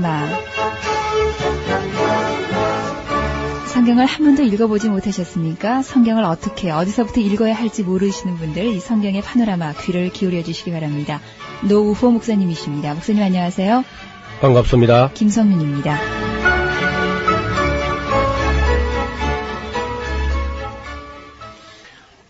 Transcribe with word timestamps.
파노라마. 0.00 0.28
성경을 3.66 4.06
한 4.06 4.24
번도 4.24 4.42
읽어보지 4.42 4.88
못하셨습니까? 4.88 5.82
성경을 5.82 6.24
어떻게, 6.24 6.70
어디서부터 6.70 7.20
읽어야 7.20 7.54
할지 7.54 7.82
모르시는 7.82 8.36
분들, 8.36 8.66
이 8.66 8.80
성경의 8.80 9.22
파노라마 9.22 9.74
귀를 9.74 10.10
기울여 10.10 10.42
주시기 10.42 10.72
바랍니다. 10.72 11.20
노우호 11.68 12.10
목사님이십니다. 12.10 12.94
목사님 12.94 13.22
안녕하세요. 13.22 13.84
반갑습니다. 14.40 15.12
김성윤입니다. 15.14 15.98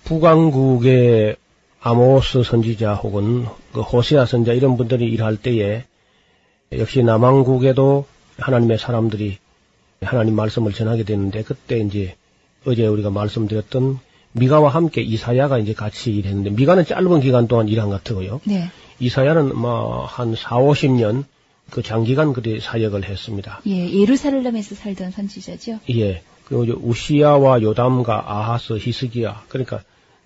북왕국의 0.05 1.37
아모스 1.81 2.43
선지자 2.43 2.95
혹은 2.95 3.47
그 3.73 3.81
호세아 3.81 4.27
선자 4.27 4.53
이런 4.53 4.77
분들이 4.77 5.07
일할 5.07 5.37
때에 5.37 5.85
역시 6.79 7.03
남왕국에도 7.03 8.07
하나님의 8.39 8.79
사람들이 8.79 9.39
하나님 10.03 10.37
말씀을 10.37 10.73
전하게 10.73 11.03
되는데 11.03 11.43
그때 11.43 11.81
이제 11.81 12.15
어제 12.65 12.87
우리가 12.87 13.11
말씀드렸던 13.11 13.99
미가와 14.33 14.71
함께 14.71 15.03
이사야가 15.03 15.59
이제 15.59 15.73
같이 15.73 16.13
일했는데 16.13 16.51
미가는 16.51 16.85
짧은 16.85 17.23
기간 17.23 17.49
동안 17.49 17.67
일한 17.67 17.89
것 17.89 18.05
같고요. 18.05 18.41
네. 18.45 18.71
이사야는 19.01 19.57
뭐한 19.57 20.37
4, 20.37 20.59
50년 20.59 21.25
그 21.71 21.83
장기간 21.83 22.33
그리 22.33 22.61
사역을 22.61 23.05
했습니다. 23.05 23.63
예, 23.67 23.91
예루살렘에서 23.91 24.77
살던 24.77 25.11
선지자죠. 25.11 25.81
예. 25.91 26.23
그리고 26.45 26.79
우시야와 26.83 27.63
요담과 27.63 28.33
아하스, 28.33 28.75
히스기야 28.75 29.43
그러니까 29.49 29.83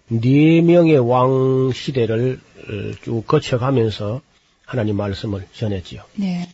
네 0.09 0.61
명의 0.61 0.99
왕 0.99 1.73
시대를 1.73 2.39
어, 2.69 2.95
쭉 3.03 3.27
거쳐가면서 3.27 4.21
하나님 4.65 4.97
말씀을 4.97 5.47
전했지요. 5.53 6.03
네. 6.17 6.49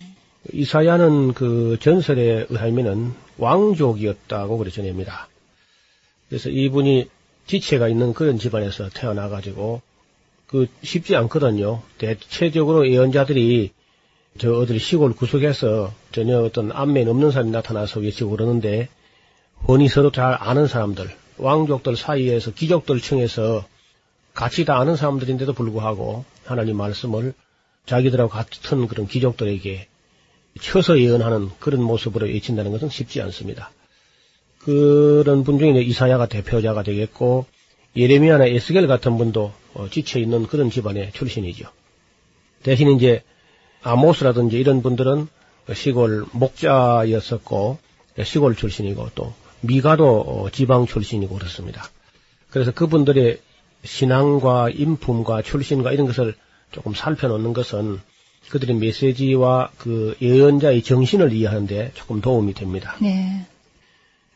이사야는 0.52 1.34
그 1.34 1.76
전설에 1.80 2.46
의하면은 2.48 3.12
왕족이었다고 3.38 4.58
그래 4.58 4.70
전합니다. 4.70 5.28
그래서 6.28 6.48
이분이 6.48 7.08
지체가 7.46 7.88
있는 7.88 8.14
그런 8.14 8.38
집안에서 8.38 8.88
태어나가지고 8.90 9.82
그 10.46 10.66
쉽지 10.82 11.16
않거든요. 11.16 11.82
대체적으로 11.98 12.88
예언자들이 12.88 13.72
저 14.38 14.52
어디 14.54 14.78
시골 14.78 15.14
구석에서 15.14 15.92
전혀 16.12 16.40
어떤 16.40 16.72
안면 16.72 17.08
없는 17.08 17.30
사람이 17.30 17.50
나타나서 17.50 18.00
외치고 18.00 18.30
그러는데 18.30 18.88
혼이 19.66 19.88
서로 19.88 20.10
잘 20.10 20.36
아는 20.38 20.66
사람들, 20.66 21.10
왕족들 21.36 21.96
사이에서 21.96 22.52
귀족들 22.52 23.00
층에서 23.00 23.64
같이 24.34 24.64
다 24.64 24.78
아는 24.78 24.96
사람들인데도 24.96 25.52
불구하고 25.52 26.24
하나님 26.44 26.76
말씀을 26.76 27.34
자기들하고 27.86 28.30
같은 28.30 28.86
그런 28.86 29.06
귀족들에게 29.06 29.88
쳐서 30.60 30.98
예언하는 30.98 31.50
그런 31.58 31.82
모습으로 31.82 32.26
외친다는 32.26 32.72
것은 32.72 32.88
쉽지 32.88 33.20
않습니다. 33.22 33.70
그런 34.58 35.44
분 35.44 35.58
중에 35.58 35.80
이사야가 35.80 36.26
대표자가 36.26 36.82
되겠고 36.82 37.46
예레미야나 37.96 38.46
에스겔 38.46 38.86
같은 38.86 39.16
분도 39.16 39.52
어, 39.74 39.88
지쳐 39.88 40.18
있는 40.18 40.46
그런 40.46 40.70
집안의 40.70 41.12
출신이죠. 41.12 41.68
대신 42.62 42.90
이제 42.90 43.22
아모스라든지 43.82 44.58
이런 44.58 44.82
분들은 44.82 45.28
시골 45.74 46.26
목자였었고 46.32 47.78
시골 48.24 48.54
출신이고 48.54 49.10
또 49.14 49.32
미가도 49.62 50.20
어, 50.20 50.50
지방 50.50 50.86
출신이고 50.86 51.34
그렇습니다. 51.34 51.88
그래서 52.50 52.72
그분들의 52.72 53.40
신앙과 53.84 54.70
인품과 54.70 55.42
출신과 55.42 55.92
이런 55.92 56.06
것을 56.06 56.34
조금 56.70 56.94
살펴놓는 56.94 57.52
것은 57.52 58.00
그들의 58.48 58.76
메시지와 58.76 59.70
그 59.78 60.16
예언자의 60.20 60.82
정신을 60.82 61.32
이해하는데 61.32 61.92
조금 61.94 62.20
도움이 62.20 62.54
됩니다. 62.54 62.96
네. 63.00 63.46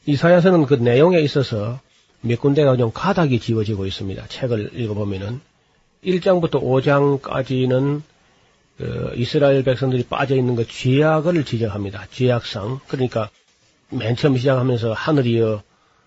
이사야서는 0.06 0.67
그 0.67 0.75
내용에 0.75 1.21
있어서 1.21 1.81
몇 2.21 2.41
군데가 2.41 2.77
좀 2.77 2.91
가닥이 2.93 3.41
지워지고 3.41 3.87
있습니다. 3.87 4.27
책을 4.28 4.71
읽어보면은 4.75 5.41
1장부터 6.05 6.62
5장까지는 6.62 8.03
그 8.77 9.12
이스라엘 9.17 9.62
백성들이 9.62 10.05
빠져 10.05 10.34
있는 10.34 10.56
그 10.56 10.67
죄악을 10.67 11.44
지적합니다. 11.44 12.06
죄악상. 12.11 12.81
그러니까 12.89 13.31
맨 13.91 14.17
처음 14.17 14.37
시작하면서 14.37 14.93
하늘이여 14.93 15.62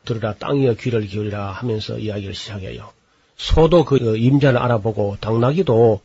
들으라 0.06 0.34
땅이여 0.36 0.76
귀를 0.76 1.06
기울이라 1.06 1.52
하면서 1.52 1.98
이야기를 1.98 2.34
시작해요. 2.34 2.90
소도 3.38 3.86
그 3.86 4.18
임자를 4.18 4.60
알아보고 4.60 5.18
당나귀도 5.20 6.02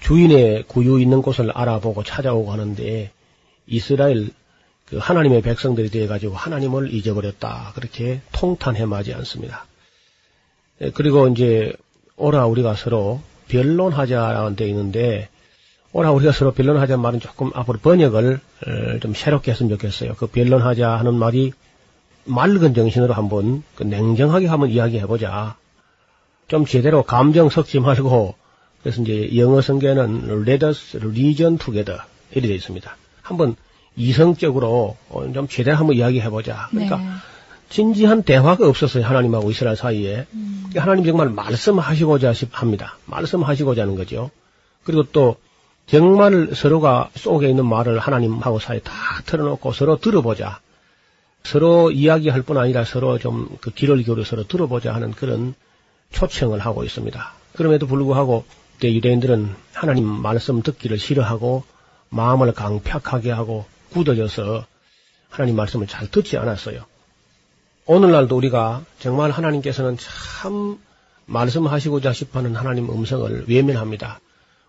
주인의 0.00 0.64
구유 0.68 1.00
있는 1.00 1.22
곳을 1.22 1.50
알아보고 1.50 2.02
찾아오고 2.02 2.52
하는데 2.52 3.10
이스라엘 3.66 4.30
그 4.86 4.98
하나님의 4.98 5.42
백성들이 5.42 5.90
되어 5.90 6.06
가지고 6.06 6.34
하나님을 6.36 6.92
잊어버렸다 6.94 7.72
그렇게 7.74 8.20
통탄해 8.32 8.84
마지 8.86 9.12
않습니다. 9.14 9.66
예, 10.80 10.90
그리고 10.90 11.26
이제 11.28 11.72
오라 12.16 12.46
우리가 12.46 12.74
서로 12.74 13.20
변론하자라는 13.48 14.56
데 14.56 14.68
있는데 14.68 15.28
오라 15.92 16.12
우리가 16.12 16.32
서로 16.32 16.52
변론하자 16.52 16.98
말은 16.98 17.20
조금 17.20 17.50
앞으로 17.54 17.78
번역을 17.78 18.40
어, 18.66 18.98
좀 19.00 19.14
새롭게 19.14 19.50
했으면 19.50 19.70
좋겠어요. 19.70 20.14
그 20.14 20.26
변론하자 20.26 20.88
하는 20.88 21.14
말이 21.14 21.52
맑은 22.24 22.74
정신으로 22.74 23.14
한번 23.14 23.62
그 23.74 23.84
냉정하게 23.84 24.46
한번 24.46 24.70
이야기해보자. 24.70 25.56
좀 26.48 26.64
제대로 26.64 27.02
감정 27.02 27.48
섞지 27.48 27.80
말고 27.80 28.34
그래서 28.86 29.02
이제 29.02 29.36
영어 29.36 29.60
성경에는 29.60 30.44
let 30.46 30.64
us 30.64 30.96
reason 30.98 31.58
together 31.58 32.00
이렇게 32.30 32.46
되어 32.46 32.56
있습니다. 32.56 32.96
한번 33.20 33.56
이성적으로 33.96 34.96
어, 35.08 35.32
좀 35.34 35.48
제대로 35.48 35.76
한번 35.76 35.96
이야기해보자. 35.96 36.68
그러니까 36.70 36.98
네. 36.98 37.04
진지한 37.68 38.22
대화가 38.22 38.68
없었어요. 38.68 39.04
하나님하고 39.04 39.50
이스라엘 39.50 39.74
사이에. 39.74 40.26
음. 40.32 40.70
하나님 40.76 41.04
정말 41.04 41.30
말씀하시고자 41.30 42.32
합니다. 42.52 42.96
말씀하시고자 43.06 43.82
하는 43.82 43.96
거죠. 43.96 44.30
그리고 44.84 45.02
또 45.10 45.34
정말 45.86 46.50
서로가 46.54 47.10
속에 47.16 47.48
있는 47.48 47.66
말을 47.66 47.98
하나님하고 47.98 48.60
사이에 48.60 48.78
다 48.78 48.92
털어놓고 49.26 49.72
서로 49.72 49.96
들어보자. 49.96 50.60
서로 51.42 51.90
이야기할 51.90 52.42
뿐 52.42 52.56
아니라 52.56 52.84
서로 52.84 53.18
좀그 53.18 53.72
귀를 53.72 54.04
기울여 54.04 54.22
서로 54.22 54.44
들어보자 54.46 54.94
하는 54.94 55.10
그런 55.10 55.54
초청을 56.12 56.60
하고 56.60 56.84
있습니다. 56.84 57.32
그럼에도 57.56 57.88
불구하고 57.88 58.44
그때 58.76 58.92
유대인들은 58.92 59.54
하나님 59.72 60.04
말씀 60.06 60.60
듣기를 60.60 60.98
싫어하고 60.98 61.64
마음을 62.10 62.52
강팍하게 62.52 63.30
하고 63.30 63.64
굳어져서 63.92 64.66
하나님 65.30 65.56
말씀을 65.56 65.86
잘 65.86 66.10
듣지 66.10 66.36
않았어요. 66.36 66.84
오늘날도 67.86 68.36
우리가 68.36 68.84
정말 68.98 69.30
하나님께서는 69.30 69.96
참 69.96 70.78
말씀하시고자 71.24 72.12
싶어하는 72.12 72.54
하나님 72.54 72.90
음성을 72.90 73.46
외면합니다. 73.48 74.20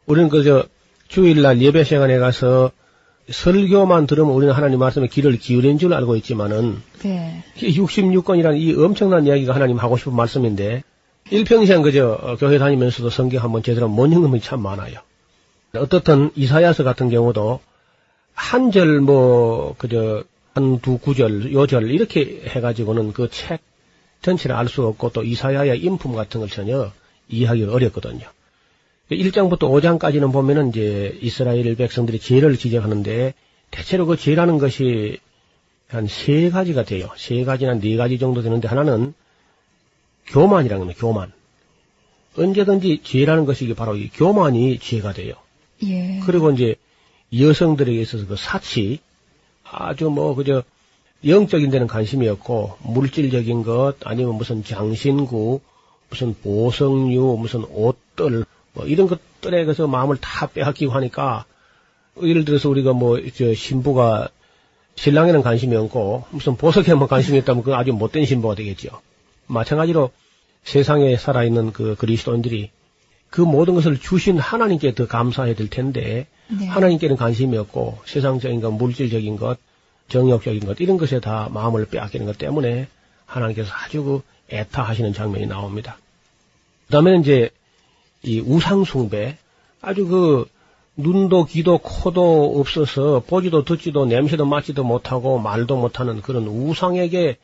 우리는 0.05 0.29
그저 0.29 0.63
주일날 1.09 1.61
예배 1.61 1.83
시간에 1.83 2.17
가서 2.17 2.71
설교만 3.29 4.07
들으면 4.07 4.31
우리는 4.31 4.53
하나님 4.53 4.79
말씀에 4.79 5.07
귀를 5.07 5.37
기울인 5.37 5.77
줄 5.77 5.93
알고 5.93 6.15
있지만은 6.15 6.77
네. 7.03 7.43
66권이라는 7.57 8.57
이 8.57 8.73
엄청난 8.81 9.27
이야기가 9.27 9.53
하나님 9.53 9.77
하고 9.77 9.97
싶은 9.97 10.15
말씀인데 10.15 10.83
일평생 11.29 11.81
그저 11.81 12.11
어, 12.21 12.35
교회 12.37 12.57
다니면서도 12.57 13.09
성경 13.09 13.43
한번 13.43 13.63
제대로 13.63 13.87
못 13.87 14.05
읽는 14.07 14.29
분이 14.29 14.41
참 14.41 14.61
많아요. 14.61 14.99
어떻든 15.73 16.31
이사야서 16.35 16.83
같은 16.83 17.09
경우도 17.09 17.59
한 18.33 18.71
절 18.71 19.01
뭐 19.01 19.75
그저 19.77 20.23
한 20.53 20.79
두 20.81 20.97
구절 20.97 21.53
요절 21.53 21.91
이렇게 21.91 22.41
해가지고는 22.47 23.13
그 23.13 23.29
책 23.29 23.59
전체를 24.21 24.55
알 24.55 24.67
수 24.67 24.85
없고 24.85 25.11
또 25.11 25.23
이사야의 25.23 25.79
인품 25.81 26.13
같은 26.15 26.39
걸 26.39 26.49
전혀 26.49 26.91
이해하기가 27.29 27.71
어렵거든요. 27.73 28.25
1장부터 29.11 29.59
5장까지는 29.59 30.31
보면은 30.33 30.69
이제 30.69 31.17
이스라엘 31.21 31.75
백성들이 31.75 32.19
죄를 32.19 32.57
지적하는데 32.57 33.33
대체로 33.71 34.05
그 34.05 34.17
죄라는 34.17 34.57
것이 34.57 35.19
한 35.89 36.07
세 36.07 36.49
가지가 36.49 36.83
돼요. 36.83 37.09
세 37.15 37.43
가지나 37.43 37.79
네 37.79 37.95
가지 37.95 38.17
정도 38.19 38.41
되는데 38.41 38.67
하나는 38.67 39.13
교만이라는 40.27 40.79
겁니다. 40.79 40.99
교만. 40.99 41.31
언제든지 42.37 43.01
지혜라는 43.03 43.45
것이 43.45 43.73
바로 43.73 43.95
이 43.95 44.09
교만이 44.09 44.79
지혜가 44.79 45.13
돼요. 45.13 45.33
예. 45.83 46.19
그리고 46.25 46.51
이제 46.51 46.75
여성들에게 47.37 47.99
있어서 48.01 48.27
그 48.27 48.35
사치 48.35 48.99
아주 49.63 50.09
뭐 50.09 50.35
그저 50.35 50.63
영적인 51.25 51.71
데는 51.71 51.87
관심이 51.87 52.27
없고 52.27 52.77
물질적인 52.83 53.63
것 53.63 53.95
아니면 54.05 54.35
무슨 54.35 54.63
장신구 54.63 55.61
무슨 56.09 56.35
보석류 56.41 57.37
무슨 57.39 57.63
옷들 57.65 58.45
뭐 58.73 58.85
이런 58.85 59.07
것들에 59.07 59.65
그래서 59.65 59.87
마음을 59.87 60.17
다 60.17 60.47
빼앗기고 60.47 60.91
하니까 60.91 61.45
예를 62.21 62.45
들어서 62.45 62.69
우리가 62.69 62.93
뭐 62.93 63.19
저 63.35 63.53
신부가 63.53 64.29
신랑에는 64.95 65.43
관심이 65.43 65.75
없고 65.75 66.25
무슨 66.31 66.57
보석에만 66.57 67.07
관심이 67.07 67.37
있다면 67.39 67.63
그건 67.63 67.79
아주 67.79 67.93
못된 67.93 68.25
신부가 68.25 68.55
되겠죠. 68.55 68.89
마찬가지로 69.47 70.11
세상에 70.63 71.17
살아있는 71.17 71.71
그 71.73 71.95
그리스도인들이 71.95 72.71
그 73.29 73.41
모든 73.41 73.75
것을 73.75 73.99
주신 73.99 74.37
하나님께 74.37 74.95
더 74.95 75.07
감사해야 75.07 75.55
될 75.55 75.69
텐데 75.69 76.27
네. 76.47 76.65
하나님께는 76.67 77.15
관심이 77.17 77.57
없고 77.57 77.99
세상적인 78.05 78.61
것, 78.61 78.71
물질적인 78.71 79.37
것, 79.37 79.57
정욕적인 80.07 80.65
것 80.65 80.79
이런 80.79 80.97
것에 80.97 81.19
다 81.19 81.49
마음을 81.51 81.85
빼앗기는 81.85 82.25
것 82.25 82.37
때문에 82.37 82.87
하나님께서 83.25 83.71
아주 83.73 84.03
그 84.03 84.21
애타하시는 84.49 85.13
장면이 85.13 85.45
나옵니다. 85.47 85.97
그다음에 86.87 87.17
이제 87.17 87.49
이 88.23 88.39
우상 88.39 88.85
숭배 88.85 89.37
아주 89.81 90.07
그 90.07 90.45
눈도 90.95 91.45
귀도 91.45 91.77
코도 91.77 92.59
없어서 92.59 93.21
보지도 93.27 93.63
듣지도 93.63 94.05
냄새도 94.05 94.45
맡지도 94.45 94.83
못하고 94.83 95.37
말도 95.37 95.77
못하는 95.77 96.21
그런 96.21 96.47
우상에게 96.47 97.37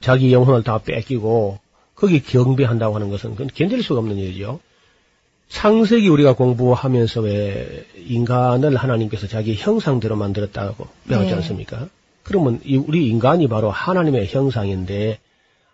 자기 0.00 0.32
영혼을 0.32 0.62
다 0.62 0.78
뺏기고 0.78 1.58
거기 1.94 2.22
경배한다고 2.22 2.94
하는 2.94 3.10
것은 3.10 3.32
그건 3.32 3.48
견딜 3.54 3.82
수가 3.82 4.00
없는 4.00 4.16
일이죠. 4.16 4.60
창세기 5.48 6.08
우리가 6.08 6.34
공부하면서 6.34 7.20
왜 7.22 7.84
인간을 8.06 8.76
하나님께서 8.76 9.26
자기 9.26 9.54
형상대로 9.54 10.16
만들었다고 10.16 10.86
배웠지 11.08 11.30
네. 11.30 11.34
않습니까? 11.34 11.88
그러면 12.22 12.60
이 12.64 12.76
우리 12.76 13.08
인간이 13.08 13.48
바로 13.48 13.70
하나님의 13.70 14.28
형상인데 14.28 15.18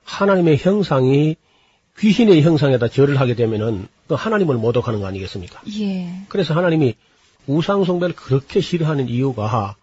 하나님의 0.05 0.57
형상이 0.59 1.37
귀신의 1.99 2.43
형상에다 2.43 2.89
절을 2.89 3.21
하게 3.21 3.35
되면은 3.35 3.89
그 4.09 4.15
하나님을 4.15 4.57
모독하는 4.57 5.01
거 5.01 5.07
아니겠습니까? 5.07 5.61
예. 5.81 6.09
그래서 6.29 6.55
하나님이 6.55 6.95
우상 7.47 7.85
숭배를 7.85 8.15
그렇게 8.15 8.61
싫어하는 8.61 9.09
이유가 9.09 9.77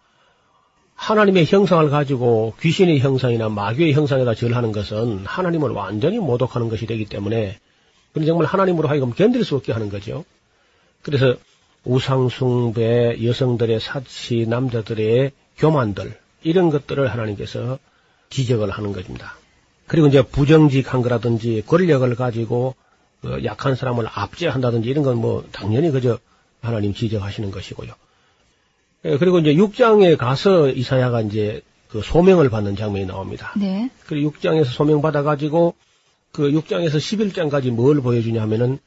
하나님의 0.94 1.46
형상을 1.46 1.88
가지고 1.90 2.54
귀신의 2.60 3.00
형상이나 3.00 3.48
마귀의 3.48 3.92
형상에다 3.92 4.34
절하는 4.34 4.72
것은 4.72 5.26
하나님을 5.26 5.70
완전히 5.70 6.18
모독하는 6.18 6.68
것이 6.68 6.86
되기 6.86 7.04
때문에 7.04 7.58
그건 8.12 8.26
정말 8.26 8.46
하나님으로 8.46 8.88
하여금 8.88 9.12
견딜 9.12 9.44
수 9.44 9.56
없게 9.56 9.72
하는 9.72 9.88
거죠. 9.90 10.24
그래서 11.02 11.36
우상숭배, 11.84 13.18
여성들의 13.22 13.80
사치, 13.80 14.46
남자들의 14.46 15.32
교만들 15.58 16.16
이런 16.42 16.70
것들을 16.70 17.06
하나님께서 17.12 17.78
지적을 18.30 18.70
하는 18.70 18.92
것입니다. 18.92 19.34
그리고 19.86 20.06
이제 20.06 20.22
부정직한 20.22 21.02
거라든지 21.02 21.62
권력을 21.66 22.14
가지고 22.14 22.74
어, 23.24 23.36
약한 23.44 23.74
사람을 23.74 24.06
압제한다든지 24.08 24.88
이런 24.88 25.04
건 25.04 25.16
뭐 25.18 25.44
당연히 25.52 25.90
그저 25.90 26.18
하나님 26.62 26.94
지적하시는 26.94 27.50
것이고요. 27.50 27.92
예, 29.04 29.18
그리고 29.18 29.38
이제 29.38 29.54
6장에 29.54 30.16
가서 30.16 30.70
이사야가 30.70 31.22
이제 31.22 31.62
그 31.88 32.02
소명을 32.02 32.50
받는 32.50 32.76
장면이 32.76 33.06
나옵니다. 33.06 33.52
네. 33.56 33.90
그리고 34.06 34.30
6장에서 34.32 34.64
소명 34.64 35.02
받아가지고 35.02 35.74
그 36.32 36.50
6장에서 36.50 36.96
11장까지 36.96 37.70
뭘 37.70 38.00
보여주냐면은 38.00 38.78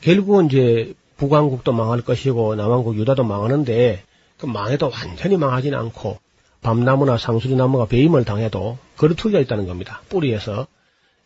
결국은 0.00 0.46
이제 0.46 0.94
북왕국도 1.16 1.72
망할 1.72 2.00
것이고 2.00 2.54
남왕국 2.54 2.96
유다도 2.96 3.24
망하는데 3.24 4.02
그 4.38 4.46
망해도 4.46 4.90
완전히 4.90 5.36
망하지는 5.36 5.78
않고 5.78 6.18
밤나무나 6.62 7.18
상수리나무가 7.18 7.86
배임을 7.86 8.24
당해도 8.24 8.78
거루투기가 8.96 9.38
있다는 9.40 9.66
겁니다. 9.66 10.00
뿌리에서 10.08 10.66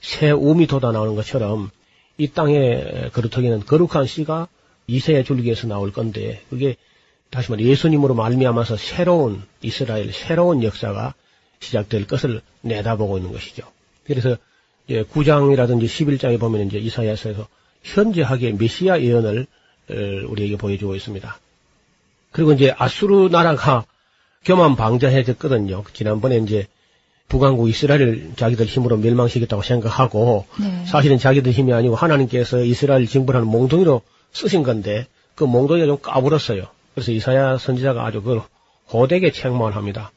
새 0.00 0.30
우미 0.30 0.66
돋아 0.66 0.92
나오는 0.92 1.14
것처럼 1.14 1.70
이 2.16 2.28
땅에 2.28 3.08
거루터기는 3.12 3.60
거룩한 3.60 4.06
씨가 4.06 4.48
이세의 4.88 5.24
줄기에서 5.24 5.68
나올 5.68 5.92
건데 5.92 6.42
그게 6.50 6.76
다시 7.30 7.50
말해 7.50 7.64
예수님으로 7.64 8.14
말미암아서 8.14 8.76
새로운 8.76 9.42
이스라엘 9.62 10.12
새로운 10.12 10.62
역사가 10.62 11.14
시작될 11.60 12.06
것을 12.06 12.40
내다보고 12.62 13.18
있는 13.18 13.32
것이죠. 13.32 13.64
그래서 14.04 14.36
예, 14.90 15.02
9장이라든지 15.02 15.84
11장에 15.84 16.40
보면 16.40 16.66
이제 16.66 16.78
이사야서에서 16.78 17.46
현재하게 17.82 18.52
메시아 18.52 19.00
예언을 19.00 19.46
어, 19.90 19.94
우리에게 20.28 20.56
보여주고 20.56 20.94
있습니다. 20.94 21.38
그리고 22.30 22.52
이제 22.52 22.74
아수르 22.76 23.28
나라가 23.28 23.84
교만 24.44 24.76
방자해졌거든요. 24.76 25.84
지난번에 25.92 26.38
이제 26.38 26.66
북왕국 27.28 27.68
이스라엘을 27.68 28.32
자기들 28.36 28.66
힘으로 28.66 28.96
멸망시켰다고 28.96 29.62
생각하고 29.62 30.46
네. 30.58 30.84
사실은 30.86 31.18
자기들 31.18 31.52
힘이 31.52 31.74
아니고 31.74 31.94
하나님께서 31.94 32.62
이스라엘 32.62 33.06
징벌하는 33.06 33.46
몽둥이로 33.48 34.00
쓰신 34.32 34.62
건데 34.62 35.06
그 35.34 35.44
몽둥이가 35.44 35.86
좀 35.86 35.98
까불었어요. 36.00 36.66
그래서 36.94 37.12
이사야 37.12 37.58
선지자가 37.58 38.04
아주 38.04 38.22
그걸 38.22 38.42
호되게 38.92 39.32
책망을 39.32 39.76
합니다. 39.76 40.10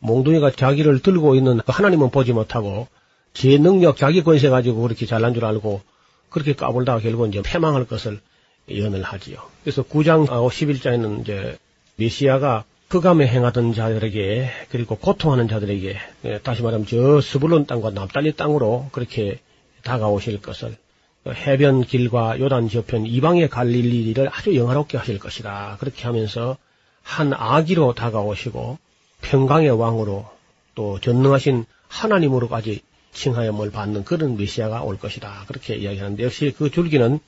몽둥이가 0.00 0.52
자기를 0.52 1.00
들고 1.00 1.34
있는 1.34 1.58
그 1.58 1.72
하나님은 1.72 2.10
보지 2.10 2.32
못하고 2.32 2.88
제 3.32 3.58
능력, 3.58 3.96
자기 3.96 4.22
권세 4.22 4.48
가지고 4.48 4.82
그렇게 4.82 5.06
잘난 5.06 5.34
줄 5.34 5.44
알고 5.44 5.80
그렇게 6.28 6.52
까불다가 6.54 7.00
결국 7.00 7.28
이제 7.28 7.42
패망할 7.42 7.86
것을 7.86 8.20
예언을 8.68 9.02
하지요. 9.02 9.38
그래서 9.62 9.82
9장하고 9.82 10.48
11장에는 10.48 11.22
이제 11.22 11.58
메시아가 11.96 12.64
흑암에 12.90 13.26
행하던 13.26 13.74
자들에게 13.74 14.50
그리고 14.70 14.96
고통하는 14.96 15.48
자들에게 15.48 15.96
예, 16.26 16.38
다시 16.38 16.62
말하면 16.62 16.86
저 16.86 17.20
스불론 17.20 17.66
땅과 17.66 17.90
납달리 17.90 18.32
땅으로 18.34 18.88
그렇게 18.92 19.40
다가오실 19.82 20.40
것을 20.40 20.76
해변 21.26 21.82
길과 21.82 22.38
요단 22.38 22.68
저편 22.68 23.06
이방의 23.06 23.48
갈릴리를 23.48 24.28
아주 24.32 24.54
영화롭게 24.54 24.98
하실 24.98 25.18
것이다. 25.18 25.78
그렇게 25.80 26.04
하면서 26.04 26.56
한 27.02 27.32
아기로 27.32 27.94
다가오시고 27.94 28.78
평강의 29.22 29.70
왕으로 29.70 30.26
또 30.74 31.00
전능하신 31.00 31.64
하나님으로까지 31.88 32.82
칭하염을 33.12 33.70
받는 33.70 34.04
그런 34.04 34.36
메시아가 34.36 34.82
올 34.82 34.98
것이다. 34.98 35.44
그렇게 35.46 35.76
이야기하는데 35.76 36.24
역시 36.24 36.52
그 36.56 36.70
줄기는 36.70 37.20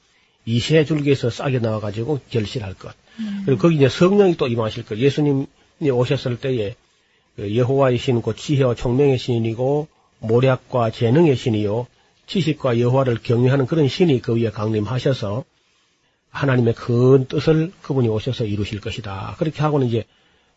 이세 0.45 0.85
줄기에서 0.85 1.31
싹이 1.31 1.61
나와가지고 1.61 2.21
결실할 2.31 2.75
것. 2.75 2.95
그리고 3.45 3.61
거기 3.61 3.77
이제 3.77 3.89
성령이 3.89 4.37
또 4.37 4.47
임하실 4.47 4.85
것. 4.85 4.99
예수님이 4.99 5.47
오셨을 5.91 6.39
때에 6.39 6.75
그 7.37 7.57
여호와의 7.57 7.99
신, 7.99 8.23
곧 8.23 8.37
지혜와 8.37 8.75
총명의 8.75 9.19
신이고 9.19 9.89
모략과 10.21 10.91
재능의 10.91 11.37
신이요 11.37 11.87
지식과 12.27 12.81
여호와를 12.81 13.19
경외하는 13.23 13.67
그런 13.67 13.89
신이 13.89 14.21
그 14.21 14.35
위에 14.35 14.51
강림하셔서 14.51 15.45
하나님의 16.31 16.75
큰 16.75 17.27
뜻을 17.27 17.73
그분이 17.83 18.09
오셔서 18.09 18.45
이루실 18.45 18.81
것이다. 18.81 19.37
그렇게 19.39 19.63
하고는 19.63 19.87
이제 19.87 20.05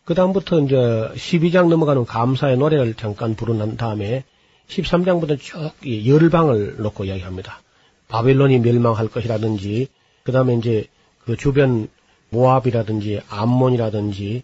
그 0.04 0.14
다음부터 0.14 0.60
이제 0.60 0.74
12장 0.76 1.68
넘어가는 1.68 2.04
감사의 2.04 2.58
노래를 2.58 2.94
잠깐 2.94 3.34
부르는 3.34 3.76
다음에 3.76 4.24
13장부터 4.68 5.38
쭉이 5.38 6.08
열방을 6.08 6.76
놓고 6.78 7.04
이야기합니다. 7.04 7.62
바벨론이 8.08 8.58
멸망할 8.58 9.08
것이라든지 9.08 9.88
그 10.22 10.32
다음에 10.32 10.54
이제 10.54 10.86
그 11.24 11.36
주변 11.36 11.88
모압이라든지 12.30 13.20
암몬이라든지 13.28 14.42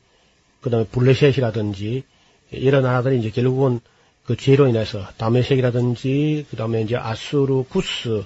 그 0.61 0.71
다음에 0.71 0.87
블레셋이라든지 0.87 2.05
이런 2.53 2.83
나라들이 2.83 3.19
이제 3.19 3.31
결국은 3.31 3.81
그 4.27 4.37
죄로 4.37 4.67
인해서 4.67 5.07
다메섹이라든지 5.19 6.47
그 6.51 6.57
다음에 6.57 6.83
이제 6.83 6.97
아수르, 6.97 7.63
구스, 7.65 8.25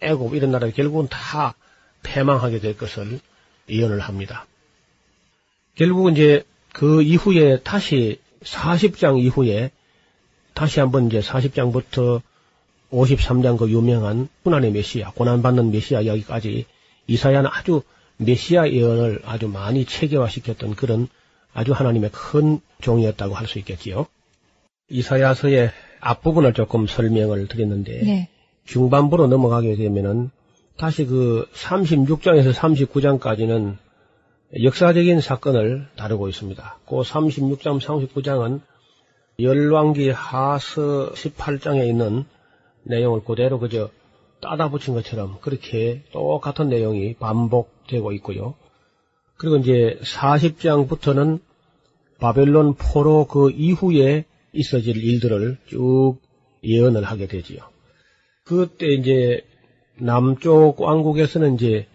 애굽 0.00 0.34
이런 0.34 0.50
나라들 0.50 0.72
결국은 0.72 1.08
다 1.08 1.54
패망하게 2.02 2.60
될 2.60 2.76
것을 2.76 3.20
예언을 3.68 4.00
합니다. 4.00 4.46
결국은 5.74 6.12
이제 6.12 6.44
그 6.72 7.02
이후에 7.02 7.60
다시 7.60 8.18
40장 8.42 9.22
이후에 9.22 9.70
다시 10.54 10.80
한번 10.80 11.06
이제 11.06 11.20
40장부터 11.20 12.22
53장 12.90 13.58
그 13.58 13.70
유명한 13.70 14.28
후난의 14.44 14.72
메시아, 14.72 15.12
고난받는 15.12 15.70
메시아 15.70 16.00
이야기까지 16.00 16.66
이사야는 17.06 17.50
아주 17.52 17.82
메시아 18.16 18.70
예언을 18.70 19.22
아주 19.24 19.48
많이 19.48 19.84
체계화시켰던 19.84 20.76
그런 20.76 21.08
아주 21.52 21.72
하나님의 21.72 22.10
큰 22.12 22.60
종이었다고 22.80 23.34
할 23.34 23.46
수 23.46 23.58
있겠지요. 23.58 24.06
이사야서의 24.92 25.70
앞부분을 26.00 26.52
조금 26.52 26.86
설명을 26.86 27.48
드렸는데 27.48 28.02
네. 28.04 28.28
중반부로 28.64 29.26
넘어가게 29.26 29.76
되면은 29.76 30.30
다시 30.76 31.06
그 31.06 31.46
36장에서 31.54 32.52
39장까지는 32.52 33.76
역사적인 34.62 35.20
사건을 35.20 35.88
다루고 35.96 36.28
있습니다. 36.28 36.78
그 36.86 36.96
36장, 36.96 37.80
39장은 37.80 38.60
열왕기 39.40 40.10
하서 40.10 41.10
18장에 41.12 41.86
있는 41.88 42.24
내용을 42.82 43.24
그대로 43.24 43.58
그저 43.58 43.90
따다 44.40 44.70
붙인 44.70 44.94
것처럼 44.94 45.38
그렇게 45.40 46.02
똑같은 46.12 46.68
내용이 46.68 47.14
반복되고 47.14 48.12
있고요. 48.12 48.54
그리고 49.36 49.56
이제 49.56 49.98
40장부터는 50.02 51.40
바벨론 52.20 52.74
포로 52.74 53.26
그 53.26 53.50
이후에 53.50 54.26
있어질 54.52 54.96
일들을 54.96 55.58
쭉 55.66 56.18
예언을 56.64 57.04
하게 57.04 57.26
되지요. 57.26 57.60
그때 58.44 58.86
이제 58.88 59.42
남쪽 59.98 60.80
왕국에서는 60.80 61.54
이제 61.54 61.86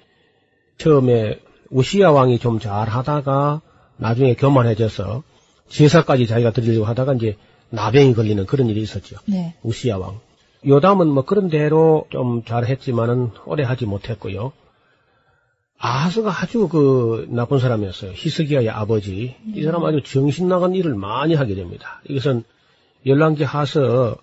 처음에 0.78 1.40
우시아 1.70 2.12
왕이 2.12 2.40
좀 2.40 2.60
잘 2.60 2.88
하다가 2.88 3.62
나중에 3.98 4.36
교만해져서 4.36 5.24
제사까지 5.70 6.28
자기가 6.28 6.52
드리려고 6.52 6.86
하다가 6.86 7.14
이제 7.16 7.36
나병이 7.70 8.14
걸리는 8.14 8.46
그런 8.46 8.70
일이 8.70 8.82
있었죠. 8.82 9.18
네. 9.28 9.56
우시아 9.64 9.98
왕. 9.98 10.20
요담은 10.66 11.08
뭐 11.08 11.26
그런 11.26 11.50
대로 11.50 12.06
좀 12.10 12.44
잘했지만은 12.44 13.32
오래 13.46 13.64
하지 13.64 13.86
못했고요. 13.86 14.54
아하스가 15.80 16.32
아주 16.42 16.68
그 16.68 17.28
나쁜 17.30 17.60
사람이었어요. 17.60 18.12
히스기야의 18.16 18.70
아버지. 18.70 19.36
이 19.54 19.64
사람 19.64 19.86
아주 19.86 20.02
정신 20.02 20.48
나간 20.48 20.74
일을 20.74 20.96
많이 20.96 21.36
하게 21.36 21.56
됩니다. 21.56 22.02
이것은 22.10 22.44
열랑기 23.06 23.44
하서 23.44 24.18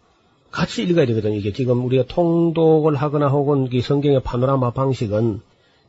같이 0.50 0.82
읽어야 0.82 1.06
되거든요. 1.06 1.34
이게 1.34 1.52
지금 1.52 1.84
우리가 1.84 2.04
통독을 2.06 2.96
하거나 2.96 3.28
혹은 3.28 3.68
이 3.72 3.80
성경의 3.80 4.22
파노라마 4.22 4.70
방식은 4.72 5.40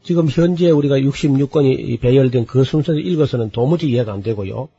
지금 0.04 0.28
현재 0.30 0.70
우리가 0.70 0.98
66권이 1.00 2.00
배열된 2.00 2.46
그 2.46 2.64
순서를 2.64 3.06
읽어서는 3.06 3.50
도무지 3.50 3.90
이해가 3.90 4.14
안 4.14 4.22
되고요. 4.22 4.70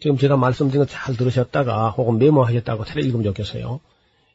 지금 0.00 0.16
제가 0.16 0.36
말씀드린 0.36 0.84
거 0.84 0.90
잘 0.90 1.16
들으셨다가 1.16 1.90
혹은 1.90 2.18
메모하셨다고 2.18 2.84
잘 2.86 3.04
읽으면 3.04 3.22
좋겠어요. 3.24 3.80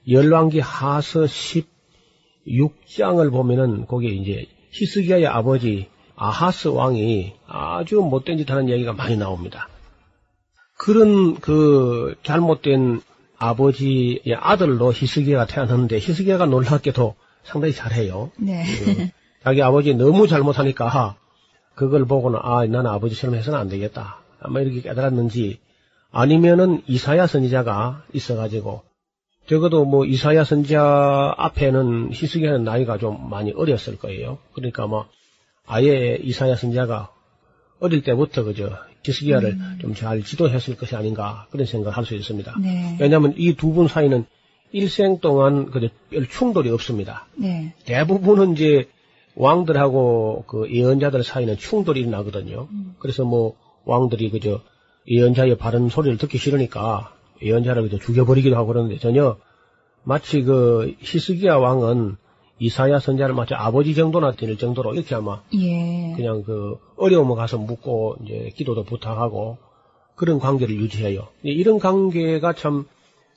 열왕기 0.08 0.60
하서 0.60 1.26
16장을 2.46 3.32
보면은 3.32 3.88
거기에 3.88 4.12
이제 4.12 4.46
히스기야의 4.72 5.28
아버지 5.28 5.88
아하스 6.16 6.70
왕이 6.70 7.34
아주 7.48 7.98
못된 7.98 8.38
짓 8.38 8.50
하는 8.50 8.70
얘기가 8.70 8.94
많이 8.94 9.18
나옵니다. 9.18 9.70
그런 10.78 11.40
그 11.40 12.16
잘못된 12.24 13.02
아버지의 13.38 14.36
아들로 14.40 14.92
히스기야가 14.94 15.46
태어났는데 15.46 15.98
히스기야가 15.98 16.48
놀랍게도 16.48 17.16
상당히 17.44 17.74
잘해요. 17.74 18.32
네. 18.38 18.64
그 18.64 19.10
자기 19.44 19.62
아버지 19.62 19.94
너무 19.94 20.28
잘못하니까 20.28 21.16
그걸 21.76 22.06
보고는 22.06 22.40
아 22.42 22.66
나는 22.66 22.88
아버지처럼 22.88 23.36
해서는 23.36 23.60
안 23.60 23.70
되겠다. 23.70 24.20
아마 24.40 24.62
이렇게 24.62 24.82
깨달았는지 24.82 25.60
아니면은 26.12 26.82
이사야 26.88 27.28
선지자가 27.28 28.04
있어가지고 28.14 28.82
적어도 29.48 29.86
뭐 29.86 30.06
이사야 30.06 30.44
선지자 30.44 31.36
앞에는 31.38 32.10
히스기야는 32.14 32.64
나이가 32.64 32.98
좀 32.98 33.30
많이 33.30 33.52
어렸을 33.52 33.98
거예요. 33.98 34.38
그러니까 34.54 34.88
뭐 34.88 35.06
아예 35.66 36.18
이사야 36.22 36.56
선지자가 36.56 37.10
어릴 37.80 38.02
때부터 38.04 38.44
그저 38.44 38.70
히스기야를 39.06 39.52
음. 39.52 39.78
좀잘 39.82 40.24
지도했을 40.24 40.76
것이 40.76 40.96
아닌가 40.96 41.48
그런 41.52 41.66
생각을 41.66 41.96
할 41.96 42.04
수 42.06 42.16
있습니다. 42.16 42.56
네. 42.62 42.98
왜냐하면 43.00 43.34
이 43.38 43.54
두 43.56 43.72
분 43.74 43.88
사이는 43.88 44.26
일생 44.74 45.20
동안 45.20 45.72
그저 45.72 45.88
별 46.10 46.28
충돌이 46.28 46.70
없습니다. 46.72 47.28
네. 47.36 47.74
대부분은 47.86 48.54
이제 48.54 48.90
왕들하고 49.36 50.44
그 50.48 50.70
예언자들 50.74 51.24
사이는 51.24 51.58
충돌이 51.58 52.02
일어나거든요. 52.02 52.68
그래서 53.00 53.24
뭐 53.24 53.56
왕들이 53.86 54.30
그저 54.30 54.62
예언자의 55.08 55.58
바른 55.58 55.88
소리를 55.88 56.18
듣기 56.18 56.38
싫으니까 56.38 57.14
예언자를 57.42 57.84
그저 57.84 57.98
죽여버리기도 57.98 58.56
하고 58.56 58.68
그러는데 58.68 58.98
전혀 59.00 59.38
마치 60.04 60.42
그 60.44 60.96
히스기야 61.00 61.58
왕은 61.58 62.18
이사야 62.60 63.00
선자를 63.00 63.36
마치 63.36 63.54
아버지 63.54 63.94
정도나 63.94 64.32
될 64.32 64.58
정도로 64.58 64.96
이렇게 64.96 65.14
아마 65.14 65.44
예. 65.54 66.14
그냥 66.16 66.44
그 66.44 66.78
어려움을 66.96 67.36
가서 67.36 67.58
묻고 67.58 68.18
이제 68.24 68.52
기도도 68.56 68.84
부탁하고 68.84 69.58
그런 70.16 70.40
관계를 70.40 70.76
유지해요. 70.76 71.28
이런 71.44 71.78
관계가 71.78 72.54
참 72.54 72.86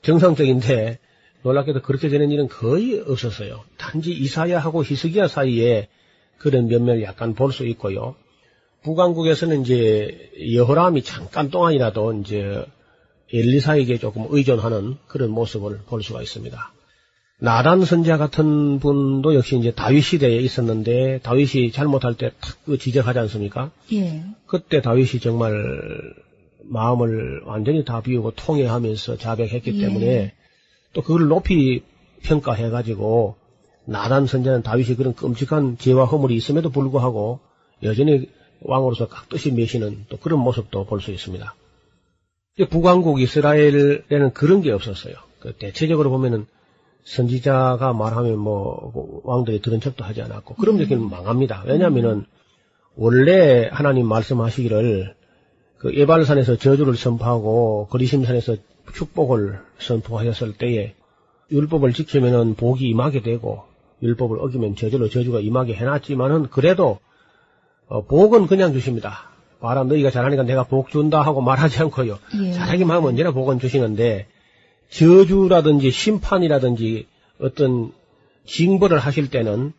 정상적인데 0.03 0.99
놀랍게도 1.43 1.83
그렇게 1.83 2.09
되는 2.09 2.31
일은 2.31 2.49
거의 2.49 3.01
없었어요. 3.01 3.61
단지 3.77 4.13
이사야하고 4.13 4.85
히스기야 4.85 5.29
사이에 5.29 5.89
그런 6.39 6.69
면면을 6.69 7.03
약간 7.03 7.35
볼 7.35 7.53
수 7.53 7.67
있고요. 7.67 8.15
북왕국에서는 8.83 9.61
이제 9.61 10.31
여호람이 10.55 11.03
잠깐 11.03 11.51
동안이라도 11.51 12.15
이제 12.15 12.65
엘리사에게 13.33 13.99
조금 13.99 14.27
의존하는 14.31 14.97
그런 15.07 15.31
모습을 15.31 15.81
볼 15.87 16.03
수가 16.03 16.23
있습니다. 16.23 16.73
나단 17.43 17.85
선자 17.85 18.19
같은 18.19 18.81
분도 18.81 19.35
역시 19.35 19.59
이제 19.59 19.71
다윗 19.73 20.03
시대에 20.03 20.37
있었는데 20.41 21.21
다윗이 21.23 21.73
잘못할 21.73 22.15
때탁그 22.15 22.77
지적하지 22.77 23.19
않습니까? 23.21 23.71
예. 23.93 24.23
그때 24.47 24.83
다윗이 24.83 25.21
정말 25.21 25.55
마음을 26.65 27.43
완전히 27.47 27.85
다 27.85 28.03
비우고 28.03 28.33
통회하면서 28.33 29.17
자백했기 29.17 29.81
예. 29.81 29.87
때문에 29.87 30.35
또 30.93 31.03
그걸 31.03 31.29
높이 31.29 31.83
평가해가지고 32.23 33.37
나단 33.87 34.27
선자는 34.27 34.63
다윗이 34.63 34.97
그런 34.97 35.15
끔찍한 35.15 35.79
죄와 35.79 36.05
허물이 36.05 36.35
있음에도 36.37 36.69
불구하고 36.69 37.41
여전히 37.83 38.29
왕으로서 38.61 39.09
각듯이 39.09 39.51
매시는 39.53 40.05
또 40.11 40.19
그런 40.19 40.41
모습도 40.41 40.85
볼 40.85 41.01
수 41.01 41.11
있습니다. 41.11 41.55
북왕국 42.69 43.21
이스라엘에는 43.21 44.33
그런 44.35 44.61
게 44.61 44.73
없었어요. 44.73 45.15
그 45.41 45.55
대체적으로 45.55 46.11
보면은 46.11 46.47
선지자가 47.05 47.93
말하면 47.93 48.39
뭐 48.39 49.23
왕들이 49.25 49.61
들은 49.61 49.81
척도 49.81 50.05
하지 50.05 50.23
않았고 50.23 50.55
그럼 50.57 50.79
이렇게 50.79 50.97
망합니다. 50.97 51.65
왜냐하면은 51.67 52.27
원래 52.95 53.69
하나님 53.73 54.07
말씀하시기를 54.07 55.15
그 55.79 55.93
에발산에서 55.95 56.57
저주를 56.57 56.97
선포하고 56.97 57.89
거리심산에서 57.91 58.57
축복을 58.93 59.61
선포하셨을 59.79 60.59
때에 60.59 60.95
율법을 61.51 61.95
지키면은 61.95 62.55
복이 62.55 62.87
임하게 62.89 63.23
되고 63.23 63.65
율법을 64.03 64.39
어기면 64.41 64.77
저절로 64.77 65.09
저주가 65.09 65.41
임하게 65.41 65.75
해놨지만은 65.75 66.49
그래도 66.51 66.99
어, 67.87 68.05
복은 68.05 68.47
그냥 68.47 68.73
주십니다. 68.73 69.30
봐라 69.61 69.85
너희가 69.85 70.11
잘하니까 70.11 70.43
내가 70.43 70.65
복 70.65 70.91
준다 70.91 71.23
하고 71.23 71.41
말하지 71.41 71.79
않고요. 71.81 72.19
예. 72.43 72.53
잘하기만 72.53 72.97
하면 72.97 73.11
언제나 73.11 73.31
복은 73.31 73.61
주시는데 73.61 74.27
저주라든지 74.91 75.91
심판이라든지 75.91 77.07
어떤 77.41 77.93
징벌을 78.47 78.99
하실 78.99 79.31
때는 79.31 79.73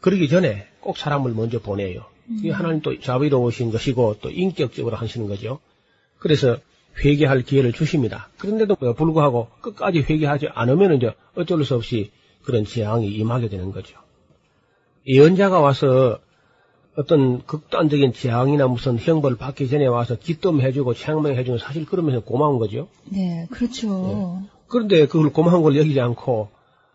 그러기 0.00 0.28
전에 0.28 0.66
꼭 0.80 0.96
사람을 0.96 1.32
먼저 1.32 1.58
보내요. 1.60 2.04
이게 2.38 2.50
하나님 2.50 2.80
또 2.80 2.98
자비로우신 2.98 3.70
것이고 3.72 4.16
또 4.20 4.30
인격적으로 4.30 4.96
하시는 4.96 5.26
거죠. 5.28 5.58
그래서 6.18 6.56
회개할 7.04 7.42
기회를 7.42 7.72
주십니다. 7.72 8.28
그런데도 8.38 8.76
불구하고 8.76 9.48
끝까지 9.60 10.00
회개하지 10.00 10.48
않으면 10.54 10.94
이제 10.94 11.12
어쩔 11.34 11.64
수 11.64 11.74
없이 11.74 12.12
그런 12.44 12.64
재앙이 12.64 13.08
임하게 13.08 13.48
되는 13.48 13.72
거죠. 13.72 13.96
예언자가 15.06 15.60
와서 15.60 16.18
어떤 16.96 17.42
극단적인 17.46 18.12
재앙이나 18.12 18.66
무슨 18.66 18.98
형벌을 18.98 19.38
받기 19.38 19.68
전에 19.68 19.86
와서 19.86 20.16
기뜸해주고 20.16 20.94
창명해주면 20.94 21.58
사실 21.58 21.86
그러면서 21.86 22.20
고마운 22.20 22.58
거죠. 22.58 22.88
네. 23.04 23.46
그렇죠. 23.50 24.42
그런데 24.68 25.06
그걸 25.06 25.32
고마운 25.32 25.62
걸 25.62 25.76
여기지 25.76 26.00
않고 26.00 26.48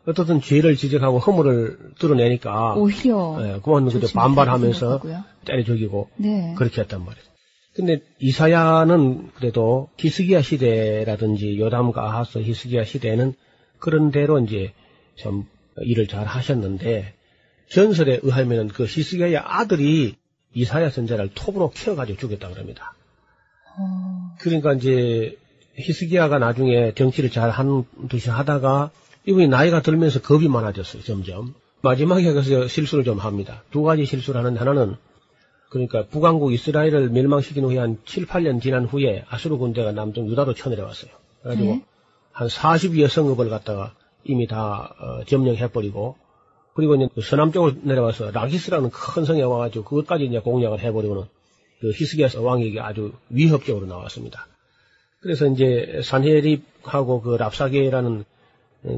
어떻든 0.07 0.39
죄를 0.41 0.75
지적하고 0.75 1.19
허물을 1.19 1.93
드러내니까 1.99 2.75
오히려 2.75 3.37
예, 3.41 3.59
그만 3.61 3.89
그저 3.89 4.07
반발하면서. 4.13 5.01
때려 5.45 5.63
죽이고 5.63 6.09
네. 6.17 6.53
그렇게 6.57 6.81
했단 6.81 7.03
말이에요. 7.03 7.27
근데 7.73 8.01
이사야는 8.19 9.31
그래도 9.35 9.89
히스기야 9.97 10.41
시대라든지 10.41 11.59
요담과 11.59 12.01
아하스 12.01 12.39
히스기야 12.39 12.85
시대에는 12.85 13.33
그런 13.79 14.11
대로 14.11 14.39
이제 14.39 14.73
참 15.19 15.45
일을 15.81 16.07
잘 16.07 16.25
하셨는데 16.25 17.13
전설에 17.69 18.19
의하면은 18.23 18.69
그 18.69 18.85
히스기야의 18.85 19.37
아들이 19.37 20.15
이사야 20.53 20.89
선자를 20.89 21.31
톱으로 21.35 21.71
키워가지고 21.71 22.19
죽였다 22.19 22.49
그럽니다. 22.49 22.93
어, 23.77 24.35
그러니까 24.39 24.73
이제 24.73 25.37
히스기야가 25.75 26.39
나중에 26.39 26.93
정치를 26.93 27.29
잘 27.29 27.51
한 27.51 27.83
듯이 28.09 28.29
하다가 28.29 28.91
이분이 29.25 29.47
나이가 29.47 29.81
들면서 29.81 30.21
겁이 30.21 30.47
많아졌어요, 30.47 31.03
점점. 31.03 31.53
마지막에 31.81 32.33
가서 32.33 32.67
실수를 32.67 33.03
좀 33.03 33.19
합니다. 33.19 33.63
두 33.71 33.83
가지 33.83 34.05
실수를 34.05 34.39
하는 34.39 34.57
하나는 34.57 34.95
그러니까 35.69 36.05
북왕국 36.07 36.53
이스라엘을 36.53 37.09
멸망시킨 37.09 37.63
후에 37.65 37.77
한 37.77 37.97
7, 38.05 38.25
8년 38.25 38.61
지난 38.61 38.85
후에 38.85 39.25
아수르 39.29 39.57
군대가 39.57 39.91
남쪽 39.91 40.29
유다로 40.29 40.53
쳐내려왔어요. 40.53 41.11
그래가지고 41.43 41.69
네. 41.69 41.85
한 42.31 42.47
40여 42.47 43.09
성읍을 43.09 43.49
갖다가 43.49 43.93
이미 44.23 44.47
다 44.47 44.95
어, 44.99 45.23
점령해버리고 45.25 46.15
그리고 46.77 46.93
이제 46.95 47.07
그 47.13 47.21
서남 47.21 47.51
쪽으로 47.51 47.73
내려와서 47.81 48.29
라기스라는 48.29 48.91
큰 48.91 49.25
성에 49.25 49.41
와가지고 49.41 49.83
그것까지 49.83 50.25
이제 50.25 50.37
공략을 50.37 50.79
해버리고는 50.79 51.23
그 51.81 51.89
히스기야 51.89 52.29
왕에게 52.39 52.79
아주 52.79 53.13
위협적으로 53.29 53.87
나왔습니다. 53.87 54.45
그래서 55.19 55.47
이제 55.47 56.01
산헤립하고 56.03 57.21
그 57.21 57.35
랍사게라는 57.35 58.25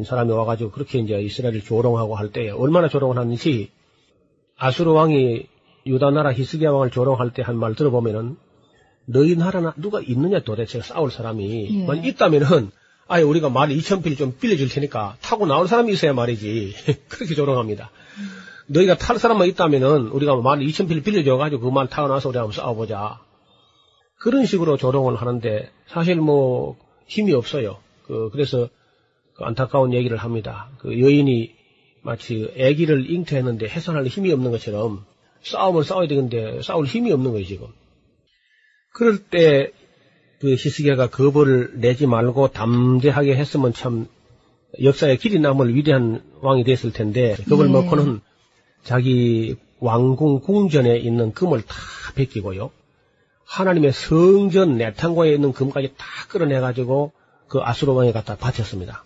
사람이 0.05 0.29
와가지고 0.31 0.71
그렇게 0.71 0.99
이제 0.99 1.21
이스라엘을 1.21 1.61
조롱하고 1.61 2.15
할때 2.17 2.49
얼마나 2.49 2.89
조롱을 2.89 3.17
하는지 3.17 3.71
아수르 4.57 4.91
왕이 4.91 5.47
유다 5.87 6.11
나라 6.11 6.33
히스기야 6.33 6.71
왕을 6.71 6.91
조롱할 6.91 7.31
때 7.31 7.41
한 7.43 7.55
말 7.55 7.75
들어보면은 7.75 8.35
너희 9.05 9.37
나라나 9.37 9.73
누가 9.77 10.01
있느냐 10.01 10.41
도대체 10.41 10.81
싸울 10.81 11.11
사람이 11.11 11.81
예. 11.81 11.85
만 11.85 12.03
있다면은 12.03 12.71
아예 13.11 13.23
우리가 13.23 13.49
말 13.49 13.69
2천 13.69 14.03
필 14.03 14.15
좀 14.15 14.37
빌려줄 14.39 14.69
테니까 14.69 15.17
타고 15.19 15.47
나올 15.47 15.67
사람이 15.67 15.91
있어야 15.91 16.13
말이지 16.13 16.75
그렇게 17.09 17.33
조롱합니다. 17.33 17.89
너희가 18.67 18.97
탈 18.97 19.17
사람만 19.17 19.47
있다면은 19.47 20.09
우리가 20.09 20.35
말 20.35 20.59
2천 20.59 20.87
필 20.87 21.01
빌려줘가지고 21.01 21.63
그말 21.63 21.87
타고 21.87 22.07
나서 22.07 22.29
우리 22.29 22.37
한번 22.37 22.53
싸워보자. 22.53 23.19
그런 24.19 24.45
식으로 24.45 24.77
조롱을 24.77 25.15
하는데 25.15 25.71
사실 25.87 26.17
뭐 26.17 26.77
힘이 27.07 27.33
없어요. 27.33 27.79
그 28.05 28.29
그래서 28.31 28.69
그 29.33 29.43
안타까운 29.43 29.91
얘기를 29.93 30.15
합니다. 30.15 30.69
그 30.77 30.99
여인이 30.99 31.55
마치 32.03 32.53
아기를 32.55 33.09
잉태했는데 33.09 33.67
해산할 33.69 34.05
힘이 34.05 34.31
없는 34.33 34.51
것처럼 34.51 35.03
싸움을 35.41 35.83
싸워야 35.83 36.07
되는데 36.07 36.61
싸울 36.61 36.85
힘이 36.85 37.11
없는 37.11 37.31
거예요 37.31 37.45
지금. 37.47 37.69
그럴 38.93 39.17
때 39.17 39.71
그 40.39 40.53
히스기야가 40.53 41.09
거부를 41.09 41.71
내지 41.75 42.07
말고 42.07 42.49
담대하게 42.49 43.35
했으면 43.35 43.73
참 43.73 44.07
역사에 44.81 45.17
길이 45.17 45.39
남을 45.39 45.75
위대한 45.75 46.21
왕이 46.41 46.63
됐을 46.63 46.93
텐데 46.93 47.35
그걸 47.45 47.67
네. 47.67 47.73
먹고는 47.73 48.21
자기 48.83 49.55
왕궁 49.79 50.41
궁전에 50.41 50.97
있는 50.97 51.33
금을 51.33 51.61
다 51.61 51.75
베끼고요. 52.15 52.71
하나님의 53.45 53.91
성전 53.93 54.77
내탕고에 54.77 55.33
있는 55.33 55.53
금까지 55.53 55.93
다 55.97 56.05
끌어내가지고 56.29 57.11
그 57.47 57.59
아수르 57.61 57.93
왕에 57.93 58.11
갖다 58.11 58.35
바쳤습니다. 58.35 59.03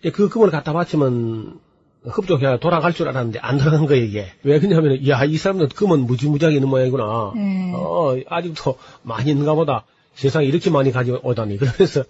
근데 0.00 0.14
그 0.14 0.28
금을 0.28 0.50
갖다 0.50 0.72
바치면 0.72 1.58
흡족해야 2.04 2.58
돌아갈 2.58 2.94
줄 2.94 3.08
알았는데 3.08 3.40
안 3.40 3.58
돌아간 3.58 3.86
거예요 3.86 4.04
이게. 4.04 4.26
왜 4.44 4.60
그러냐면 4.60 5.06
야이 5.06 5.36
사람들 5.36 5.68
금은 5.70 6.06
무지무지하게 6.06 6.56
있는 6.56 6.68
모양이구나. 6.68 7.32
네. 7.34 7.72
어 7.74 8.16
아직도 8.28 8.78
많이 9.02 9.30
있는가 9.30 9.54
보다. 9.54 9.84
세상에 10.14 10.46
이렇게 10.46 10.70
많이 10.70 10.92
가져오다니. 10.92 11.56
그러면서 11.58 12.04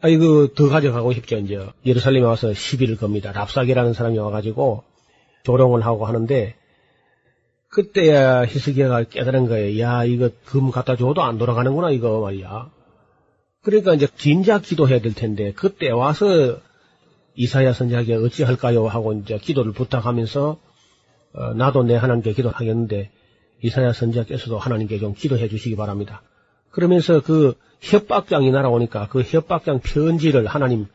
아이고 0.00 0.54
더 0.54 0.68
가져가고 0.68 1.12
싶죠 1.14 1.38
이제 1.38 1.66
예루살렘에 1.86 2.22
와서 2.22 2.52
시비를 2.52 2.96
겁니다. 2.96 3.32
랍사게라는 3.32 3.94
사람이 3.94 4.18
와가지고 4.18 4.84
조롱을 5.44 5.84
하고 5.84 6.06
하는데 6.06 6.54
그때야 7.68 8.44
히스기야가 8.44 9.04
깨달은 9.04 9.46
거예요. 9.46 9.80
야 9.80 10.04
이거 10.04 10.30
금 10.44 10.70
갖다 10.70 10.96
줘도 10.96 11.22
안 11.22 11.38
돌아가는구나 11.38 11.90
이거 11.90 12.20
말이야. 12.20 12.70
그러니까 13.62 13.94
이제 13.94 14.06
진작 14.16 14.62
기도해야 14.62 15.00
될 15.00 15.14
텐데 15.14 15.52
그때 15.52 15.90
와서 15.90 16.58
이사야 17.34 17.72
선지자에게 17.72 18.14
어찌할까요 18.14 18.86
하고 18.86 19.12
이제 19.14 19.38
기도를 19.38 19.72
부탁하면서 19.72 20.58
어, 21.34 21.54
나도 21.54 21.82
내 21.82 21.96
하나님께 21.96 22.32
기도하겠는데 22.32 23.10
이사야 23.62 23.92
선지자께서도 23.92 24.58
하나님께 24.58 24.98
좀 24.98 25.14
기도해 25.14 25.48
주시기 25.48 25.74
바랍니다. 25.76 26.22
그러면서 26.74 27.20
그 27.20 27.54
협박장이 27.80 28.50
날아오니까 28.50 29.08
그 29.08 29.22
협박장 29.22 29.78
편지를 29.78 30.46
하나님 30.46 30.86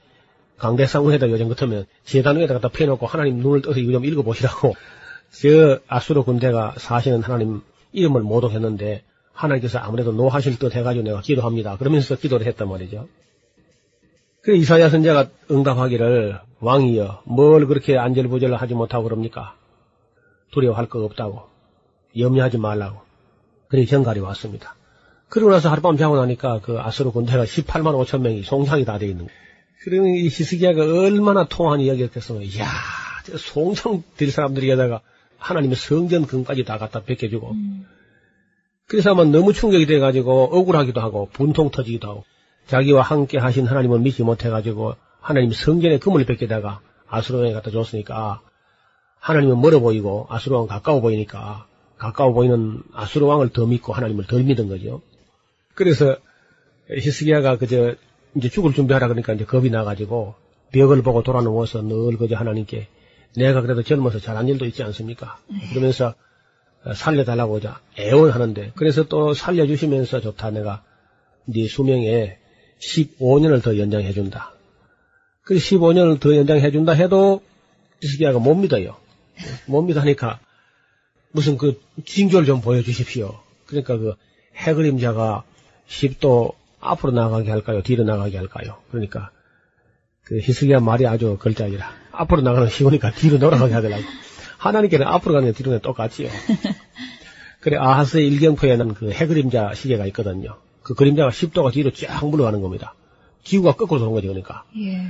강대상 0.57 1.07
위에다 1.07 1.29
요즘 1.29 1.47
같으면 1.47 1.85
재단 2.03 2.37
위에다 2.37 2.55
갖다 2.55 2.67
펴놓고 2.67 3.07
하나님 3.07 3.37
눈을 3.37 3.61
떠서 3.61 3.79
이거 3.79 3.93
좀 3.93 4.03
읽어보시라고 4.03 4.75
저 5.31 5.79
아수르 5.87 6.23
군대가 6.23 6.75
사시는 6.77 7.23
하나님 7.23 7.61
이름을 7.93 8.21
모독했는데 8.21 9.03
하나님께서 9.31 9.79
아무래도 9.79 10.11
노하실 10.11 10.59
듯 10.59 10.75
해가지고 10.75 11.05
내가 11.05 11.21
기도합니다. 11.21 11.77
그러면서 11.77 12.15
기도를 12.15 12.45
했단 12.47 12.67
말이죠. 12.67 13.07
그 14.41 14.53
이사야 14.53 14.89
선자가 14.89 15.29
응답하기를 15.49 16.39
왕이여 16.59 17.21
뭘 17.23 17.67
그렇게 17.67 17.97
안절부절 17.97 18.53
하지 18.53 18.73
못하고 18.73 19.05
그럽니까? 19.05 19.55
두려워할 20.51 20.89
거 20.89 21.05
없다고 21.05 21.43
염려하지 22.17 22.57
말라고 22.57 22.99
그리 23.69 23.85
전갈이 23.85 24.19
왔습니다. 24.19 24.75
그러고 25.29 25.51
나서 25.51 25.69
하룻밤 25.69 25.97
자고 25.97 26.15
나니까 26.17 26.59
그 26.61 26.79
아수르 26.79 27.11
군대가 27.11 27.45
18만 27.45 27.93
5천 28.03 28.21
명이 28.21 28.43
송장이 28.43 28.85
다 28.85 28.97
돼 28.97 29.07
있는 29.07 29.25
거예요. 29.27 29.39
그러면 29.83 30.15
이 30.15 30.23
히스기야가 30.25 30.81
얼마나 30.81 31.45
통한이 31.47 31.87
여겼겠으면 31.87 32.43
이야 32.43 32.65
저 33.25 33.37
송장 33.37 34.03
될 34.17 34.31
사람들에다가 34.31 35.01
하나님의 35.37 35.77
성전 35.77 36.25
금까지 36.25 36.63
다 36.65 36.77
갖다 36.77 37.03
베껴주고 37.03 37.55
그래서 38.87 39.11
아마 39.11 39.23
너무 39.23 39.53
충격이 39.53 39.85
돼가지고 39.85 40.49
억울하기도 40.51 40.99
하고 40.99 41.29
분통 41.31 41.69
터지기도 41.69 42.09
하고 42.09 42.25
자기와 42.67 43.03
함께 43.03 43.37
하신 43.37 43.67
하나님을 43.67 43.99
믿지 43.99 44.23
못해가지고 44.23 44.95
하나님 45.21 45.51
성전에 45.51 45.99
금을 45.99 46.25
뺏기다가 46.25 46.81
아수르왕에 47.07 47.53
갖다 47.53 47.71
줬으니까 47.71 48.41
하나님은 49.19 49.61
멀어 49.61 49.79
보이고 49.79 50.27
아수르왕 50.29 50.67
가까워 50.67 51.01
보이니까 51.01 51.67
가까워 51.97 52.33
보이는 52.33 52.81
아수르왕을 52.93 53.49
더 53.49 53.65
믿고 53.65 53.93
하나님을 53.93 54.25
덜 54.25 54.43
믿은 54.43 54.69
거죠. 54.69 55.01
그래서 55.79 56.17
히스기야가 56.91 57.57
그저 57.57 57.95
이제 58.35 58.49
죽을 58.49 58.73
준비하라 58.73 59.07
그러니까 59.07 59.31
이제 59.31 59.45
겁이 59.45 59.69
나가지고 59.69 60.35
벽을 60.73 61.01
보고 61.03 61.23
돌아 61.23 61.41
누워서 61.41 61.81
늘 61.81 62.17
그저 62.17 62.35
하나님께 62.35 62.89
내가 63.37 63.61
그래도 63.61 63.81
젊어서 63.81 64.19
잘한 64.19 64.49
일도 64.49 64.65
있지 64.65 64.83
않습니까? 64.83 65.39
그러면서 65.69 66.15
살려달라고 66.93 67.59
이제 67.59 67.69
애원하는데 67.97 68.73
그래서 68.75 69.07
또 69.07 69.33
살려주시면서 69.33 70.19
좋다 70.19 70.51
내가 70.51 70.83
네 71.45 71.65
수명에 71.69 72.37
15년을 72.81 73.63
더 73.63 73.77
연장해준다. 73.77 74.51
그 75.43 75.55
15년을 75.55 76.19
더 76.19 76.35
연장해준다 76.35 76.91
해도 76.91 77.41
히스기야가 78.01 78.39
못 78.39 78.53
믿어요. 78.55 78.97
못 79.65 79.81
믿으니까 79.83 80.41
무슨 81.31 81.57
그 81.57 81.79
징조를 82.05 82.45
좀 82.45 82.59
보여주십시오. 82.59 83.39
그러니까 83.65 83.97
그 83.97 84.15
해그림자가 84.57 85.45
10도 85.89 86.53
앞으로 86.79 87.11
나가게 87.11 87.51
할까요? 87.51 87.81
뒤로 87.81 88.03
나가게 88.03 88.37
할까요? 88.37 88.77
그러니까 88.89 89.31
그 90.23 90.39
히스기야 90.39 90.79
말이 90.79 91.07
아주 91.07 91.37
걸작이라 91.39 91.89
앞으로 92.11 92.41
나가는 92.41 92.67
거 92.67 92.71
쉬우니까 92.71 93.11
뒤로 93.11 93.39
돌아가게 93.39 93.73
하더라고. 93.73 94.03
하나님께는 94.57 95.07
앞으로 95.07 95.35
가는 95.35 95.47
게 95.49 95.53
뒤로 95.53 95.71
게 95.71 95.79
똑같지요. 95.79 96.29
그래 97.61 97.77
아하스의 97.77 98.27
일경포에는 98.27 98.93
그 98.93 99.11
해그림자 99.11 99.73
시계가 99.73 100.05
있거든요. 100.07 100.57
그 100.83 100.93
그림자가 100.95 101.29
10도가 101.29 101.71
뒤로 101.73 101.91
쫙 101.91 102.25
물러가는 102.25 102.61
겁니다. 102.61 102.95
기구가 103.43 103.73
거꾸로 103.73 103.99
도는 103.99 104.13
거죠, 104.13 104.27
그러니까. 104.27 104.63
예. 104.77 105.01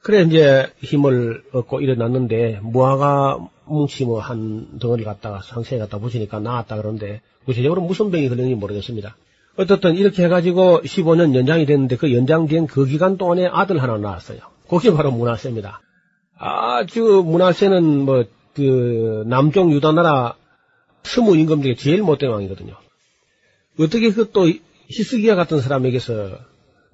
그래 0.00 0.22
이제 0.22 0.72
힘을 0.78 1.44
얻고 1.52 1.80
일어났는데 1.80 2.60
무화과 2.62 3.48
뭉치 3.66 4.04
뭐 4.04 4.20
한 4.20 4.78
덩어리 4.80 5.04
갖다가 5.04 5.40
상체에 5.42 5.78
갖다 5.78 5.98
붙이니까 5.98 6.40
나았다 6.40 6.76
그러는데 6.76 7.20
구체적으로 7.44 7.82
무슨 7.82 8.10
병이 8.10 8.28
걸렸는지 8.28 8.56
모르겠습니다. 8.56 9.16
어떻든 9.56 9.96
이렇게 9.96 10.24
해가지고 10.24 10.80
15년 10.82 11.34
연장이 11.34 11.66
됐는데 11.66 11.96
그 11.96 12.14
연장된 12.14 12.66
그 12.66 12.86
기간 12.86 13.16
동안에 13.18 13.46
아들 13.46 13.82
하나 13.82 13.98
낳았어요. 13.98 14.38
그게 14.68 14.92
바로 14.92 15.10
문하세입니다. 15.10 15.80
아주 16.38 17.22
문하세는 17.26 18.04
뭐 18.04 18.24
그 18.54 19.24
남쪽 19.26 19.72
유다 19.72 19.92
나라 19.92 20.36
스무 21.04 21.36
임금 21.36 21.62
중에 21.62 21.74
제일 21.74 22.02
못된 22.02 22.30
왕이거든요. 22.30 22.74
어떻게 23.80 24.12
그 24.12 24.30
또 24.32 24.46
히스기야 24.88 25.36
같은 25.36 25.60
사람에게서 25.60 26.38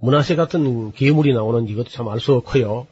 문하세 0.01 0.37
같은 0.37 0.93
괴물이 0.93 1.35
나오는지 1.35 1.73
이것도 1.73 1.89
참 1.89 2.09
알 2.09 2.21
수 2.21 2.35
없고요. 2.35 2.87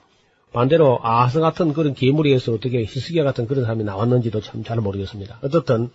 반대로 0.52 0.98
아하스 1.02 1.38
같은 1.40 1.72
그런 1.74 1.94
괴물에서 1.94 2.52
어떻게 2.52 2.80
히스기야 2.80 3.22
같은 3.22 3.46
그런 3.46 3.62
사람이 3.64 3.84
나왔는지도 3.84 4.40
참 4.40 4.64
잘 4.64 4.78
모르겠습니다. 4.78 5.38
어떻든 5.42 5.90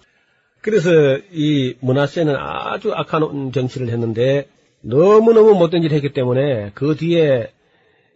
그래서 0.61 0.89
이 1.31 1.75
문하세는 1.79 2.35
아주 2.37 2.93
악한 2.93 3.51
정치를 3.51 3.89
했는데 3.89 4.47
너무너무 4.81 5.55
못된 5.55 5.83
일을 5.83 5.95
했기 5.95 6.13
때문에 6.13 6.71
그 6.73 6.95
뒤에 6.95 7.51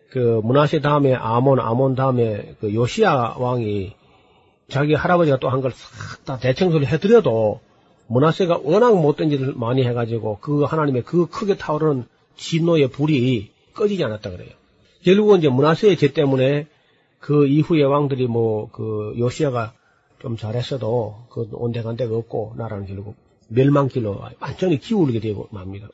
그 0.10 0.42
문하세 0.44 0.80
다음에 0.82 1.14
아몬, 1.14 1.60
아몬 1.60 1.96
다음에 1.96 2.56
그 2.60 2.74
요시야 2.74 3.36
왕이 3.38 3.94
자기 4.70 4.94
할아버지가 4.94 5.38
또 5.40 5.50
한 5.50 5.62
걸 5.62 5.72
싹 5.72 6.26
다 6.26 6.38
대청소를 6.40 6.88
해드려도 6.88 7.60
문하세가 8.08 8.62
워낙 8.64 8.96
못된 8.96 9.32
일을 9.32 9.54
많이 9.56 9.84
해가지고 9.84 10.40
그 10.42 10.64
하나님의 10.64 11.04
그 11.04 11.28
크게 11.28 11.58
타오르는 11.58 12.06
진노의 12.38 12.90
불이 12.90 13.52
꺼지지 13.74 14.04
않았다 14.04 14.30
그래요. 14.32 14.50
결국은 15.04 15.40
이제 15.40 15.50
문하세의 15.50 15.98
죄 15.98 16.14
때문에 16.14 16.68
그 17.20 17.48
이후의 17.48 17.84
왕들이 17.84 18.28
뭐 18.28 18.70
그 18.72 19.14
요시아가 19.18 19.74
좀 20.20 20.38
잘했어도 20.38 21.16
그 21.30 21.48
온데간데가 21.52 22.16
없고 22.16 22.54
나라는 22.58 22.86
결국 22.88 23.16
멸망길로 23.50 24.22
완전히 24.40 24.80
기울게 24.80 25.20
되고 25.20 25.48
맙니다. 25.52 25.88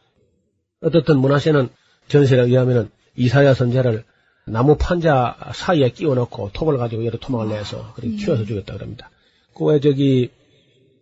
어떻든 0.81 1.19
문하세는 1.19 1.69
전설에 2.07 2.43
의하면은 2.43 2.89
이사야 3.15 3.53
선자를 3.53 4.03
나무 4.45 4.75
판자 4.77 5.51
사이에 5.53 5.89
끼워 5.89 6.15
넣고 6.15 6.51
톱을 6.53 6.77
가지고 6.77 7.05
여러 7.05 7.17
토막을 7.19 7.49
내서 7.49 7.93
그렇게 7.93 8.15
튀어서 8.15 8.45
죽였다 8.45 8.73
그럽니다. 8.73 9.09
그왜 9.53 9.79
저기 9.79 10.31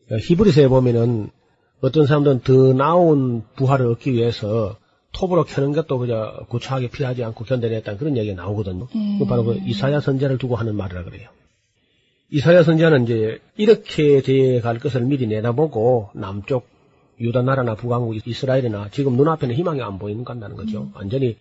히브리서에 0.10 0.68
보면은 0.68 1.30
어떤 1.82 2.06
사람들은 2.06 2.42
더 2.42 2.74
나은 2.74 3.44
부활을 3.56 3.88
얻기 3.88 4.12
위해서 4.12 4.78
톱으로 5.14 5.46
켜는 5.46 5.72
것도 5.72 5.98
그저 5.98 6.46
구차하게 6.50 6.90
피하지 6.90 7.24
않고 7.24 7.46
견뎌냈다는 7.46 7.98
그런 7.98 8.18
얘기가 8.18 8.42
나오거든요. 8.42 8.88
음. 8.94 9.20
그 9.20 9.26
바로 9.26 9.44
그 9.44 9.60
이사야 9.66 10.02
선자를 10.02 10.38
두고 10.38 10.56
하는 10.56 10.76
말이라 10.76 11.04
그래요. 11.04 11.30
이사야 12.32 12.64
선자는 12.64 13.04
이제 13.06 13.40
이렇게 13.58 14.22
돼 14.22 14.62
갈 14.62 14.78
것을 14.80 15.02
미리 15.02 15.26
내다보고 15.28 16.12
남쪽 16.14 16.68
유다 17.20 17.42
나라나 17.42 17.76
북왕국 17.76 18.16
이스라엘이나 18.28 18.90
지금 18.92 19.18
눈앞에는 19.18 19.56
희망이 19.56 19.82
안 19.82 20.00
보이는 20.00 20.24
것 20.24 20.34
같다는 20.34 20.56
거죠. 20.56 20.90
완전히 20.94 21.38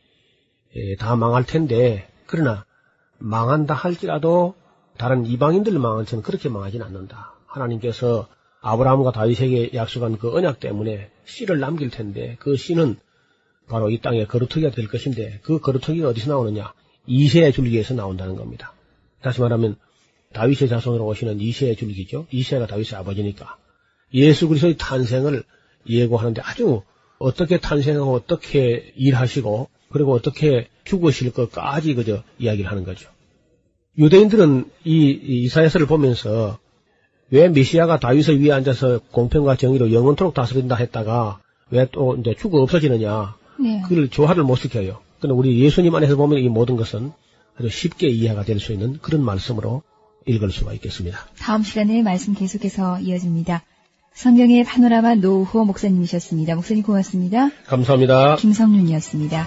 예, 0.77 0.97
다 0.97 1.15
망할 1.17 1.45
텐데 1.45 2.09
그러나 2.27 2.65
망한다 3.19 3.75
할지라도 3.75 4.55
다른 4.97 5.27
이방인들 5.27 5.79
망한 5.79 6.07
처럼 6.07 6.23
그렇게 6.23 6.49
망하진 6.49 6.83
않는다. 6.83 7.35
하나님께서 7.47 8.27
아브라함과 8.61 9.13
다윗에게 9.13 9.71
약속한 9.75 10.19
그 10.19 10.35
언약 10.35 10.59
때문에 10.59 11.11
씨를 11.25 11.61
남길 11.61 11.91
텐데 11.91 12.37
그 12.41 12.57
씨는 12.57 12.97
바로 13.69 13.91
이 13.91 14.01
땅에 14.01 14.25
거루터기가 14.25 14.71
될 14.71 14.89
것인데 14.89 15.41
그 15.43 15.61
거루터기가 15.61 16.09
어디서 16.09 16.31
나오느냐? 16.31 16.73
이세의 17.07 17.53
줄기에서 17.53 17.95
나온다는 17.95 18.35
겁니다. 18.37 18.73
다시 19.23 19.41
말하면 19.41 19.77
다윗의 20.33 20.69
자손으로 20.69 21.07
오시는 21.07 21.41
이세의 21.41 21.77
줄기죠. 21.77 22.27
이세가 22.31 22.67
다윗의 22.67 22.99
아버지니까 22.99 23.57
예수 24.15 24.49
그리스도의 24.49 24.77
탄생을 24.79 25.43
예고하는데 25.89 26.43
아주 26.45 26.83
어떻게 27.19 27.59
탄생하고 27.59 28.13
어떻게 28.15 28.93
일하시고 28.97 29.69
그리고 29.91 30.13
어떻게 30.13 30.69
죽으실 30.85 31.33
것까지 31.33 31.95
그저 31.95 32.23
이야기를 32.39 32.71
하는 32.71 32.85
거죠. 32.85 33.09
유대인들은 33.99 34.71
이 34.85 35.11
이사야서를 35.25 35.87
보면서 35.87 36.59
왜 37.31 37.49
메시아가 37.49 37.99
다윗의 37.99 38.41
위에 38.41 38.53
앉아서 38.53 39.01
공평과 39.11 39.57
정의로 39.57 39.93
영원토록 39.93 40.35
다스린다 40.35 40.77
했다가 40.77 41.41
왜 41.71 41.87
또 41.93 42.17
이제 42.17 42.35
죽어 42.39 42.63
없어지느냐 42.63 43.37
네. 43.61 43.83
그걸 43.83 44.09
조화를 44.09 44.43
못 44.45 44.57
시켜요. 44.57 45.01
근데 45.21 45.35
우리 45.35 45.61
예수님 45.61 45.95
안에서 45.95 46.17
보면 46.17 46.39
이 46.39 46.49
모든 46.49 46.77
것은 46.77 47.13
아주 47.59 47.69
쉽게 47.69 48.09
이해가 48.09 48.45
될 48.45 48.61
수 48.61 48.73
있는 48.73 48.99
그런 49.03 49.23
말씀으로 49.25 49.83
읽을 50.29 50.51
수가 50.51 50.73
있겠습니다. 50.75 51.19
다음 51.39 51.63
시간에 51.63 52.03
말씀 52.03 52.35
계속해서 52.35 53.01
이어집니다. 53.01 53.63
성경의 54.15 54.65
파노라마 54.65 55.15
노후호 55.15 55.65
목사님이셨습니다. 55.65 56.55
목사님 56.57 56.83
고맙습니다. 56.83 57.51
감사합니다. 57.67 58.37
김성윤이었습니다. 58.37 59.47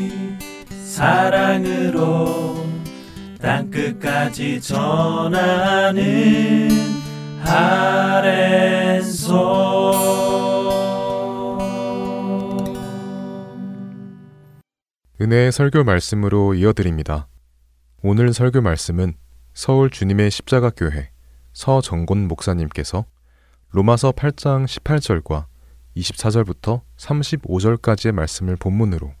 사랑으로 0.91 2.67
땅끝까지 3.39 4.59
전하는 4.59 6.01
아랜소 7.45 9.21
은혜의 15.21 15.53
설교 15.53 15.85
말씀으로 15.85 16.55
이어드립니다. 16.55 17.29
오늘 18.03 18.33
설교 18.33 18.59
말씀은 18.59 19.13
서울 19.53 19.89
주님의 19.89 20.29
십자가교회 20.29 21.11
서정곤 21.53 22.27
목사님께서 22.27 23.05
로마서 23.71 24.11
8장 24.11 24.65
18절과 24.65 25.45
24절부터 25.95 26.81
35절까지의 26.97 28.11
말씀을 28.11 28.57
본문으로 28.57 29.13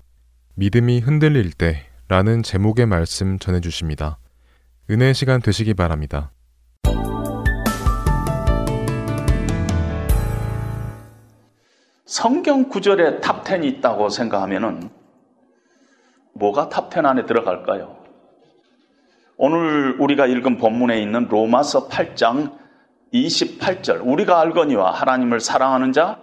믿음이 0.55 0.99
흔들릴 0.99 1.53
때 1.53 1.85
라는 2.09 2.43
제목의 2.43 2.85
말씀 2.85 3.39
전해주십니다. 3.39 4.17
은혜 4.89 5.13
시간 5.13 5.41
되시기 5.41 5.73
바랍니다. 5.73 6.31
성경 12.05 12.67
구절에 12.67 13.21
top10이 13.21 13.63
있다고 13.63 14.09
생각하면은 14.09 14.89
뭐가 16.33 16.67
top10 16.67 17.05
안에 17.05 17.25
들어갈까요? 17.25 17.95
오늘 19.37 19.95
우리가 19.99 20.27
읽은 20.27 20.57
본문에 20.57 21.01
있는 21.01 21.29
로마서 21.29 21.87
8장 21.87 22.57
28절 23.13 24.05
우리가 24.05 24.41
알거니와 24.41 24.91
하나님을 24.91 25.39
사랑하는 25.39 25.93
자 25.93 26.21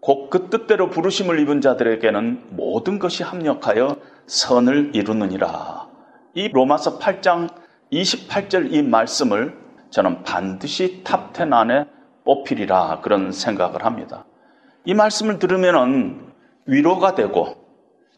곧 0.00 0.30
그 0.30 0.48
뜻대로 0.50 0.90
부르심을 0.90 1.40
입은 1.40 1.60
자들에게는 1.60 2.48
모든 2.50 2.98
것이 2.98 3.22
합력하여 3.22 3.96
선을 4.26 4.92
이루느니라. 4.94 5.88
이 6.34 6.48
로마서 6.48 6.98
8장 6.98 7.48
28절 7.92 8.72
이 8.72 8.82
말씀을 8.82 9.56
저는 9.90 10.22
반드시 10.22 11.02
top10 11.04 11.52
안에 11.52 11.86
뽑히리라 12.24 13.00
그런 13.00 13.32
생각을 13.32 13.84
합니다. 13.84 14.24
이 14.84 14.94
말씀을 14.94 15.38
들으면 15.38 16.32
위로가 16.66 17.14
되고 17.14 17.56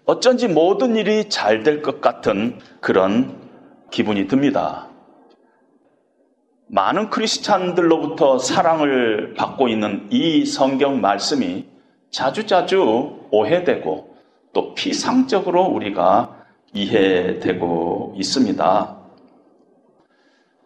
어쩐지 0.04 0.48
모든 0.48 0.96
일이 0.96 1.28
잘 1.28 1.62
될 1.62 1.82
것 1.82 2.00
같은 2.00 2.58
그런 2.80 3.38
기분이 3.90 4.26
듭니다. 4.26 4.88
많은 6.66 7.10
크리스찬들로부터 7.10 8.38
사랑을 8.38 9.34
받고 9.34 9.68
있는 9.68 10.08
이 10.10 10.44
성경 10.44 11.00
말씀이 11.00 11.69
자주자주 12.10 13.28
오해되고 13.30 14.16
또 14.52 14.74
피상적으로 14.74 15.64
우리가 15.64 16.36
이해되고 16.72 18.14
있습니다. 18.16 18.96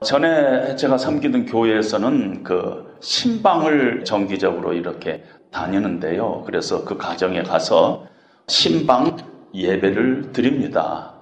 전에 0.03 0.77
제가 0.77 0.99
섬기던 0.99 1.47
교회에서는 1.47 2.43
그 2.43 2.97
신방을 3.01 4.05
정기적으로 4.05 4.75
이렇게 4.75 5.25
다니는데요. 5.51 6.43
그래서 6.45 6.85
그 6.85 6.97
가정에 6.97 7.43
가서 7.43 8.07
신방 8.47 9.17
예배를 9.55 10.33
드립니다. 10.33 11.15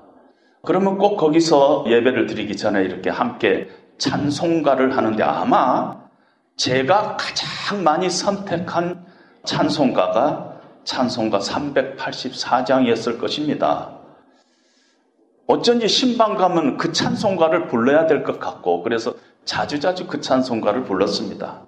그러면 0.64 0.98
꼭 0.98 1.16
거기서 1.16 1.84
예배를 1.86 2.26
드리기 2.26 2.56
전에 2.56 2.82
이렇게 2.82 3.10
함께 3.10 3.68
찬송가를 3.98 4.96
하는데 4.96 5.22
아마 5.22 6.00
제가 6.56 7.16
가장 7.16 7.84
많이 7.84 8.08
선택한 8.08 9.04
찬송가가 9.44 10.60
찬송가 10.84 11.38
384장이었을 11.38 13.18
것입니다. 13.18 13.98
어쩐지 15.46 15.88
신방 15.88 16.36
가면 16.36 16.76
그 16.76 16.92
찬송가를 16.92 17.68
불러야 17.68 18.06
될 18.06 18.22
것 18.24 18.38
같고 18.38 18.82
그래서 18.82 19.14
자주자주 19.44 20.06
그 20.06 20.20
찬송가를 20.20 20.84
불렀습니다. 20.84 21.66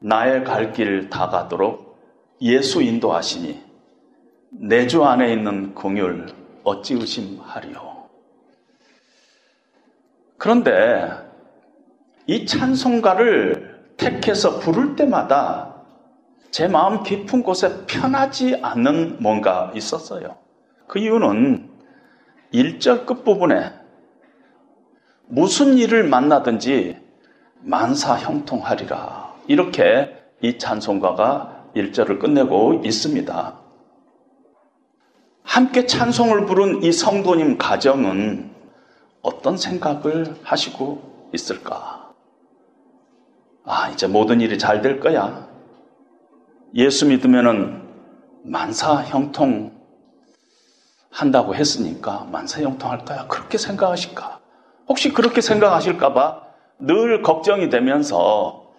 나의 0.00 0.44
갈 0.44 0.72
길 0.72 1.08
다 1.10 1.28
가도록 1.28 1.98
예수 2.42 2.82
인도하시니 2.82 3.62
내 4.50 4.86
주 4.86 5.04
안에 5.04 5.32
있는 5.32 5.74
공율 5.74 6.26
어찌 6.64 6.94
의심하리요. 6.94 7.94
그런데 10.38 11.10
이 12.26 12.46
찬송가를 12.46 13.94
택해서 13.96 14.58
부를 14.58 14.96
때마다 14.96 15.73
제 16.54 16.68
마음 16.68 17.02
깊은 17.02 17.42
곳에 17.42 17.84
편하지 17.88 18.60
않는 18.62 19.16
뭔가 19.20 19.72
있었어요. 19.74 20.36
그 20.86 21.00
이유는 21.00 21.68
1절 22.52 23.06
끝부분에 23.06 23.72
무슨 25.26 25.76
일을 25.76 26.04
만나든지 26.04 26.96
만사 27.58 28.16
형통하리라. 28.16 29.34
이렇게 29.48 30.16
이 30.42 30.56
찬송가가 30.56 31.70
1절을 31.74 32.20
끝내고 32.20 32.82
있습니다. 32.84 33.58
함께 35.42 35.86
찬송을 35.86 36.46
부른 36.46 36.84
이 36.84 36.92
성도님 36.92 37.58
가정은 37.58 38.52
어떤 39.22 39.56
생각을 39.56 40.36
하시고 40.44 41.30
있을까? 41.34 42.12
아, 43.64 43.90
이제 43.90 44.06
모든 44.06 44.40
일이 44.40 44.56
잘 44.56 44.82
될 44.82 45.00
거야. 45.00 45.52
예수 46.74 47.06
믿으면은 47.06 47.82
만사 48.42 48.96
형통 48.96 49.72
한다고 51.10 51.54
했으니까 51.54 52.26
만사 52.32 52.60
형통할 52.60 53.04
거야. 53.04 53.28
그렇게 53.28 53.58
생각하실까? 53.58 54.40
혹시 54.88 55.12
그렇게 55.12 55.40
생각하실까봐 55.40 56.42
늘 56.80 57.22
걱정이 57.22 57.70
되면서 57.70 58.72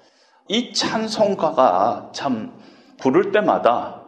이 0.50 0.74
찬송가가 0.74 2.10
참 2.14 2.52
부를 3.00 3.32
때마다 3.32 4.02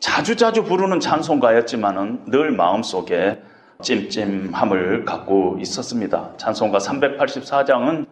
자주 0.00 0.36
자주 0.36 0.64
부르는 0.64 0.98
찬송가였지만은 1.00 2.24
늘 2.30 2.52
마음속에 2.52 3.42
찜찜함을 3.82 5.04
갖고 5.04 5.58
있었습니다. 5.60 6.30
찬송가 6.38 6.78
384장은 6.78 8.06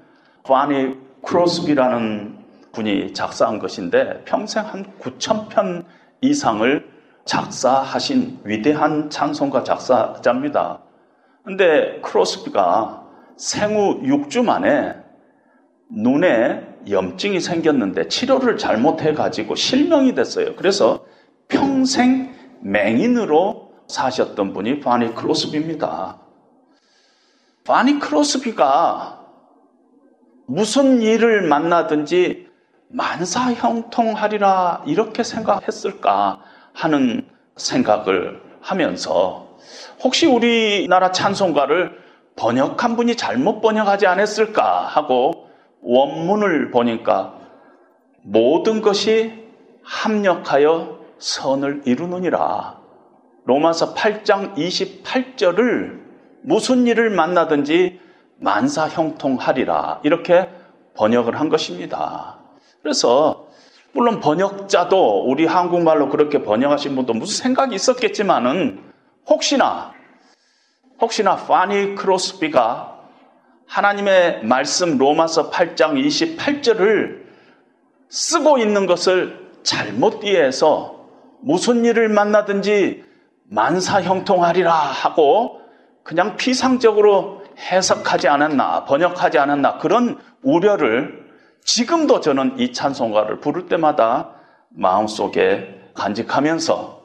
파니 0.45 0.97
크로스비라는 1.25 2.42
분이 2.73 3.15
작사한 3.15 3.59
것인데 3.59 4.23
평생 4.25 4.65
한 4.65 4.85
9천 5.01 5.49
편 5.49 5.85
이상을 6.21 6.91
작사하신 7.25 8.41
위대한 8.45 9.11
찬송가 9.11 9.63
작사자입니다. 9.65 10.83
근데 11.45 12.01
크로스비가 12.03 13.07
생후 13.37 14.03
6주 14.03 14.45
만에 14.45 14.95
눈에 15.91 16.67
염증이 16.89 17.41
생겼는데 17.41 18.09
치료를 18.09 18.57
잘못해 18.59 19.13
가지고 19.15 19.55
실명이 19.55 20.15
됐어요. 20.15 20.57
그래서 20.57 21.05
평생 21.49 22.35
맹인으로 22.63 23.73
사셨던 23.89 24.53
분이 24.53 24.81
바니 24.81 25.15
크로스비입니다. 25.15 26.19
바니 27.65 27.99
크로스비가 27.99 29.21
무슨 30.47 31.03
일을 31.03 31.43
만나든지 31.43 32.52
만사 32.93 33.53
형통하리라 33.55 34.83
이렇게 34.87 35.23
생각했을까 35.23 36.41
하는 36.75 37.27
생각을 37.57 38.43
하면서 38.61 39.49
혹시 40.05 40.27
우리나라 40.27 41.11
찬송가를 41.11 42.01
번역한 42.37 42.97
분이 42.97 43.17
잘못 43.17 43.61
번역하지 43.61 44.07
않았을까 44.07 44.87
하고 44.87 45.49
원문을 45.81 46.71
보니까 46.71 47.35
모든 48.23 48.83
것이 48.83 49.43
합력하여 49.83 51.01
선을 51.19 51.83
이루느니라. 51.85 52.79
로마서 53.45 53.95
8장 53.95 54.55
28절을 54.55 56.01
무슨 56.43 56.87
일을 56.87 57.11
만나든지 57.11 58.01
만사 58.37 58.89
형통하리라. 58.89 60.01
이렇게 60.05 60.49
번역을 60.95 61.39
한 61.39 61.49
것입니다. 61.49 62.42
그래서 62.83 63.49
물론 63.93 64.21
번역자도 64.21 65.25
우리 65.27 65.47
한국말로 65.47 66.09
그렇게 66.09 66.43
번역하신 66.43 66.97
분도 66.97 67.13
무슨 67.13 67.43
생각이 67.43 67.75
있었겠지만은 67.75 68.83
혹시나 69.29 69.93
혹시나 71.01 71.37
파니 71.37 71.95
크로스비가 71.95 73.01
하나님의 73.67 74.45
말씀 74.45 74.99
로마서 74.99 75.51
8장 75.51 75.95
28절을 76.05 77.23
쓰고 78.09 78.59
있는 78.59 78.87
것을 78.87 79.51
잘못 79.63 80.25
이해해서 80.25 81.07
무슨 81.41 81.85
일을 81.85 82.09
만나든지 82.09 83.05
만사 83.45 84.03
형통하리라 84.03 84.73
하고 84.73 85.61
그냥 86.03 86.37
피상적으로 86.37 87.43
해석하지 87.59 88.29
않았나, 88.29 88.85
번역하지 88.85 89.39
않았나, 89.39 89.79
그런 89.79 90.19
우려를 90.43 91.22
지금도 91.65 92.21
저는 92.21 92.59
이 92.59 92.73
찬송가를 92.73 93.41
부를 93.41 93.67
때마다 93.67 94.31
마음속에 94.71 95.81
간직하면서 95.95 97.03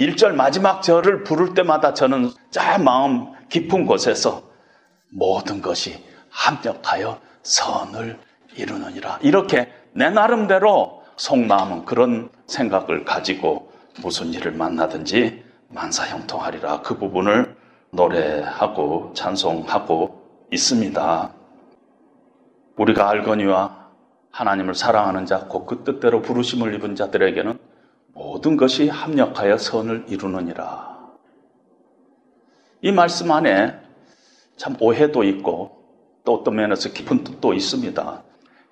1절 0.00 0.32
마지막 0.32 0.82
절을 0.82 1.24
부를 1.24 1.54
때마다 1.54 1.92
저는 1.92 2.30
짜 2.50 2.78
마음 2.78 3.32
깊은 3.48 3.86
곳에서 3.86 4.42
모든 5.10 5.60
것이 5.60 6.02
합력하여 6.30 7.20
선을 7.42 8.18
이루느니라. 8.56 9.18
이렇게 9.22 9.70
내 9.92 10.08
나름대로 10.08 11.02
속마음은 11.16 11.84
그런 11.84 12.30
생각을 12.46 13.04
가지고 13.04 13.70
무슨 14.00 14.32
일을 14.32 14.52
만나든지 14.52 15.44
만사형통하리라. 15.68 16.80
그 16.80 16.96
부분을 16.96 17.56
노래하고 17.90 19.12
찬송하고 19.14 20.46
있습니다. 20.50 21.30
우리가 22.76 23.10
알거니와 23.10 23.79
하나님을 24.30 24.74
사랑하는 24.74 25.26
자, 25.26 25.46
곧 25.46 25.66
그 25.66 25.84
뜻대로 25.84 26.22
부르심을 26.22 26.74
입은 26.74 26.94
자들에게는 26.94 27.58
모든 28.14 28.56
것이 28.56 28.88
합력하여 28.88 29.58
선을 29.58 30.06
이루느니라. 30.08 30.98
이 32.82 32.92
말씀 32.92 33.30
안에 33.30 33.78
참 34.56 34.76
오해도 34.80 35.24
있고 35.24 35.82
또 36.24 36.34
어떤 36.34 36.56
면에서 36.56 36.90
깊은 36.90 37.24
뜻도 37.24 37.54
있습니다. 37.54 38.22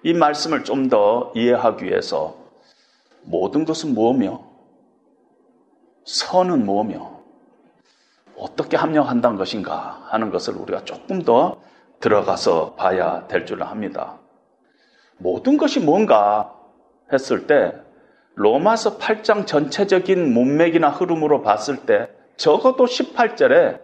이 0.04 0.14
말씀을 0.14 0.64
좀 0.64 0.88
더 0.88 1.32
이해하기 1.34 1.84
위해서 1.84 2.36
모든 3.22 3.64
것은 3.64 3.94
뭐며 3.94 4.42
선은 6.04 6.64
뭐며 6.64 7.20
어떻게 8.36 8.76
합력한다는 8.76 9.36
것인가 9.36 10.06
하는 10.06 10.30
것을 10.30 10.54
우리가 10.54 10.84
조금 10.84 11.22
더 11.22 11.60
들어가서 12.00 12.74
봐야 12.74 13.26
될 13.26 13.44
줄 13.44 13.62
압니다. 13.62 14.18
모든 15.18 15.56
것이 15.56 15.80
뭔가 15.80 16.54
했을 17.12 17.46
때 17.46 17.74
로마서 18.34 18.98
8장 18.98 19.46
전체적인 19.46 20.32
문맥이나 20.32 20.90
흐름으로 20.90 21.42
봤을 21.42 21.78
때 21.78 22.08
적어도 22.36 22.84
18절에 22.84 23.80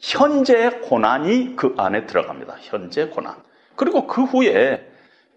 현재의 0.00 0.80
고난이 0.82 1.54
그 1.54 1.74
안에 1.78 2.06
들어갑니다. 2.06 2.56
현재 2.60 3.06
고난. 3.06 3.36
그리고 3.76 4.08
그 4.08 4.24
후에 4.24 4.88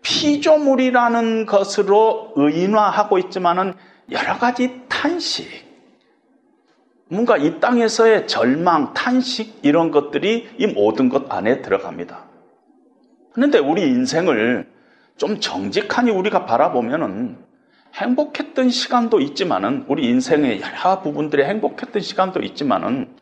피조물이라는 0.01 1.45
것으로 1.45 2.33
의인화하고 2.35 3.19
있지만은 3.19 3.73
여러 4.11 4.37
가지 4.37 4.81
탄식, 4.87 5.47
뭔가 7.07 7.37
이 7.37 7.59
땅에서의 7.59 8.27
절망, 8.27 8.93
탄식 8.93 9.59
이런 9.61 9.91
것들이 9.91 10.49
이 10.57 10.67
모든 10.67 11.09
것 11.09 11.31
안에 11.31 11.61
들어갑니다. 11.61 12.25
그런데 13.33 13.59
우리 13.59 13.83
인생을 13.83 14.74
좀 15.17 15.39
정직하니 15.39 16.11
우리가 16.11 16.45
바라보면은 16.45 17.37
행복했던 17.93 18.69
시간도 18.69 19.21
있지만은 19.21 19.85
우리 19.87 20.07
인생의 20.07 20.61
여러 20.61 21.01
부분들이 21.01 21.43
행복했던 21.43 22.01
시간도 22.01 22.41
있지만은 22.41 23.15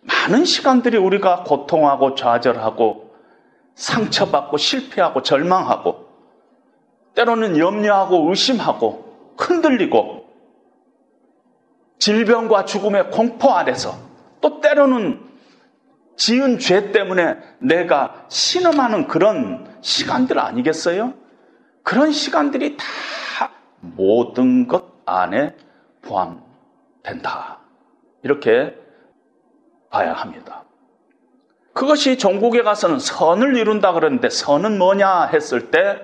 많은 0.00 0.44
시간들이 0.44 0.96
우리가 0.96 1.44
고통하고 1.44 2.14
좌절하고 2.16 3.14
상처받고 3.74 4.56
실패하고 4.56 5.22
절망하고 5.22 6.06
때로는 7.14 7.58
염려하고 7.58 8.28
의심하고 8.28 9.34
흔들리고 9.38 10.26
질병과 11.98 12.64
죽음의 12.64 13.10
공포 13.10 13.52
아래서 13.52 13.96
또 14.40 14.60
때로는 14.60 15.20
지은 16.16 16.58
죄 16.58 16.92
때문에 16.92 17.36
내가 17.58 18.26
신음하는 18.28 19.06
그런 19.06 19.66
시간들 19.80 20.38
아니겠어요? 20.38 21.14
그런 21.86 22.10
시간들이 22.10 22.76
다 22.76 23.48
모든 23.80 24.66
것 24.66 24.86
안에 25.06 25.54
포함된다. 26.02 27.60
이렇게 28.24 28.74
봐야 29.88 30.12
합니다. 30.12 30.64
그것이 31.72 32.18
종국에 32.18 32.62
가서는 32.62 32.98
선을 32.98 33.56
이룬다 33.56 33.92
그러는데 33.92 34.30
선은 34.30 34.78
뭐냐 34.78 35.26
했을 35.26 35.70
때 35.70 36.00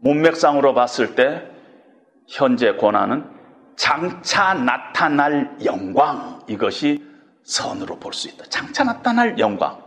문맥상으로 0.00 0.74
봤을 0.74 1.14
때 1.14 1.48
현재 2.26 2.72
고난은 2.72 3.30
장차 3.76 4.54
나타날 4.54 5.56
영광 5.64 6.40
이것이 6.48 7.06
선으로 7.44 8.00
볼 8.00 8.12
수 8.12 8.26
있다. 8.28 8.46
장차 8.46 8.82
나타날 8.82 9.38
영광. 9.38 9.85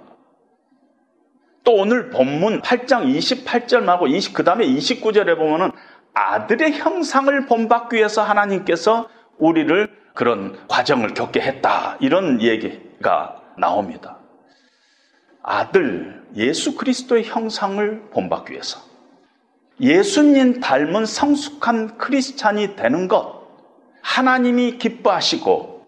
또 1.70 1.76
오늘 1.76 2.10
본문 2.10 2.64
8장 2.64 3.16
28절 3.16 3.84
말고 3.84 4.08
20, 4.08 4.34
그 4.34 4.44
다음에 4.44 4.66
29절에 4.66 5.38
보면은 5.38 5.70
아들의 6.16 6.80
형상을 6.80 7.46
본받기 7.46 7.96
위해서 7.96 8.24
하나님께서 8.24 9.08
우리를 9.38 9.88
그런 10.16 10.58
과정을 10.68 11.14
겪게 11.14 11.42
했다. 11.42 11.96
이런 12.00 12.42
얘기가 12.42 13.40
나옵니다. 13.56 14.18
아들, 15.44 16.24
예수 16.38 16.76
그리스도의 16.76 17.26
형상을 17.26 18.10
본받기 18.14 18.54
위해서. 18.54 18.80
예수님 19.80 20.62
닮은 20.62 21.06
성숙한 21.06 22.00
크리스찬이 22.00 22.78
되는 22.78 23.08
것. 23.08 23.48
하나님이 24.02 24.80
기뻐하시고 24.80 25.86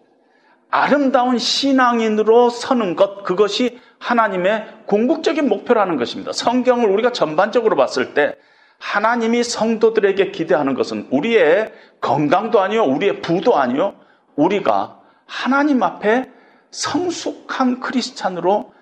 아름다운 0.70 1.38
신앙인으로 1.38 2.50
서는 2.50 2.94
것. 2.94 3.24
그것이 3.24 3.80
하나님의 4.02 4.66
궁극적인 4.86 5.48
목표라는 5.48 5.96
것입니다. 5.96 6.32
성경을 6.32 6.88
우리가 6.88 7.12
전반적으로 7.12 7.76
봤을 7.76 8.14
때 8.14 8.34
하나님이 8.78 9.44
성도들에게 9.44 10.32
기대하는 10.32 10.74
것은 10.74 11.06
우리의 11.10 11.72
건강도 12.00 12.60
아니요, 12.60 12.82
우리의 12.82 13.22
부도 13.22 13.56
아니요, 13.56 13.94
우리가 14.34 15.00
하나님 15.24 15.84
앞에 15.84 16.28
성숙한 16.72 17.78
크리스찬으로 17.78 18.72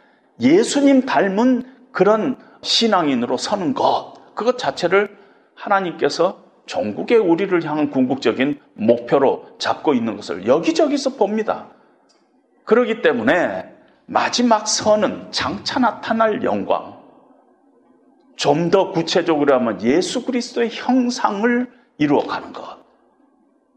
예수님 0.40 1.04
닮은 1.04 1.64
그런 1.92 2.38
신앙인으로 2.62 3.36
서는 3.36 3.74
것, 3.74 4.14
그것 4.34 4.56
자체를 4.56 5.18
하나님께서 5.54 6.42
전국의 6.66 7.18
우리를 7.18 7.62
향한 7.64 7.90
궁극적인 7.90 8.58
목표로 8.72 9.58
잡고 9.58 9.92
있는 9.92 10.16
것을 10.16 10.46
여기저기서 10.46 11.16
봅니다. 11.16 11.68
그렇기 12.64 13.02
때문에 13.02 13.79
마지막 14.10 14.66
선은 14.66 15.30
장차 15.30 15.78
나타날 15.78 16.42
영광, 16.42 16.98
좀 18.34 18.70
더 18.70 18.90
구체적으로 18.90 19.54
하면 19.54 19.80
예수 19.82 20.24
그리스도의 20.24 20.70
형상을 20.72 21.70
이루어 21.98 22.26
가는 22.26 22.52
것. 22.52 22.80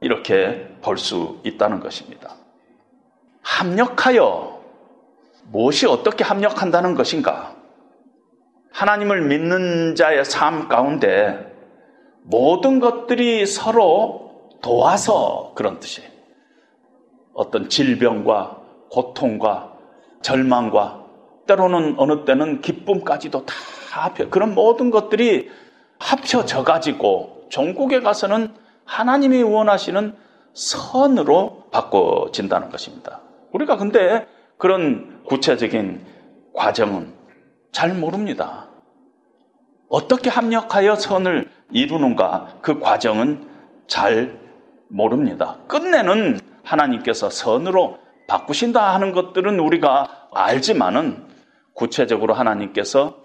이렇게 0.02 0.76
볼 0.82 0.98
수 0.98 1.40
있다는 1.44 1.80
것입니다. 1.82 2.34
합력하여 3.44 4.60
무엇이 5.52 5.86
어떻게 5.86 6.24
합력한다는 6.24 6.96
것인가? 6.96 7.56
하나님을 8.72 9.22
믿는 9.28 9.94
자의 9.96 10.26
삶 10.26 10.68
가운데 10.68 11.54
모든 12.24 12.80
것들이 12.80 13.46
서로 13.46 14.50
도와서 14.64 15.52
그런 15.54 15.80
뜻이에요. 15.80 16.10
어떤 17.36 17.70
질병과 17.70 18.58
고통과 18.90 19.73
절망과 20.24 21.04
때로는 21.46 21.96
어느 21.98 22.26
때는 22.26 22.62
기쁨까지도 22.62 23.46
다 23.46 23.54
합혀. 23.92 24.30
그런 24.30 24.56
모든 24.56 24.90
것들이 24.90 25.52
합쳐져 26.00 26.64
가지고 26.64 27.46
종국에 27.50 28.02
가서는 28.02 28.54
하나님이 28.86 29.44
원하시는 29.44 30.16
선으로 30.54 31.66
바꿔진다는 31.72 32.70
것입니다. 32.70 33.22
우리가 33.52 33.78
근데 33.78 34.28
그런 34.58 35.24
구체적인 35.26 36.02
과정은 36.54 37.14
잘 37.72 37.94
모릅니다. 37.94 38.68
어떻게 39.90 40.30
합력하여 40.30 40.96
선을 40.96 41.50
이루는가 41.72 42.58
그 42.62 42.80
과정은 42.80 43.48
잘 43.88 44.40
모릅니다. 44.88 45.58
끝내는 45.68 46.40
하나님께서 46.64 47.30
선으로 47.30 48.03
바꾸신다 48.28 48.94
하는 48.94 49.12
것들은 49.12 49.60
우리가 49.60 50.30
알지만은 50.34 51.28
구체적으로 51.74 52.34
하나님께서 52.34 53.24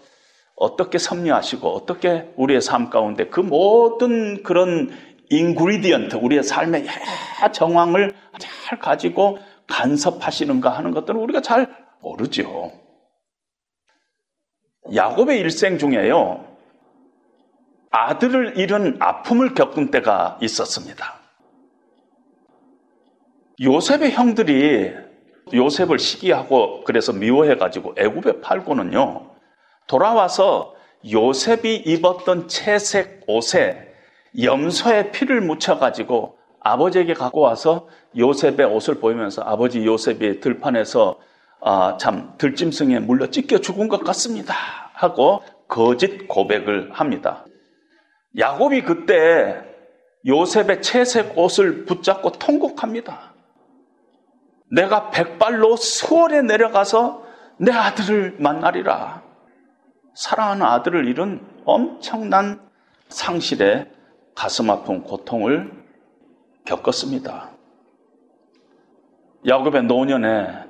어떻게 0.57 0.99
섭리하시고 0.99 1.68
어떻게 1.68 2.32
우리의 2.36 2.61
삶 2.61 2.90
가운데 2.90 3.28
그 3.28 3.40
모든 3.40 4.42
그런 4.42 4.90
인그리디언트 5.30 6.16
우리의 6.16 6.42
삶의 6.42 6.86
정황을 7.53 8.12
잘 8.38 8.78
가지고 8.78 9.38
간섭하시는가 9.68 10.70
하는 10.70 10.90
것들은 10.90 11.20
우리가 11.20 11.42
잘 11.42 11.68
모르죠. 12.01 12.72
야곱의 14.94 15.38
일생 15.38 15.78
중에요. 15.78 16.44
아들을 17.90 18.59
잃은 18.59 18.96
아픔을 19.01 19.55
겪은 19.55 19.90
때가 19.90 20.38
있었습니다. 20.42 21.18
요셉의 23.61 24.13
형들이 24.13 24.93
요셉을 25.53 25.99
시기하고 25.99 26.85
그래서 26.85 27.13
미워해가지고 27.13 27.95
애굽에 27.97 28.41
팔고는요. 28.41 29.31
돌아와서 29.87 30.75
요셉이 31.11 31.77
입었던 31.77 32.49
채색 32.49 33.25
옷에 33.27 33.93
염소의 34.41 35.11
피를 35.13 35.41
묻혀가지고 35.41 36.39
아버지에게 36.61 37.15
갖고 37.15 37.41
와서 37.41 37.89
요셉의 38.17 38.67
옷을 38.67 38.97
보이면서 38.97 39.43
아버지 39.43 39.85
요셉이 39.85 40.41
들판에서 40.41 41.19
아, 41.61 41.97
참 41.99 42.35
들짐승에 42.39 43.01
물려 43.01 43.31
찢겨 43.31 43.59
죽은 43.59 43.89
것 43.89 44.05
같습니다. 44.05 44.55
하고 44.93 45.43
거짓 45.67 46.29
고백을 46.29 46.91
합니다. 46.93 47.45
야곱이 48.37 48.83
그때 48.83 49.57
요셉의 50.27 50.83
채색 50.83 51.37
옷을 51.37 51.85
붙잡고 51.85 52.33
통곡합니다. 52.33 53.28
내가 54.71 55.11
백발로 55.11 55.77
수월에 55.77 56.43
내려가서 56.43 57.25
내 57.59 57.73
아들을 57.73 58.37
만나리라. 58.39 59.23
사랑하는 60.14 60.64
아들을 60.66 61.07
잃은 61.09 61.41
엄청난 61.64 62.61
상실에 63.09 63.91
가슴 64.35 64.71
아픈 64.71 65.03
고통을 65.03 65.73
겪었습니다. 66.64 67.51
야곱의 69.47 69.85
노년에 69.85 70.64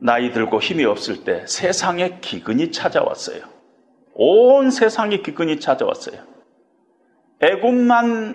나이 0.00 0.32
들고 0.32 0.60
힘이 0.60 0.84
없을 0.84 1.24
때 1.24 1.46
세상에 1.46 2.18
기근이 2.20 2.72
찾아왔어요. 2.72 3.44
온 4.14 4.70
세상에 4.70 5.18
기근이 5.18 5.60
찾아왔어요. 5.60 6.22
애굽만 7.40 8.34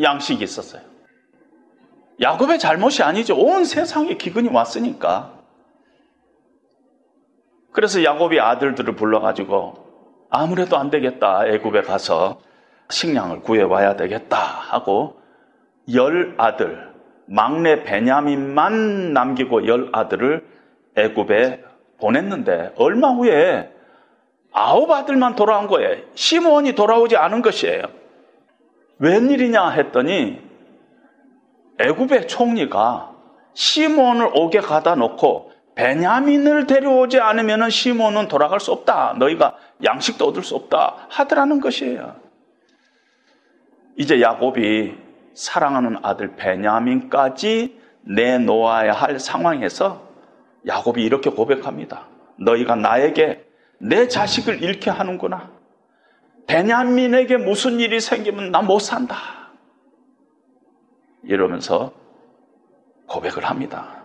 양식이 0.00 0.42
있었어요. 0.42 0.89
야곱의 2.20 2.58
잘못이 2.58 3.02
아니죠. 3.02 3.36
온 3.36 3.64
세상에 3.64 4.14
기근이 4.14 4.48
왔으니까. 4.48 5.38
그래서 7.72 8.04
야곱이 8.04 8.40
아들들을 8.40 8.94
불러가지고 8.96 10.26
아무래도 10.28 10.76
안 10.76 10.90
되겠다. 10.90 11.46
애굽에 11.46 11.82
가서 11.82 12.40
식량을 12.90 13.40
구해와야 13.40 13.96
되겠다 13.96 14.36
하고 14.36 15.20
열 15.94 16.34
아들, 16.36 16.92
막내 17.26 17.84
베냐민만 17.84 19.12
남기고 19.12 19.66
열 19.66 19.88
아들을 19.92 20.44
애굽에 20.96 21.64
보냈는데 22.00 22.72
얼마 22.76 23.10
후에 23.10 23.72
아홉 24.52 24.90
아들만 24.90 25.36
돌아온 25.36 25.68
거예요. 25.68 26.02
시므온이 26.14 26.74
돌아오지 26.74 27.16
않은 27.16 27.40
것이에요. 27.42 27.82
웬일이냐 28.98 29.70
했더니 29.70 30.49
애굽의 31.80 32.28
총리가 32.28 33.10
시몬을 33.54 34.30
오게 34.34 34.60
가다 34.60 34.94
놓고 34.94 35.52
베냐민을 35.74 36.66
데려오지 36.66 37.20
않으면 37.20 37.70
시몬은 37.70 38.28
돌아갈 38.28 38.60
수 38.60 38.70
없다. 38.72 39.14
너희가 39.18 39.56
양식도 39.82 40.28
얻을 40.28 40.42
수 40.42 40.54
없다. 40.56 41.06
하더라는 41.08 41.60
것이에요. 41.60 42.16
이제 43.96 44.20
야곱이 44.20 44.94
사랑하는 45.34 45.96
아들 46.02 46.36
베냐민까지 46.36 47.80
내놓아야 48.02 48.92
할 48.92 49.18
상황에서 49.18 50.02
야곱이 50.66 51.02
이렇게 51.02 51.30
고백합니다. 51.30 52.06
너희가 52.38 52.74
나에게 52.76 53.46
내 53.78 54.08
자식을 54.08 54.62
잃게 54.62 54.90
하는구나. 54.90 55.50
베냐민에게 56.46 57.38
무슨 57.38 57.80
일이 57.80 58.00
생기면 58.00 58.50
나 58.50 58.60
못 58.60 58.80
산다. 58.80 59.39
이러면서 61.22 61.92
고백을 63.06 63.44
합니다. 63.44 64.04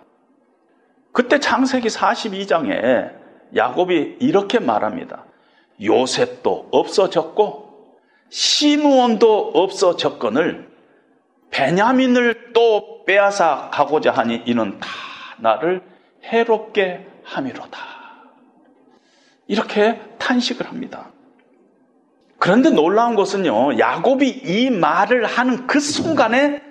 그때 1.12 1.40
창세기 1.40 1.88
42장에 1.88 3.14
야곱이 3.56 4.18
이렇게 4.20 4.60
말합니다. 4.60 5.26
요셉도 5.82 6.70
없어졌고 6.72 8.00
시므온도 8.30 9.52
없어졌건을 9.54 10.70
베냐민을 11.52 12.52
또 12.54 13.06
빼앗아 13.06 13.70
가고자 13.72 14.12
하니 14.12 14.42
이는 14.46 14.80
다 14.80 14.90
나를 15.38 15.82
해롭게 16.24 17.08
함이로다. 17.24 17.80
이렇게 19.48 20.02
탄식을 20.18 20.68
합니다. 20.68 21.12
그런데 22.40 22.70
놀라운 22.70 23.16
것은요, 23.16 23.80
야곱이 23.80 24.28
이 24.28 24.70
말을 24.70 25.26
하는 25.26 25.68
그 25.68 25.80
순간에 25.80 26.62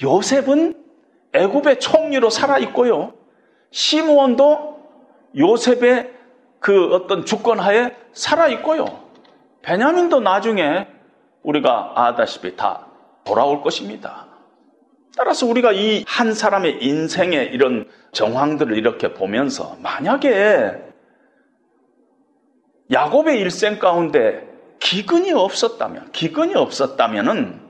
요셉은 0.00 0.74
애굽의 1.32 1.80
총리로 1.80 2.30
살아 2.30 2.58
있고요. 2.58 3.14
시므온도 3.70 4.80
요셉의 5.36 6.12
그 6.60 6.94
어떤 6.94 7.24
주권하에 7.24 7.96
살아 8.12 8.48
있고요. 8.48 9.02
베냐민도 9.62 10.20
나중에 10.20 10.86
우리가 11.42 11.92
아다시피 11.96 12.56
다 12.56 12.86
돌아올 13.24 13.62
것입니다. 13.62 14.28
따라서 15.16 15.46
우리가 15.46 15.72
이 15.72 16.04
한 16.06 16.34
사람의 16.34 16.82
인생의 16.84 17.48
이런 17.52 17.88
정황들을 18.12 18.76
이렇게 18.76 19.12
보면서 19.14 19.76
만약에 19.80 20.72
야곱의 22.90 23.38
일생 23.38 23.78
가운데 23.78 24.46
기근이 24.78 25.32
없었다면, 25.32 26.12
기근이 26.12 26.54
없었다면은 26.54 27.61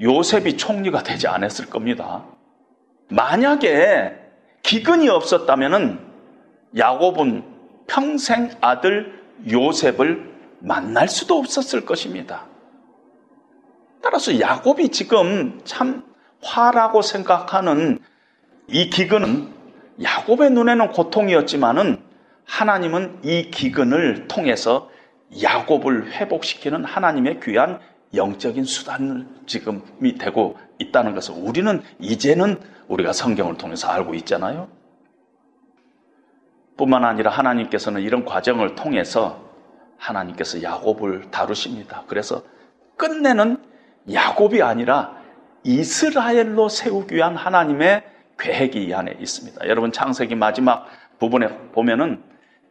요셉이 0.00 0.56
총리가 0.56 1.02
되지 1.02 1.28
않았을 1.28 1.66
겁니다. 1.66 2.24
만약에 3.08 4.14
기근이 4.62 5.08
없었다면은 5.08 5.98
야곱은 6.76 7.44
평생 7.86 8.50
아들 8.60 9.20
요셉을 9.50 10.30
만날 10.60 11.08
수도 11.08 11.38
없었을 11.38 11.84
것입니다. 11.84 12.46
따라서 14.02 14.38
야곱이 14.38 14.90
지금 14.90 15.60
참 15.64 16.04
화라고 16.42 17.02
생각하는 17.02 17.98
이 18.68 18.88
기근은 18.88 19.52
야곱의 20.02 20.50
눈에는 20.50 20.92
고통이었지만은 20.92 22.02
하나님은 22.44 23.20
이 23.22 23.50
기근을 23.50 24.28
통해서 24.28 24.90
야곱을 25.42 26.12
회복시키는 26.12 26.84
하나님의 26.84 27.40
귀한 27.40 27.80
영적인 28.14 28.64
수단을 28.64 29.26
지금이 29.46 30.18
되고 30.18 30.58
있다는 30.78 31.14
것을 31.14 31.34
우리는 31.36 31.82
이제는 31.98 32.60
우리가 32.88 33.12
성경을 33.12 33.56
통해서 33.56 33.88
알고 33.88 34.14
있잖아요. 34.14 34.68
뿐만 36.76 37.04
아니라 37.04 37.30
하나님께서는 37.30 38.00
이런 38.00 38.24
과정을 38.24 38.74
통해서 38.74 39.44
하나님께서 39.98 40.62
야곱을 40.62 41.30
다루십니다. 41.30 42.04
그래서 42.08 42.42
끝내는 42.96 43.58
야곱이 44.10 44.62
아니라 44.62 45.14
이스라엘로 45.62 46.68
세우기 46.68 47.16
위한 47.16 47.36
하나님의 47.36 48.02
계획이 48.38 48.82
이 48.82 48.94
안에 48.94 49.16
있습니다. 49.20 49.68
여러분 49.68 49.92
창세기 49.92 50.34
마지막 50.34 50.86
부분에 51.18 51.48
보면은 51.72 52.22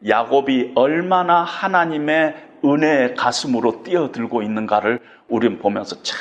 야곱이 0.07 0.73
얼마나 0.75 1.43
하나님의 1.43 2.48
은혜의 2.63 3.15
가슴으로 3.15 3.83
뛰어들고 3.83 4.41
있는가를 4.41 4.99
우리는 5.27 5.59
보면서 5.59 6.01
참 6.03 6.17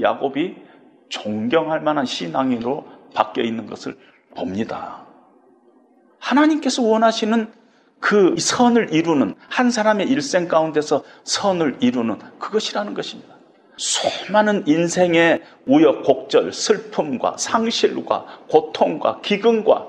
야곱이 0.00 0.56
존경할 1.08 1.80
만한 1.80 2.06
신앙인으로 2.06 2.86
바뀌어 3.14 3.44
있는 3.44 3.66
것을 3.66 3.96
봅니다. 4.34 5.06
하나님께서 6.18 6.82
원하시는 6.82 7.52
그 8.00 8.34
선을 8.38 8.92
이루는 8.92 9.34
한 9.48 9.70
사람의 9.70 10.08
일생 10.08 10.48
가운데서 10.48 11.04
선을 11.24 11.76
이루는 11.80 12.18
그것이라는 12.38 12.94
것입니다. 12.94 13.36
수많은 13.76 14.64
인생의 14.66 15.42
우여곡절, 15.66 16.52
슬픔과 16.52 17.36
상실과 17.38 18.26
고통과 18.48 19.20
기근과 19.20 19.88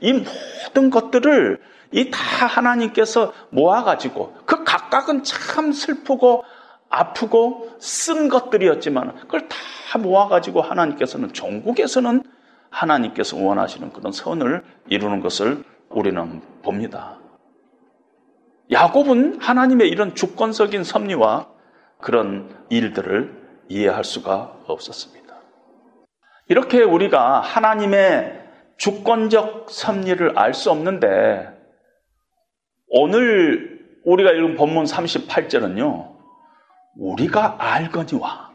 이 0.00 0.12
모든 0.12 0.90
것들을 0.90 1.60
이 1.92 2.10
다 2.10 2.46
하나님께서 2.46 3.32
모아가지고 3.50 4.34
그 4.44 4.64
각각은 4.64 5.22
참 5.22 5.72
슬프고 5.72 6.44
아프고 6.88 7.70
쓴 7.78 8.28
것들이었지만 8.28 9.16
그걸 9.20 9.48
다 9.48 9.98
모아가지고 9.98 10.62
하나님께서는 10.62 11.32
종국에서는 11.32 12.22
하나님께서 12.70 13.36
원하시는 13.36 13.92
그런 13.92 14.12
선을 14.12 14.64
이루는 14.88 15.20
것을 15.20 15.64
우리는 15.88 16.42
봅니다. 16.62 17.18
야곱은 18.70 19.40
하나님의 19.40 19.88
이런 19.88 20.14
주권적인 20.14 20.84
섭리와 20.84 21.48
그런 22.00 22.54
일들을 22.68 23.64
이해할 23.68 24.04
수가 24.04 24.56
없었습니다. 24.66 25.36
이렇게 26.48 26.82
우리가 26.82 27.40
하나님의 27.40 28.44
주권적 28.76 29.70
섭리를 29.70 30.38
알 30.38 30.52
수 30.52 30.70
없는데 30.70 31.55
오늘 32.88 33.80
우리가 34.04 34.30
읽은 34.32 34.56
본문 34.56 34.84
38절은요. 34.84 36.14
우리가 36.96 37.56
알거니와 37.58 38.50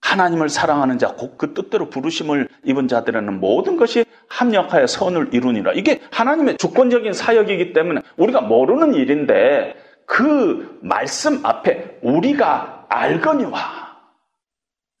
하나님을 0.00 0.48
사랑하는 0.48 0.98
자, 0.98 1.14
곧 1.14 1.36
그 1.38 1.54
뜻대로 1.54 1.88
부르심을 1.90 2.48
입은 2.64 2.88
자들에는 2.88 3.40
모든 3.40 3.76
것이 3.76 4.04
합력하여 4.28 4.86
선을 4.86 5.32
이루니라. 5.32 5.72
이게 5.72 6.00
하나님의 6.10 6.58
주권적인 6.58 7.12
사역이기 7.12 7.72
때문에 7.72 8.02
우리가 8.16 8.40
모르는 8.42 8.94
일인데 8.94 9.76
그 10.06 10.78
말씀 10.82 11.44
앞에 11.44 11.98
우리가 12.02 12.86
알거니와 12.88 13.58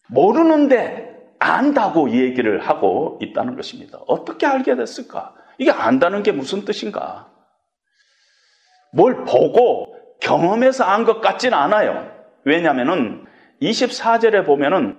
모르는데 0.08 1.08
안다고 1.38 2.10
얘기를 2.10 2.60
하고 2.60 3.18
있다는 3.22 3.56
것입니다. 3.56 3.98
어떻게 4.06 4.46
알게 4.46 4.76
됐을까? 4.76 5.34
이게 5.58 5.70
안다는 5.70 6.22
게 6.22 6.32
무슨 6.32 6.64
뜻인가? 6.64 7.28
뭘 8.92 9.24
보고 9.24 9.94
경험해서 10.20 10.84
안 10.84 11.04
것 11.04 11.20
같지는 11.20 11.56
않아요. 11.56 12.10
왜냐하면은 12.44 13.24
24절에 13.62 14.46
보면은 14.46 14.98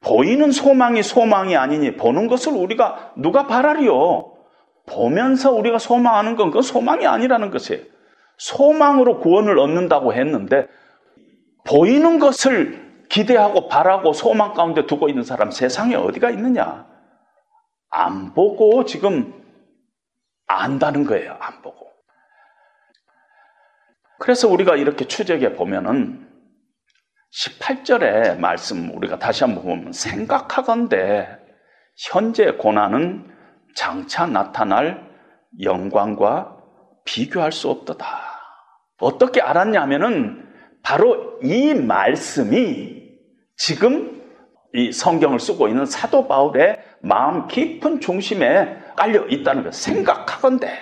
보이는 0.00 0.50
소망이 0.52 1.02
소망이 1.02 1.56
아니니 1.56 1.96
보는 1.96 2.28
것을 2.28 2.52
우리가 2.52 3.12
누가 3.16 3.46
바라리요? 3.46 4.32
보면서 4.86 5.52
우리가 5.52 5.78
소망하는 5.78 6.36
건 6.36 6.48
그건 6.48 6.62
소망이 6.62 7.06
아니라는 7.06 7.50
것이에요. 7.50 7.82
소망으로 8.36 9.20
구원을 9.20 9.58
얻는다고 9.58 10.12
했는데 10.12 10.66
보이는 11.66 12.18
것을 12.18 12.84
기대하고 13.08 13.68
바라고 13.68 14.12
소망 14.12 14.52
가운데 14.52 14.86
두고 14.86 15.08
있는 15.08 15.22
사람 15.22 15.50
세상에 15.50 15.94
어디가 15.94 16.30
있느냐? 16.30 16.86
안 17.90 18.34
보고 18.34 18.84
지금 18.84 19.32
안다는 20.46 21.04
거예요. 21.04 21.36
안 21.40 21.62
보고. 21.62 21.83
그래서 24.24 24.48
우리가 24.48 24.76
이렇게 24.76 25.04
추적해 25.04 25.52
보면은 25.52 26.26
18절의 27.30 28.38
말씀 28.38 28.90
우리가 28.96 29.18
다시 29.18 29.44
한번 29.44 29.64
보면 29.64 29.92
생각하건대 29.92 31.28
현재 31.98 32.52
고난은 32.52 33.30
장차 33.76 34.24
나타날 34.24 35.06
영광과 35.60 36.56
비교할 37.04 37.52
수 37.52 37.68
없도다. 37.68 38.06
어떻게 38.98 39.42
알았냐면은 39.42 40.48
바로 40.82 41.38
이 41.42 41.74
말씀이 41.74 43.02
지금 43.58 44.22
이 44.72 44.90
성경을 44.90 45.38
쓰고 45.38 45.68
있는 45.68 45.84
사도 45.84 46.26
바울의 46.26 46.82
마음 47.02 47.46
깊은 47.46 48.00
중심에 48.00 48.78
깔려 48.96 49.26
있다는 49.26 49.64
것. 49.64 49.74
생각하건대 49.74 50.72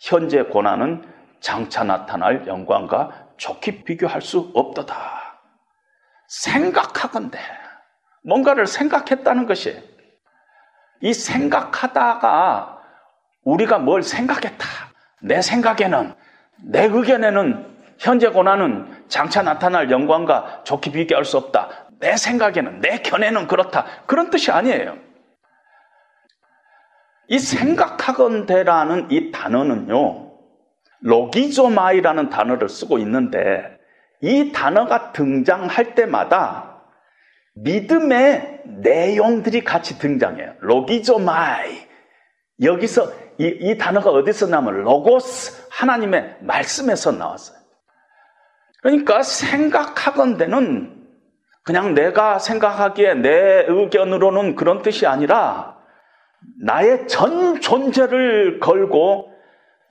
현재 0.00 0.42
고난은 0.42 1.19
장차 1.40 1.84
나타날 1.84 2.46
영광과 2.46 3.28
좋게 3.36 3.84
비교할 3.84 4.22
수 4.22 4.50
없도다. 4.54 4.94
생각하건대 6.28 7.38
뭔가를 8.22 8.66
생각했다는 8.66 9.46
것이 9.46 9.82
이 11.00 11.14
생각하다가 11.14 12.78
우리가 13.44 13.78
뭘 13.78 14.02
생각했다. 14.02 14.66
내 15.22 15.40
생각에는 15.40 16.14
내 16.62 16.84
의견에는 16.84 17.78
현재 17.98 18.28
고난은 18.28 19.04
장차 19.08 19.42
나타날 19.42 19.90
영광과 19.90 20.62
좋게 20.64 20.92
비교할 20.92 21.24
수 21.24 21.36
없다. 21.36 21.68
내 22.00 22.16
생각에는 22.16 22.80
내 22.80 23.02
견해는 23.02 23.46
그렇다. 23.46 23.84
그런 24.06 24.30
뜻이 24.30 24.50
아니에요. 24.50 24.96
이 27.28 27.38
생각하건대라는 27.38 29.10
이 29.10 29.30
단어는요. 29.30 30.29
λογίζομαι라는 31.02 32.30
단어를 32.30 32.68
쓰고 32.68 32.98
있는데 32.98 33.78
이 34.20 34.52
단어가 34.52 35.12
등장할 35.12 35.94
때마다 35.94 36.82
믿음의 37.54 38.62
내용들이 38.82 39.64
같이 39.64 39.98
등장해요. 39.98 40.54
λογίζομαι. 40.60 41.88
여기서 42.62 43.10
이, 43.38 43.46
이 43.60 43.78
단어가 43.78 44.10
어디서 44.10 44.48
나면 44.48 44.82
로고스 44.82 45.68
하나님의 45.70 46.36
말씀에서 46.40 47.12
나왔어요. 47.12 47.58
그러니까 48.82 49.22
생각하건대는 49.22 51.00
그냥 51.62 51.94
내가 51.94 52.38
생각하기에 52.38 53.14
내 53.14 53.64
의견으로는 53.68 54.56
그런 54.56 54.82
뜻이 54.82 55.06
아니라 55.06 55.78
나의 56.62 57.06
전 57.06 57.60
존재를 57.60 58.60
걸고 58.60 59.30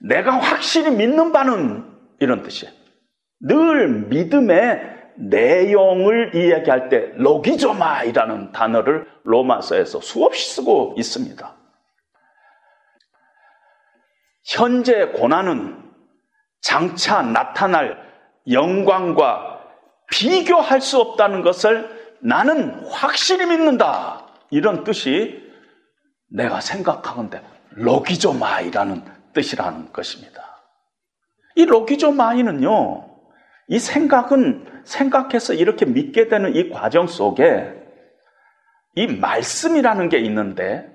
내가 0.02 0.38
확실히 0.38 0.92
믿는 0.92 1.32
바는 1.32 1.86
이런 2.20 2.44
뜻이에요. 2.44 2.74
늘 3.42 4.08
믿음의 4.08 5.00
내용을 5.18 6.36
이야기할 6.36 6.90
때 6.90 7.12
로기조마이라는 7.16 8.52
단어를 8.52 9.08
로마서에서 9.24 10.00
수없이 10.00 10.56
쓰고 10.56 10.96
있습니다. 10.98 11.56
현재 14.46 15.08
고난은 15.08 15.78
장차 16.62 17.22
나타날 17.22 18.02
영광과 18.50 19.62
비교할 20.12 20.82
수 20.82 21.00
없다는 21.00 21.42
것을 21.42 22.18
나는 22.20 22.86
확실히 22.88 23.46
믿는다. 23.46 24.26
이런 24.50 24.84
뜻이 24.84 25.48
내가 26.30 26.62
생각하건대 26.62 27.42
로기조마이라는 27.72 29.19
뜻이라는 29.34 29.92
것입니다. 29.92 30.64
이 31.56 31.66
로기조 31.66 32.12
마이는요, 32.12 33.10
이 33.68 33.80
생각은 33.80 34.82
생각해서 34.84 35.54
이렇게 35.54 35.86
믿게 35.86 36.28
되는 36.28 36.56
이 36.56 36.70
과정 36.70 37.08
속에 37.08 37.74
이 38.96 39.08
말씀이라는 39.08 40.10
게 40.10 40.20
있는데 40.20 40.90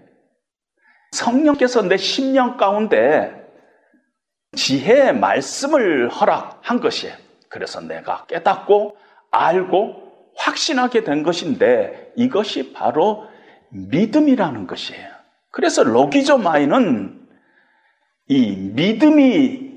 성령께서 1.12 1.82
내 1.82 1.97
심령 1.97 2.57
가운데 2.57 3.45
지혜의 4.57 5.14
말씀을 5.16 6.09
허락한 6.09 6.80
것이에요. 6.80 7.14
그래서 7.49 7.80
내가 7.80 8.26
깨닫고 8.26 8.97
알고 9.30 10.32
확신하게 10.37 11.05
된 11.05 11.22
것인데 11.22 12.12
이것이 12.16 12.72
바로 12.72 13.28
믿음이라는 13.70 14.66
것이에요. 14.66 15.09
그래서 15.51 15.85
로기조 15.85 16.39
마이는 16.39 17.24
이 18.29 18.57
믿음이 18.75 19.75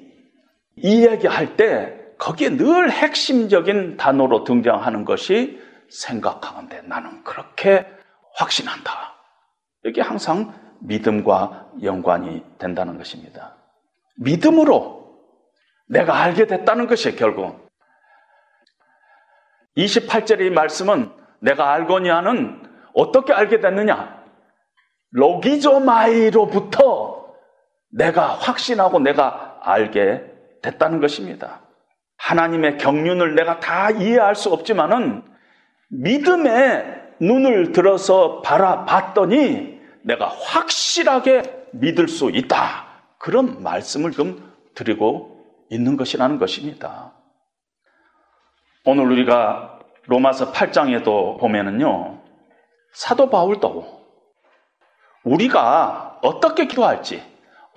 이야기할 0.77 1.57
때 1.57 1.97
거기에 2.17 2.57
늘 2.57 2.91
핵심적인 2.91 3.97
단어로 3.97 4.43
등장하는 4.43 5.05
것이 5.05 5.61
생각하는데 5.89 6.81
나는 6.83 7.23
그렇게 7.23 7.87
확신한다. 8.35 9.15
이게 9.85 10.01
항상 10.01 10.53
믿음과 10.81 11.71
연관이 11.83 12.43
된다는 12.57 12.97
것입니다. 12.97 13.55
믿음으로 14.17 14.97
내가 15.87 16.21
알게 16.21 16.47
됐다는 16.47 16.87
것이 16.87 17.15
결국 17.15 17.65
28절의 19.77 20.51
말씀은 20.51 21.11
내가 21.39 21.71
알거니 21.73 22.09
하는 22.09 22.61
어떻게 22.93 23.31
알게 23.33 23.59
됐느냐? 23.59 24.23
로기조마이로부터 25.11 27.26
내가 27.89 28.27
확신하고 28.27 28.99
내가 28.99 29.59
알게 29.61 30.23
됐다는 30.61 30.99
것입니다. 30.99 31.61
하나님의 32.17 32.77
경륜을 32.77 33.35
내가 33.35 33.59
다 33.59 33.91
이해할 33.91 34.35
수 34.35 34.51
없지만은 34.51 35.23
믿음의 35.89 37.13
눈을 37.19 37.71
들어서 37.71 38.41
바라봤더니 38.41 39.79
내가 40.03 40.27
확실하게 40.27 41.67
믿을 41.73 42.07
수 42.07 42.29
있다. 42.29 42.87
그런 43.19 43.63
말씀을 43.63 44.11
좀 44.11 44.53
드리고 44.75 45.45
있는 45.69 45.97
것이라는 45.97 46.37
것입니다. 46.39 47.13
오늘 48.85 49.11
우리가 49.11 49.79
로마서 50.05 50.53
8장에도 50.53 51.39
보면은요, 51.39 52.21
사도 52.93 53.29
바울도 53.29 53.97
우리가 55.25 56.19
어떻게 56.21 56.67
기도할지, 56.67 57.21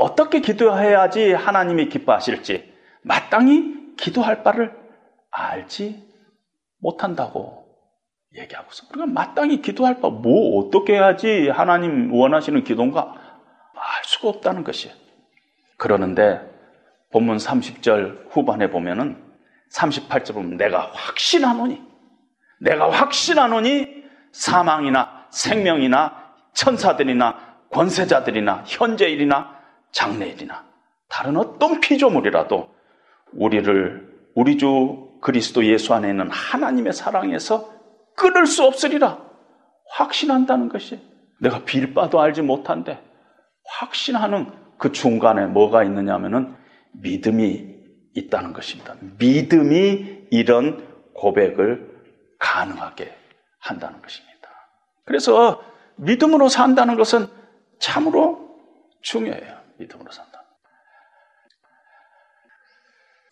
어떻게 0.00 0.40
기도해야지 0.40 1.32
하나님이 1.32 1.88
기뻐하실지 1.88 2.72
마땅히 3.02 3.94
기도할 3.96 4.42
바를 4.42 4.74
알지 5.30 6.02
못한다고 6.78 7.66
얘기하고서 8.34 8.86
우리가 8.90 9.06
마땅히 9.06 9.60
기도할 9.60 10.00
바 10.00 10.08
뭐 10.08 10.58
어떻게 10.60 10.94
해야지 10.94 11.48
하나님 11.48 12.12
원하시는 12.12 12.64
기도인가 12.64 13.14
알 13.74 14.04
수가 14.04 14.28
없다는 14.28 14.64
것이에요. 14.64 14.94
그러는데 15.76 16.40
본문 17.12 17.36
30절 17.38 18.30
후반에 18.30 18.70
보면은 18.70 19.22
38절 19.72 20.34
보면 20.34 20.56
내가 20.56 20.90
확신하노니 20.94 21.80
내가 22.60 22.90
확신하노니 22.90 24.04
사망이나 24.32 25.26
생명이나 25.30 26.34
천사들이나 26.54 27.56
권세자들이나 27.70 28.64
현재일이나 28.66 29.59
장래일이나 29.92 30.64
다른 31.08 31.36
어떤 31.36 31.80
피조물이라도 31.80 32.68
우리를 33.32 34.10
우리 34.34 34.58
주 34.58 35.10
그리스도 35.20 35.64
예수 35.66 35.92
안에 35.94 36.08
있는 36.08 36.30
하나님의 36.30 36.92
사랑에서 36.92 37.72
끊을 38.16 38.46
수 38.46 38.64
없으리라 38.64 39.18
확신한다는 39.90 40.68
것이 40.68 41.00
내가 41.40 41.64
빌 41.64 41.94
바도 41.94 42.20
알지 42.20 42.42
못한데 42.42 43.02
확신하는 43.64 44.52
그 44.78 44.92
중간에 44.92 45.46
뭐가 45.46 45.84
있느냐 45.84 46.14
하면은 46.14 46.54
믿음이 46.92 47.70
있다는 48.14 48.52
것입니다. 48.52 48.94
믿음이 49.18 50.26
이런 50.30 50.86
고백을 51.14 51.90
가능하게 52.38 53.14
한다는 53.58 54.00
것입니다. 54.00 54.30
그래서 55.04 55.62
믿음으로 55.96 56.48
산다는 56.48 56.96
것은 56.96 57.26
참으로 57.78 58.58
중요해요. 59.02 59.59
믿음으로 59.80 60.10
산다. 60.10 60.44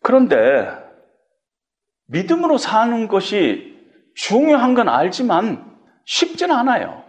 그런데 0.03 0.69
믿음으로 2.07 2.57
사는 2.57 3.07
것이 3.09 3.77
중요한 4.15 4.75
건 4.75 4.89
알지만 4.89 5.79
쉽지는 6.05 6.55
않아요. 6.57 7.05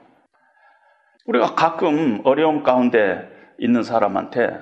우리가 1.26 1.56
가끔 1.56 2.22
어려움 2.26 2.64
가운데 2.64 3.30
있는 3.58 3.84
사람한테 3.84 4.60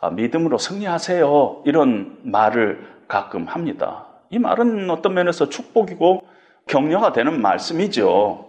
아, 0.00 0.10
믿음으로 0.10 0.58
승리하세요. 0.58 1.62
이런 1.64 2.18
말을 2.24 3.04
가끔 3.08 3.46
합니다. 3.46 4.06
이 4.30 4.38
말은 4.38 4.90
어떤 4.90 5.14
면에서 5.14 5.48
축복이고 5.48 6.26
격려가 6.66 7.12
되는 7.12 7.40
말씀이죠. 7.40 8.44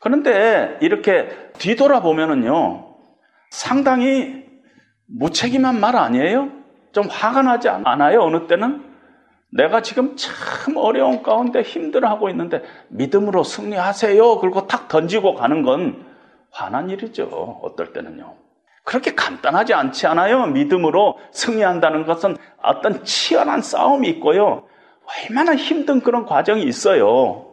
그런데 0.00 0.76
이렇게 0.80 1.52
뒤돌아보면은요, 1.58 2.96
상당히 3.50 4.47
무책임한 5.08 5.80
말 5.80 5.96
아니에요? 5.96 6.50
좀 6.92 7.06
화가 7.08 7.42
나지 7.42 7.68
않아요? 7.68 8.20
어느 8.20 8.46
때는? 8.46 8.84
내가 9.50 9.80
지금 9.80 10.14
참 10.16 10.76
어려운 10.76 11.22
가운데 11.22 11.62
힘들어하고 11.62 12.28
있는데 12.30 12.62
믿음으로 12.88 13.44
승리하세요. 13.44 14.38
그리고 14.40 14.66
탁 14.66 14.88
던지고 14.88 15.34
가는 15.34 15.62
건 15.62 16.04
화난 16.50 16.90
일이죠. 16.90 17.60
어떨 17.62 17.92
때는요. 17.92 18.34
그렇게 18.84 19.14
간단하지 19.14 19.74
않지 19.74 20.06
않아요? 20.06 20.46
믿음으로 20.46 21.18
승리한다는 21.32 22.06
것은 22.06 22.36
어떤 22.62 23.04
치열한 23.04 23.62
싸움이 23.62 24.08
있고요. 24.10 24.66
얼마나 25.30 25.54
힘든 25.54 26.00
그런 26.00 26.26
과정이 26.26 26.62
있어요. 26.64 27.46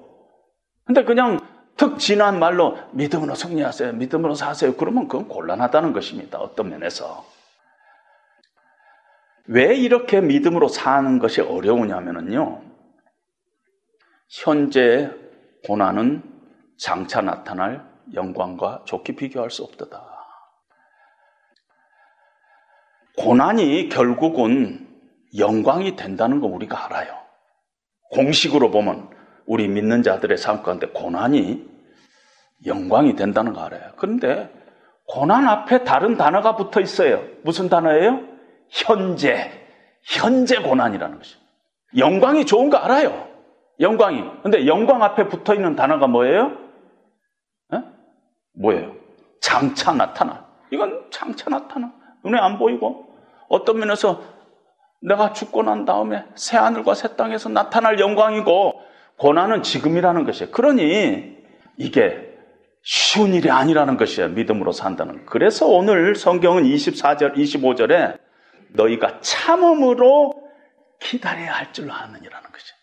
근데 0.86 1.04
그냥 1.04 1.40
특 1.78 2.00
진한 2.00 2.40
말로 2.40 2.78
믿음으로 2.92 3.36
승리하세요. 3.36 3.94
믿음으로 3.94 4.36
사세요. 4.36 4.76
그러면 4.76 5.08
그건 5.08 5.28
곤란하다는 5.28 5.94
것입니다. 5.94 6.40
어떤 6.40 6.70
면에서. 6.70 7.35
왜 9.48 9.76
이렇게 9.76 10.22
믿음으로 10.22 10.68
사는 10.68 11.20
것이 11.20 11.42
어려우냐면요. 11.42 12.62
현재 14.30 15.12
고난은 15.66 16.24
장차 16.78 17.22
나타날 17.22 17.88
영광과 18.14 18.84
좋게 18.86 19.16
비교할 19.16 19.50
수 19.50 19.64
없다. 19.64 19.88
고난이 23.18 23.90
결국은 23.90 24.88
영광이 25.38 25.96
된다는 25.96 26.40
거 26.40 26.48
우리가 26.48 26.86
알아요. 26.86 27.16
공식으로 28.12 28.72
보면 28.72 29.10
우리 29.46 29.68
믿는 29.68 30.04
자들의 30.04 30.38
삶 30.38 30.64
가운데 30.64 30.88
고난이 30.88 31.70
영광이 32.66 33.16
된다는 33.16 33.54
거 33.54 33.62
알아요. 33.62 33.94
그런데 33.98 34.52
고난 35.08 35.48
앞에 35.48 35.84
다른 35.84 36.18
단어가 36.18 36.56
붙어 36.56 36.82
있어요. 36.82 37.24
무슨 37.44 37.70
단어예요? 37.70 38.35
현재. 38.70 39.52
현재 40.04 40.62
고난이라는 40.62 41.18
것이. 41.18 41.36
영광이 41.98 42.46
좋은 42.46 42.70
거 42.70 42.78
알아요. 42.78 43.28
영광이. 43.80 44.24
근데 44.44 44.68
영광 44.68 45.04
앞에 45.04 45.28
붙어 45.28 45.54
있는 45.54 45.76
단어가 45.76 46.08
뭐예요? 46.08 46.52
에? 47.74 47.82
뭐예요? 48.54 48.96
장차 49.42 49.94
나타나. 49.94 50.46
이건 50.72 51.06
장차 51.10 51.50
나타나. 51.50 51.92
눈에 52.24 52.40
안 52.40 52.58
보이고 52.58 53.06
어떤 53.50 53.80
면에서 53.80 54.22
내가 55.02 55.34
죽고 55.34 55.64
난 55.64 55.86
다음에 55.86 56.26
새 56.36 56.58
하늘과 56.58 56.96
새 56.96 57.16
땅에서 57.16 57.50
나타날 57.50 58.00
영광이고 58.00 58.82
고난은 59.18 59.64
지금이라는 59.64 60.26
것이에요. 60.26 60.52
그러니 60.52 61.38
이게 61.78 62.36
쉬운 62.82 63.34
일이 63.34 63.50
아니라는 63.50 63.98
것이에요. 63.98 64.30
믿음으로 64.30 64.72
산다는. 64.72 65.26
그래서 65.26 65.68
오늘 65.68 66.16
성경은 66.16 66.64
24절, 66.64 67.36
25절에 67.36 68.18
너희가 68.74 69.20
참음으로 69.22 70.34
기다려야 71.00 71.54
할줄 71.54 71.92
아느니라는 71.92 72.52
것이에요. 72.52 72.76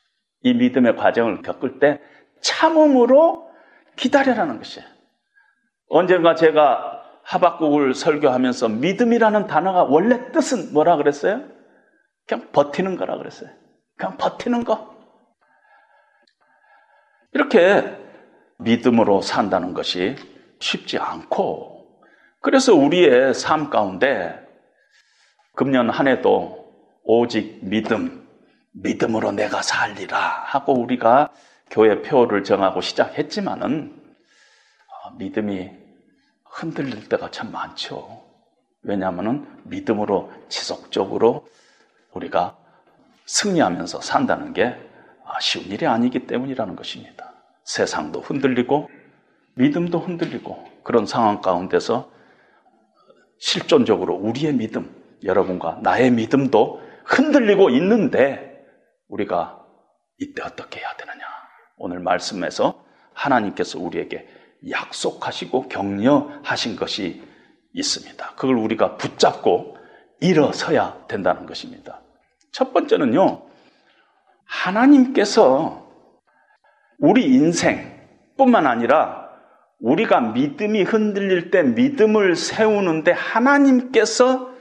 이 0.43 0.55
믿음의 0.55 0.97
과정을 0.97 1.43
겪을 1.43 1.79
때 1.79 2.01
참음으로 2.41 3.51
기다려라는 3.97 4.59
것이에요. 4.59 4.87
언젠가 5.89 6.35
제가 6.35 7.03
하박국을 7.25 7.95
설교하면서 7.95 8.69
믿음이라는 8.69 9.47
단어가 9.47 9.85
원래 9.85 10.33
뜻은 10.33 10.73
뭐라 10.73 10.97
그랬어요? 10.97 11.45
그냥 12.27 12.49
버티는 12.53 12.97
거라 12.97 13.17
그랬어요. 13.19 13.51
그냥 13.97 14.17
버티는 14.17 14.65
거. 14.65 14.93
이렇게 17.33 17.97
믿음으로 18.59 19.23
산다는 19.23 19.75
것이 19.75 20.17
쉽지 20.61 20.99
않고 20.99 22.01
그래서 22.41 22.75
우리의 22.75 23.35
삶 23.35 23.71
가운데 23.71 24.39
금년 25.55 25.91
한 25.91 26.09
해도 26.09 26.73
오직 27.05 27.59
믿음, 27.63 28.27
믿음으로 28.73 29.33
내가 29.33 29.63
살리라 29.63 30.19
하고 30.19 30.75
우리가 30.75 31.31
교회 31.71 32.03
표를 32.03 32.45
정하고 32.45 32.81
시작했지만은 32.81 33.95
어, 34.89 35.11
믿음이 35.19 35.71
흔들릴 36.45 37.09
때가 37.09 37.31
참 37.31 37.51
많죠. 37.51 38.23
왜냐하면 38.83 39.61
믿음으로 39.65 40.33
지속적으로 40.49 41.47
우리가 42.13 42.57
승리하면서 43.27 44.01
산다는 44.01 44.53
게 44.53 44.77
쉬운 45.41 45.67
일이 45.67 45.87
아니기 45.87 46.27
때문이라는 46.27 46.77
것입니다. 46.77 47.33
세상도 47.65 48.21
흔들리고 48.21 48.91
믿음도 49.55 49.99
흔들리고 49.99 50.65
그런 50.83 51.07
상황 51.07 51.41
가운데서 51.41 52.11
실존적으로 53.39 54.15
우리의 54.15 54.55
믿음, 54.55 55.02
여러분과 55.25 55.79
나의 55.83 56.11
믿음도 56.11 56.83
흔들리고 57.05 57.71
있는데 57.71 58.65
우리가 59.09 59.61
이때 60.19 60.43
어떻게 60.43 60.81
해야 60.81 60.97
되느냐? 60.97 61.25
오늘 61.77 62.01
말씀에서 62.01 62.85
하나님께서 63.13 63.79
우리에게 63.79 64.29
약속하시고 64.71 65.69
격려하신 65.69 66.77
것이 66.77 67.23
있습니다. 67.73 68.35
그걸 68.37 68.57
우리가 68.57 68.97
붙잡고 68.97 69.77
일어서야 70.21 71.07
된다는 71.09 71.47
것입니다. 71.47 72.01
첫 72.53 72.73
번째는요, 72.73 73.43
하나님께서 74.45 75.91
우리 76.99 77.25
인생뿐만 77.25 78.67
아니라 78.67 79.29
우리가 79.81 80.21
믿음이 80.21 80.83
흔들릴 80.85 81.51
때 81.51 81.63
믿음을 81.65 82.37
세우는데 82.37 83.11
하나님께서 83.11 84.52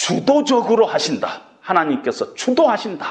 주도적으로 0.00 0.86
하신다. 0.86 1.42
하나님께서 1.60 2.32
주도하신다. 2.34 3.06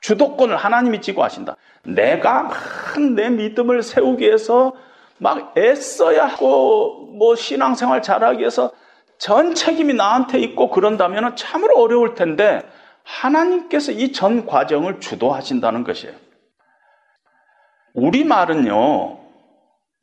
주도권을 0.00 0.56
하나님이 0.56 1.02
지고 1.02 1.22
하신다. 1.22 1.56
내가 1.84 2.44
막 2.44 2.56
내 3.14 3.28
믿음을 3.28 3.82
세우기 3.82 4.24
위해서 4.24 4.72
막 5.18 5.54
애써야 5.56 6.26
하고 6.26 7.06
뭐 7.18 7.36
신앙생활 7.36 8.00
잘하기 8.02 8.40
위해서 8.40 8.72
전 9.18 9.54
책임이 9.54 9.92
나한테 9.94 10.38
있고 10.40 10.70
그런다면 10.70 11.36
참으로 11.36 11.76
어려울 11.78 12.14
텐데 12.14 12.62
하나님께서 13.04 13.92
이 13.92 14.12
전 14.12 14.46
과정을 14.46 15.00
주도하신다는 15.00 15.84
것이에요. 15.84 16.14
우리말은요, 17.94 19.18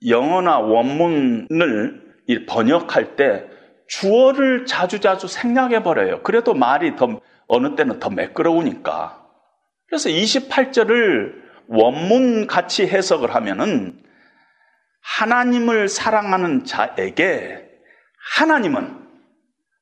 영어나 0.07 0.59
원문을 0.59 2.01
번역할 2.47 3.15
때 3.15 3.45
주어를 3.87 4.65
자주자주 4.65 5.27
생략해버려요. 5.27 6.21
그래도 6.23 6.53
말이 6.53 6.95
더, 6.95 7.19
어느 7.47 7.75
때는 7.75 7.99
더 7.99 8.09
매끄러우니까. 8.09 9.25
그래서 9.87 10.09
28절을 10.09 11.47
원문 11.67 12.47
같이 12.47 12.87
해석을 12.87 13.33
하면은 13.35 14.03
하나님을 15.01 15.87
사랑하는 15.87 16.65
자에게 16.65 17.65
하나님은 18.35 19.07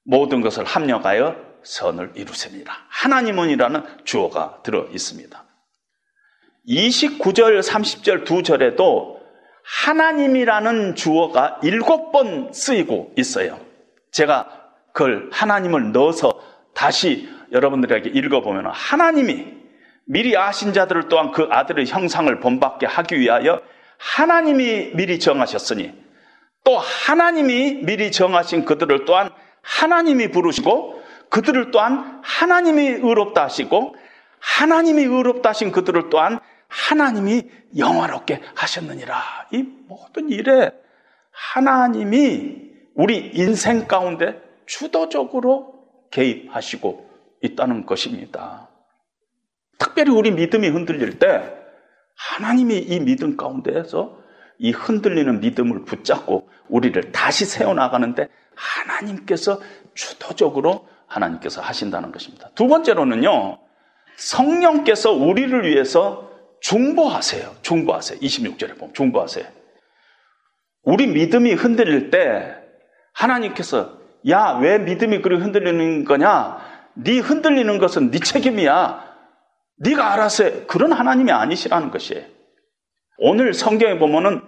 모든 0.03 0.41
것을 0.41 0.65
합력하여 0.65 1.35
선을 1.63 2.11
이루십니다. 2.15 2.85
하나님은이라는 2.89 4.05
주어가 4.05 4.61
들어 4.63 4.85
있습니다. 4.91 5.43
29절, 6.67 7.61
30절 7.61 8.25
두 8.25 8.43
절에도 8.43 9.19
하나님이라는 9.63 10.95
주어가 10.95 11.59
일곱 11.63 12.11
번 12.11 12.53
쓰이고 12.53 13.13
있어요. 13.17 13.64
제가 14.15 14.47
그걸 14.93 15.29
하나님을 15.33 15.91
넣어서 15.91 16.39
다시 16.73 17.29
여러분들에게 17.51 18.11
읽어보면 18.11 18.67
하나님이 18.67 19.45
미리 20.05 20.37
아신 20.37 20.71
자들을 20.71 21.09
또한 21.09 21.31
그 21.31 21.49
아들의 21.51 21.85
형상을 21.85 22.39
본받게 22.39 22.85
하기 22.85 23.19
위하여 23.19 23.61
하나님이 23.97 24.91
미리 24.93 25.19
정하셨으니 25.19 25.91
또 26.63 26.77
하나님이 26.77 27.81
미리 27.83 28.09
정하신 28.09 28.63
그들을 28.63 29.03
또한 29.03 29.31
하나님이 29.61 30.31
부르시고 30.31 31.03
그들을 31.29 31.71
또한 31.71 32.21
하나님이 32.23 32.87
의롭다 32.87 33.43
하시고 33.43 33.97
하나님이 34.39 35.03
의롭다 35.03 35.49
하신 35.49 35.73
그들을 35.73 36.09
또한 36.09 36.39
하나님이 36.69 37.49
영화롭게 37.77 38.41
하셨느니라. 38.55 39.47
이 39.51 39.65
모든 39.87 40.29
일에 40.29 40.71
하나님이 41.31 42.64
우리 42.95 43.31
인생 43.33 43.87
가운데 43.87 44.41
주도적으로 44.65 45.75
개입하시고 46.11 47.09
있다는 47.41 47.85
것입니다. 47.85 48.69
특별히 49.77 50.11
우리 50.11 50.31
믿음이 50.31 50.67
흔들릴 50.69 51.19
때 51.19 51.53
하나님이 52.15 52.77
이 52.79 52.99
믿음 53.01 53.35
가운데에서 53.35 54.17
이 54.57 54.71
흔들리는 54.71 55.41
믿음을 55.41 55.83
붙잡고 55.83 56.47
우리를 56.69 57.11
다시 57.11 57.45
세워나가는데 57.45 58.29
하나님께서 58.55 59.59
주도적으로 59.93 60.87
하나님께서 61.07 61.61
하신다는 61.61 62.13
것입니다. 62.13 62.49
두 62.55 62.67
번째로는요, 62.67 63.59
성령께서 64.15 65.11
우리를 65.11 65.67
위해서 65.69 66.31
중보하세요. 66.61 67.57
중보하세요. 67.61 68.19
26절에 68.19 68.79
보면 68.79 68.93
중보하세요. 68.93 69.45
우리 70.83 71.07
믿음이 71.07 71.53
흔들릴 71.53 72.09
때 72.09 72.64
하나님께서 73.15 73.97
야, 74.29 74.57
왜 74.61 74.77
믿음이 74.77 75.21
그리 75.21 75.37
흔들리는 75.37 76.05
거냐? 76.05 76.57
네 76.95 77.19
흔들리는 77.19 77.77
것은 77.77 78.11
네 78.11 78.19
책임이야. 78.19 79.03
네가 79.77 80.13
알아서 80.13 80.43
해. 80.43 80.51
그런 80.67 80.91
하나님이 80.93 81.31
아니시라는 81.31 81.91
것이에요. 81.91 82.23
오늘 83.17 83.53
성경에 83.53 83.97
보면은 83.97 84.41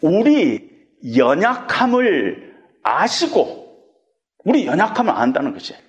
우리 0.00 0.68
연약함을 1.16 2.54
아시고 2.82 3.68
우리 4.44 4.66
연약함을 4.66 5.12
안다는 5.12 5.52
것이에요. 5.52 5.80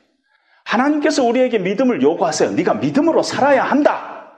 하나님께서 0.65 1.23
우리에게 1.23 1.59
믿음을 1.59 2.01
요구하세요. 2.01 2.51
네가 2.51 2.75
믿음으로 2.75 3.23
살아야 3.23 3.63
한다. 3.63 4.33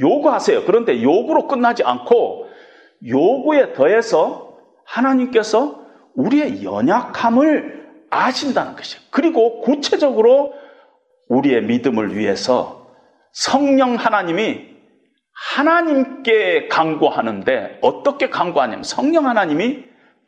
요구하세요. 0.00 0.64
그런데 0.64 1.02
요구로 1.02 1.46
끝나지 1.46 1.84
않고 1.84 2.48
요구에 3.06 3.74
더해서 3.74 4.56
하나님께서 4.84 5.87
우리의 6.18 6.64
연약함을 6.64 8.06
아신다는 8.10 8.74
것이에요. 8.76 9.02
그리고 9.10 9.60
구체적으로 9.60 10.52
우리의 11.28 11.62
믿음을 11.62 12.16
위해서 12.16 12.90
성령 13.32 13.94
하나님이 13.94 14.66
하나님께 15.32 16.68
강구하는데 16.68 17.78
어떻게 17.82 18.28
강구하냐면 18.28 18.82
성령 18.82 19.26
하나님이 19.26 19.84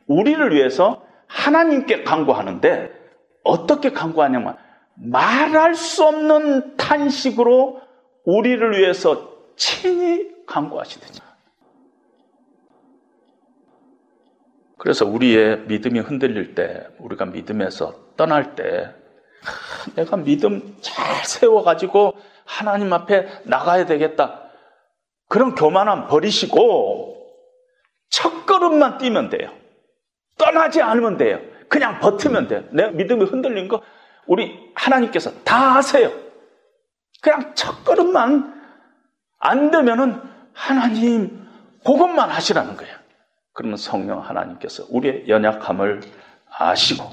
우리를 0.07 0.53
위해서 0.53 1.03
하나님께 1.27 2.03
강구하는데 2.03 2.91
어떻게 3.43 3.91
강구하냐면 3.91 4.55
말할 4.95 5.75
수 5.75 6.05
없는 6.05 6.77
탄식으로 6.77 7.81
우리를 8.25 8.77
위해서 8.77 9.31
친히 9.57 10.29
강구하시듯이. 10.45 11.21
그래서 14.81 15.05
우리의 15.05 15.59
믿음이 15.67 15.99
흔들릴 15.99 16.55
때, 16.55 16.87
우리가 16.97 17.25
믿음에서 17.25 17.93
떠날 18.17 18.55
때, 18.55 18.91
내가 19.93 20.17
믿음 20.17 20.75
잘 20.81 21.23
세워가지고 21.23 22.15
하나님 22.45 22.91
앞에 22.91 23.27
나가야 23.43 23.85
되겠다. 23.85 24.41
그런 25.29 25.53
교만함 25.53 26.07
버리시고, 26.07 27.15
첫 28.09 28.47
걸음만 28.47 28.97
뛰면 28.97 29.29
돼요. 29.29 29.51
떠나지 30.39 30.81
않으면 30.81 31.17
돼요. 31.17 31.39
그냥 31.69 31.99
버티면 31.99 32.47
돼요. 32.47 32.63
내 32.71 32.89
믿음이 32.89 33.25
흔들린 33.25 33.67
거, 33.67 33.83
우리 34.25 34.71
하나님께서 34.73 35.43
다 35.43 35.75
아세요. 35.75 36.11
그냥 37.21 37.53
첫 37.53 37.83
걸음만 37.83 38.51
안 39.37 39.69
되면은 39.69 40.19
하나님 40.53 41.47
그것만 41.85 42.31
하시라는 42.31 42.77
거예요. 42.77 43.00
그러면 43.53 43.77
성령 43.77 44.19
하나님께서 44.19 44.85
우리의 44.89 45.27
연약함을 45.27 46.01
아시고 46.49 47.03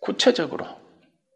구체적으로 0.00 0.66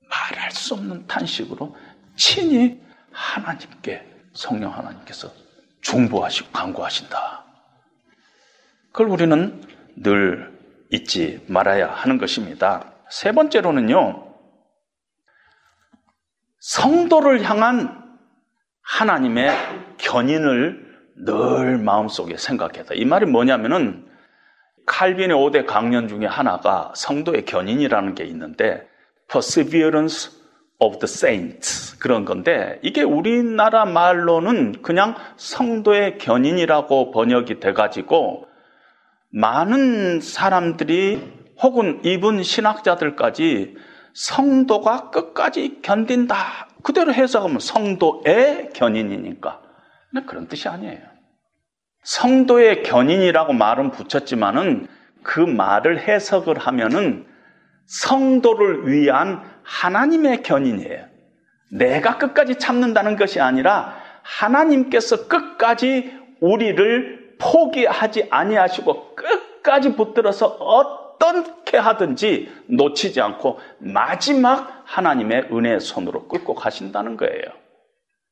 말할 0.09 0.51
수 0.51 0.75
없는 0.75 1.07
탄식으로 1.07 1.77
친히 2.17 2.81
하나님께 3.13 4.05
성령 4.33 4.73
하나님께서 4.73 5.31
중보하시고 5.81 6.51
강구하신다. 6.51 7.45
그걸 8.93 9.09
우리는 9.09 9.63
늘 9.97 10.57
잊지 10.91 11.45
말아야 11.49 11.91
하는 11.93 12.19
것입니다. 12.19 12.93
세 13.11 13.33
번째로는요, 13.33 14.35
성도를 16.61 17.49
향한 17.49 18.19
하나님의 18.83 19.55
견인을 19.99 20.86
늘 21.17 21.79
마음속에 21.79 22.37
생각해다. 22.37 22.95
이 22.95 23.05
말이 23.05 23.27
뭐냐면은 23.27 24.07
칼빈의 24.87 25.37
5대 25.37 25.67
강연 25.67 26.09
중에 26.09 26.27
하나가 26.27 26.93
성도의 26.95 27.45
견인이라는 27.45 28.15
게 28.15 28.25
있는데 28.25 28.89
perseverance 29.29 30.31
of 30.79 30.99
the 30.99 31.05
saints 31.05 31.99
그런 31.99 32.25
건데 32.25 32.79
이게 32.83 33.03
우리나라 33.03 33.85
말로는 33.85 34.83
그냥 34.83 35.17
성도의 35.37 36.19
견인이라고 36.19 37.11
번역이 37.11 37.61
돼 37.61 37.73
가지고 37.73 38.47
많은 39.31 40.21
사람들이 40.21 41.47
혹은 41.63 42.01
이분 42.05 42.43
신학자들까지 42.43 43.77
성도가 44.13 45.11
끝까지 45.11 45.81
견딘다. 45.83 46.69
그대로 46.83 47.13
해석하면 47.13 47.59
성도의 47.59 48.71
견인이니까. 48.73 49.66
근데 50.11 50.27
그런 50.27 50.49
뜻이 50.49 50.69
아니에요. 50.69 51.01
성도의 52.03 52.83
견인이라고 52.83 53.53
말은 53.53 53.91
붙였지만은 53.91 54.87
그 55.23 55.41
말을 55.41 56.07
해석을 56.07 56.59
하면은 56.59 57.27
성도를 57.87 58.89
위한 58.89 59.43
하나님의 59.65 60.43
견인이에요. 60.43 61.07
내가 61.73 62.19
끝까지 62.19 62.57
참는다는 62.57 63.17
것이 63.17 63.41
아니라 63.41 63.97
하나님께서 64.23 65.27
끝까지 65.29 66.13
우리를 66.41 67.37
포기하지 67.39 68.29
아니하시고 68.31 69.15
끝까지 69.17 69.95
붙들어서 69.95 70.47
어떻게 70.47 71.77
하든지 71.77 72.53
놓치지 72.69 73.21
않고 73.21 73.59
마지막 73.79 74.83
하나님의 74.85 75.49
은혜의 75.53 75.81
손으로 75.81 76.29
끌고 76.29 76.55
가신다는 76.55 77.17
거예요. 77.17 77.43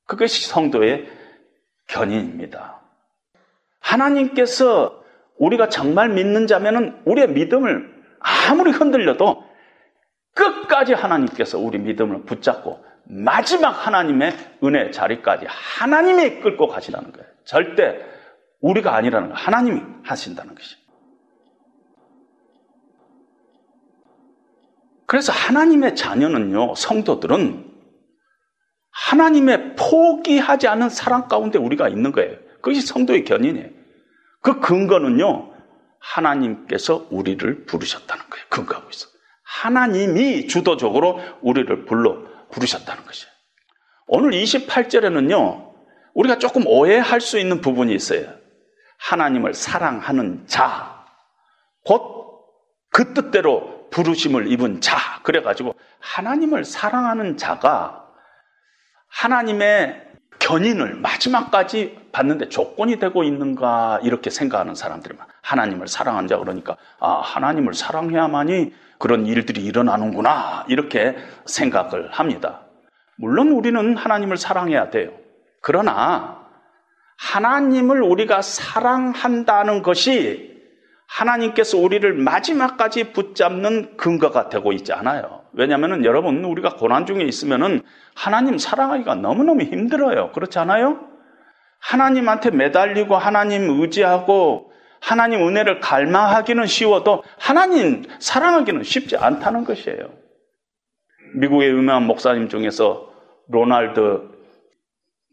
그것이 0.06 0.46
성도의 0.46 1.08
견인입니다. 1.86 2.80
하나님께서 3.80 5.02
우리가 5.38 5.68
정말 5.68 6.10
믿는 6.10 6.46
자면은 6.46 7.00
우리의 7.04 7.28
믿음을 7.28 7.92
아무리 8.20 8.70
흔들려도 8.70 9.44
끝까지 10.34 10.94
하나님께서 10.94 11.58
우리 11.58 11.78
믿음을 11.78 12.22
붙잡고 12.22 12.84
마지막 13.04 13.70
하나님의 13.70 14.32
은혜 14.64 14.90
자리까지 14.90 15.46
하나님이 15.48 16.40
끌고 16.40 16.68
가시라는 16.68 17.12
거예요. 17.12 17.26
절대 17.44 18.00
우리가 18.60 18.94
아니라는 18.94 19.28
거 19.28 19.34
하나님이 19.34 19.82
하신다는 20.02 20.54
것이. 20.54 20.76
그래서 25.06 25.32
하나님의 25.32 25.96
자녀는요, 25.96 26.74
성도들은 26.74 27.73
하나님의 28.94 29.76
포기하지 29.76 30.68
않은 30.68 30.88
사랑 30.88 31.28
가운데 31.28 31.58
우리가 31.58 31.88
있는 31.88 32.12
거예요. 32.12 32.36
그것이 32.56 32.80
성도의 32.80 33.24
견인이에요. 33.24 33.68
그 34.40 34.60
근거는요, 34.60 35.52
하나님께서 35.98 37.06
우리를 37.10 37.66
부르셨다는 37.66 38.24
거예요. 38.30 38.46
근거하고 38.48 38.88
있어. 38.90 39.08
하나님이 39.42 40.46
주도적으로 40.46 41.20
우리를 41.42 41.84
불러 41.86 42.22
부르셨다는 42.50 43.04
것이에요. 43.04 43.32
오늘 44.06 44.30
28절에는요, 44.32 45.72
우리가 46.14 46.38
조금 46.38 46.66
오해할 46.66 47.20
수 47.20 47.38
있는 47.38 47.60
부분이 47.60 47.94
있어요. 47.94 48.32
하나님을 48.98 49.54
사랑하는 49.54 50.46
자, 50.46 51.04
곧 51.84 52.14
그 52.94 53.12
뜻대로 53.12 53.88
부르심을 53.90 54.52
입은 54.52 54.80
자. 54.80 54.96
그래가지고 55.24 55.74
하나님을 55.98 56.64
사랑하는 56.64 57.36
자가 57.36 58.03
하나님의 59.14 60.02
견인을 60.40 60.96
마지막까지 60.96 62.08
받는데 62.12 62.48
조건이 62.48 62.98
되고 62.98 63.24
있는가 63.24 64.00
이렇게 64.02 64.30
생각하는 64.30 64.74
사람들이 64.74 65.16
많아. 65.16 65.28
하나님을 65.42 65.88
사랑한 65.88 66.28
자 66.28 66.36
그러니까 66.38 66.76
아 67.00 67.20
하나님을 67.20 67.74
사랑해야만이 67.74 68.74
그런 68.98 69.26
일들이 69.26 69.64
일어나는구나 69.64 70.66
이렇게 70.68 71.16
생각을 71.46 72.10
합니다. 72.12 72.60
물론 73.16 73.52
우리는 73.52 73.96
하나님을 73.96 74.36
사랑해야 74.36 74.90
돼요. 74.90 75.12
그러나 75.60 76.44
하나님을 77.16 78.02
우리가 78.02 78.42
사랑한다는 78.42 79.82
것이 79.82 80.60
하나님께서 81.06 81.78
우리를 81.78 82.12
마지막까지 82.12 83.12
붙잡는 83.12 83.96
근거가 83.96 84.48
되고 84.48 84.72
있지 84.72 84.92
않아요. 84.92 85.43
왜냐하면 85.56 86.04
여러분 86.04 86.44
우리가 86.44 86.76
고난 86.76 87.06
중에 87.06 87.22
있으면은 87.22 87.82
하나님 88.14 88.58
사랑하기가 88.58 89.16
너무너무 89.16 89.62
힘들어요. 89.62 90.32
그렇지 90.32 90.58
않아요? 90.58 91.08
하나님한테 91.80 92.50
매달리고 92.50 93.16
하나님 93.16 93.80
의지하고 93.80 94.72
하나님 95.00 95.46
은혜를 95.46 95.80
갈망하기는 95.80 96.66
쉬워도 96.66 97.24
하나님 97.38 98.04
사랑하기는 98.18 98.82
쉽지 98.84 99.16
않다는 99.16 99.64
것이에요. 99.64 100.08
미국의 101.36 101.70
유명한 101.70 102.06
목사님 102.06 102.48
중에서 102.48 103.12
로날드 103.48 104.30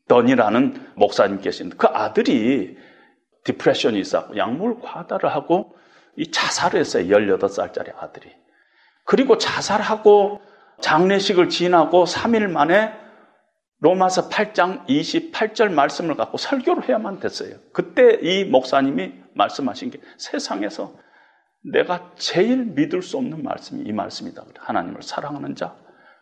던이라는 0.09 0.91
목사님 0.95 1.39
계신데 1.39 1.77
그 1.77 1.87
아들이 1.87 2.77
디프레션이 3.45 3.99
있었고 3.99 4.35
약물 4.35 4.81
과다를 4.81 5.33
하고 5.33 5.75
이 6.17 6.29
자살을 6.29 6.79
했어요. 6.79 7.05
18살짜리 7.05 7.95
아들이. 7.97 8.40
그리고 9.05 9.37
자살하고 9.37 10.41
장례식을 10.81 11.49
지나고 11.49 12.05
3일 12.05 12.49
만에 12.49 12.93
로마서 13.79 14.29
8장 14.29 14.85
28절 14.87 15.71
말씀을 15.71 16.15
갖고 16.15 16.37
설교를 16.37 16.87
해야만 16.87 17.19
됐어요. 17.19 17.55
그때 17.73 18.19
이 18.21 18.45
목사님이 18.45 19.13
말씀하신 19.33 19.91
게 19.91 19.99
세상에서 20.17 20.93
내가 21.63 22.11
제일 22.15 22.65
믿을 22.65 23.01
수 23.01 23.17
없는 23.17 23.43
말씀이 23.43 23.83
이 23.83 23.91
말씀이다. 23.91 24.43
하나님을 24.59 25.01
사랑하는 25.01 25.55
자, 25.55 25.75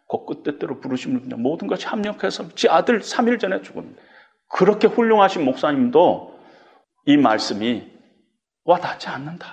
그 0.08 0.42
뜻대로 0.44 0.80
부르시는 0.80 1.30
자, 1.30 1.36
모든 1.38 1.68
것이 1.68 1.86
합력해서 1.86 2.50
지 2.56 2.70
아들 2.70 3.00
3일 3.00 3.40
전에 3.40 3.62
죽었는데 3.62 4.02
그렇게 4.48 4.88
훌륭하신 4.88 5.44
목사님도 5.46 6.40
이 7.06 7.18
말씀이 7.18 7.92
와 8.64 8.80
닿지 8.80 9.08
않는다. 9.08 9.48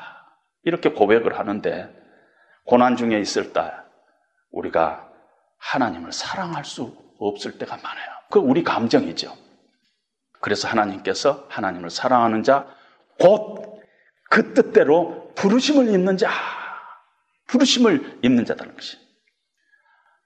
이렇게 0.62 0.90
고백을 0.90 1.38
하는데 1.38 1.94
고난 2.66 2.96
중에 2.96 3.18
있을 3.20 3.52
때 3.52 3.72
우리가 4.50 5.08
하나님을 5.58 6.12
사랑할 6.12 6.64
수 6.64 6.96
없을 7.18 7.58
때가 7.58 7.76
많아요. 7.76 8.10
그 8.30 8.38
우리 8.38 8.62
감정이죠. 8.62 9.34
그래서 10.40 10.68
하나님께서 10.68 11.46
하나님을 11.48 11.90
사랑하는 11.90 12.42
자, 12.42 12.66
곧 13.18 13.76
그 14.30 14.54
뜻대로 14.54 15.32
부르심을 15.34 15.88
입는 15.92 16.16
자, 16.16 16.30
부르심을 17.46 18.18
입는 18.22 18.44
자다는 18.44 18.74
것이. 18.74 18.98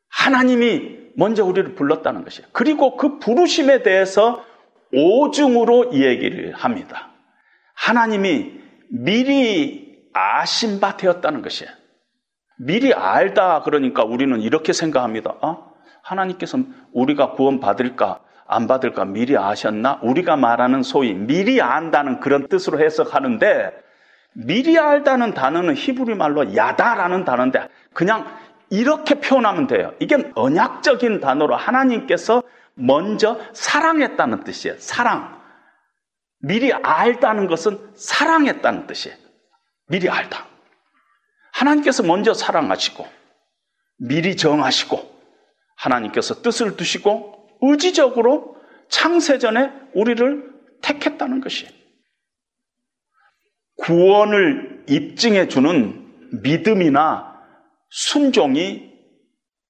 하나님이 0.08 1.10
먼저 1.16 1.44
우리를 1.44 1.74
불렀다는 1.74 2.24
것이에요. 2.24 2.48
그리고 2.52 2.96
그 2.96 3.18
부르심에 3.18 3.82
대해서 3.82 4.44
오중으로 4.92 5.94
얘기를 5.94 6.52
합니다. 6.54 7.10
하나님이 7.74 8.60
미리 8.88 10.08
아신 10.12 10.80
바 10.80 10.96
되었다는 10.96 11.42
것이에요. 11.42 11.70
미리 12.62 12.92
알다 12.92 13.62
그러니까 13.62 14.04
우리는 14.04 14.38
이렇게 14.42 14.74
생각합니다. 14.74 15.34
어? 15.40 15.72
하나님께서 16.02 16.58
우리가 16.92 17.32
구원 17.32 17.58
받을까 17.58 18.20
안 18.46 18.66
받을까 18.66 19.06
미리 19.06 19.36
아셨나? 19.36 19.98
우리가 20.02 20.36
말하는 20.36 20.82
소위 20.82 21.14
미리 21.14 21.62
안다는 21.62 22.20
그런 22.20 22.48
뜻으로 22.48 22.78
해석하는데 22.80 23.72
미리 24.34 24.78
알다는 24.78 25.32
단어는 25.32 25.74
히브리 25.74 26.14
말로 26.16 26.54
야다라는 26.54 27.24
단어인데 27.24 27.68
그냥 27.94 28.26
이렇게 28.68 29.20
표현하면 29.20 29.66
돼요. 29.66 29.94
이게 29.98 30.30
언약적인 30.34 31.20
단어로 31.20 31.56
하나님께서 31.56 32.42
먼저 32.74 33.40
사랑했다는 33.54 34.44
뜻이에요. 34.44 34.78
사랑. 34.78 35.40
미리 36.40 36.72
알다는 36.72 37.46
것은 37.46 37.78
사랑했다는 37.94 38.86
뜻이에요. 38.86 39.16
미리 39.88 40.10
알다. 40.10 40.49
하나님께서 41.52 42.02
먼저 42.02 42.34
사랑하시고 42.34 43.06
미리 43.98 44.36
정하시고 44.36 45.10
하나님께서 45.76 46.42
뜻을 46.42 46.76
두시고 46.76 47.48
의지적으로 47.62 48.56
창세전에 48.88 49.70
우리를 49.94 50.50
택했다는 50.82 51.40
것이에요. 51.40 51.70
구원을 53.76 54.84
입증해 54.88 55.48
주는 55.48 56.06
믿음이나 56.42 57.40
순종이 57.88 58.90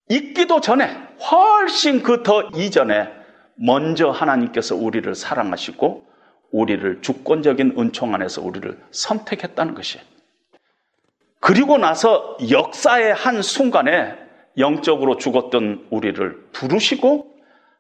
있기도 0.09 0.61
전에 0.61 0.87
훨씬 1.31 2.03
그 2.03 2.23
더 2.23 2.49
이전에 2.55 3.09
먼저 3.57 4.11
하나님께서 4.11 4.75
우리를 4.75 5.15
사랑하시고 5.15 6.05
우리를 6.51 7.03
주권적인 7.03 7.75
은총 7.79 8.15
안에서 8.15 8.43
우리를 8.43 8.79
선택했다는 8.91 9.75
것이에요. 9.75 10.05
그리고 11.41 11.79
나서 11.79 12.37
역사의 12.51 13.15
한 13.15 13.43
순간에 13.43 14.15
영적으로 14.59 15.17
죽었던 15.17 15.87
우리를 15.91 16.49
부르시고 16.53 17.31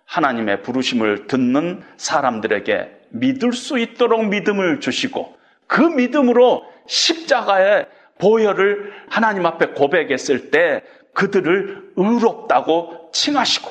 하나님의 0.06 0.62
부르심을 0.62 1.26
듣는 1.26 1.82
사람들에게 1.96 3.00
믿을 3.11 3.52
수 3.52 3.78
있도록 3.78 4.26
믿음을 4.26 4.80
주시고 4.80 5.36
그 5.66 5.80
믿음으로 5.82 6.64
십자가의 6.86 7.86
보혈을 8.18 8.92
하나님 9.08 9.46
앞에 9.46 9.68
고백했을 9.68 10.50
때 10.50 10.82
그들을 11.14 11.92
의롭다고 11.96 13.11
칭하시고 13.12 13.70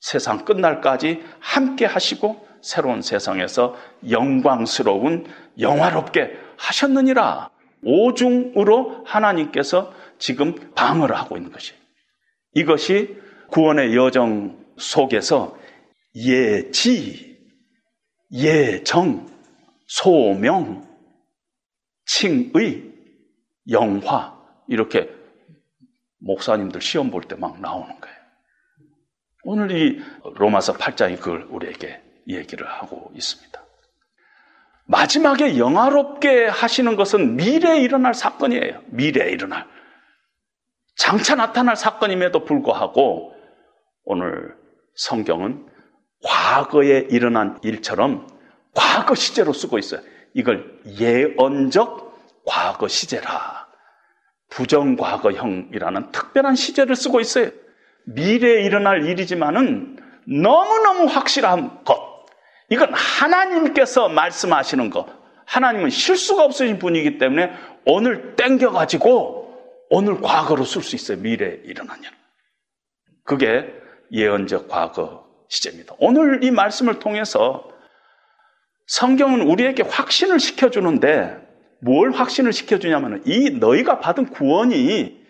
세상 0.00 0.44
끝날까지 0.44 1.22
함께 1.40 1.86
하시고 1.86 2.46
새로운 2.60 3.02
세상에서 3.02 3.76
영광스러운 4.08 5.26
영화롭게 5.58 6.38
하셨느니라. 6.56 7.51
오중으로 7.82 9.04
하나님께서 9.04 9.92
지금 10.18 10.54
방어를 10.74 11.16
하고 11.16 11.36
있는 11.36 11.50
것이. 11.52 11.74
이것이 12.54 13.18
구원의 13.50 13.96
여정 13.96 14.64
속에서 14.78 15.58
예지, 16.14 17.38
예정, 18.32 19.26
소명, 19.86 20.86
칭의, 22.06 22.92
영화 23.70 24.38
이렇게 24.68 25.10
목사님들 26.18 26.80
시험 26.80 27.10
볼 27.10 27.22
때 27.22 27.36
막 27.36 27.60
나오는 27.60 27.88
거예요. 28.00 28.16
오늘 29.44 29.70
이 29.72 30.00
로마서 30.36 30.74
8장이 30.74 31.18
그걸 31.18 31.42
우리에게 31.50 32.00
얘기를 32.28 32.68
하고 32.68 33.10
있습니다. 33.14 33.61
마지막에 34.84 35.58
영화롭게 35.58 36.46
하시는 36.46 36.96
것은 36.96 37.36
미래에 37.36 37.80
일어날 37.80 38.14
사건이에요. 38.14 38.82
미래에 38.86 39.30
일어날. 39.30 39.66
장차 40.96 41.34
나타날 41.34 41.76
사건임에도 41.76 42.44
불구하고 42.44 43.34
오늘 44.04 44.54
성경은 44.94 45.66
과거에 46.24 47.06
일어난 47.10 47.58
일처럼 47.62 48.26
과거 48.74 49.14
시제로 49.14 49.52
쓰고 49.52 49.78
있어요. 49.78 50.00
이걸 50.34 50.80
예언적 50.98 52.42
과거 52.44 52.88
시제라. 52.88 53.68
부정과거형이라는 54.50 56.12
특별한 56.12 56.54
시제를 56.54 56.94
쓰고 56.94 57.20
있어요. 57.20 57.50
미래에 58.06 58.62
일어날 58.64 59.06
일이지만은 59.06 59.98
너무너무 60.26 61.06
확실한 61.06 61.84
것. 61.84 62.01
이건 62.72 62.94
하나님께서 62.94 64.08
말씀하시는 64.08 64.88
것. 64.88 65.06
하나님은 65.44 65.90
실수가 65.90 66.42
없으신 66.42 66.78
분이기 66.78 67.18
때문에 67.18 67.52
오늘 67.84 68.34
땡겨가지고 68.34 69.88
오늘 69.90 70.22
과거로 70.22 70.64
쓸 70.64 70.82
수 70.82 70.96
있어요. 70.96 71.18
미래에 71.18 71.60
일어난 71.64 72.02
일. 72.02 72.08
그게 73.24 73.70
예언적 74.10 74.68
과거 74.68 75.26
시제입니다. 75.50 75.94
오늘 75.98 76.42
이 76.44 76.50
말씀을 76.50 76.98
통해서 76.98 77.68
성경은 78.86 79.42
우리에게 79.42 79.82
확신을 79.82 80.40
시켜주는데 80.40 81.36
뭘 81.82 82.12
확신을 82.12 82.54
시켜주냐면 82.54 83.22
이 83.26 83.50
너희가 83.50 84.00
받은 84.00 84.30
구원이 84.30 85.20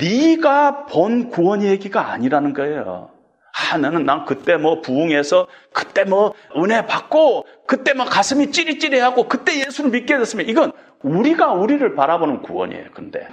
네가 0.00 0.86
본 0.86 1.30
구원 1.30 1.62
얘기가 1.62 2.10
아니라는 2.10 2.54
거예요. 2.54 3.19
아, 3.52 3.76
나는 3.76 4.04
난 4.04 4.24
그때 4.24 4.56
뭐 4.56 4.80
부흥해서 4.80 5.48
그때 5.72 6.04
뭐 6.04 6.34
은혜 6.56 6.86
받고 6.86 7.46
그때 7.66 7.94
뭐 7.94 8.06
가슴이 8.06 8.52
찌릿찌릿하고 8.52 9.28
그때 9.28 9.58
예수를 9.66 9.90
믿게 9.90 10.18
됐으면 10.18 10.48
이건 10.48 10.72
우리가 11.00 11.52
우리를 11.52 11.94
바라보는 11.94 12.42
구원이에요. 12.42 12.90
근데 12.92 13.28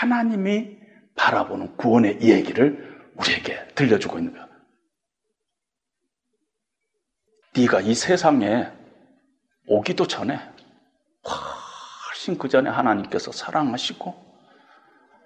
하나님이 0.00 0.78
바라보는 1.16 1.76
구원의 1.76 2.22
얘기를 2.22 3.10
우리에게 3.16 3.66
들려주고 3.74 4.18
있는 4.18 4.32
거야. 4.32 4.48
네가 7.56 7.80
이 7.80 7.94
세상에 7.94 8.70
오기도 9.66 10.06
전에 10.06 10.40
훨씬 11.24 12.38
그 12.38 12.48
전에 12.48 12.70
하나님께서 12.70 13.32
사랑하시고 13.32 14.32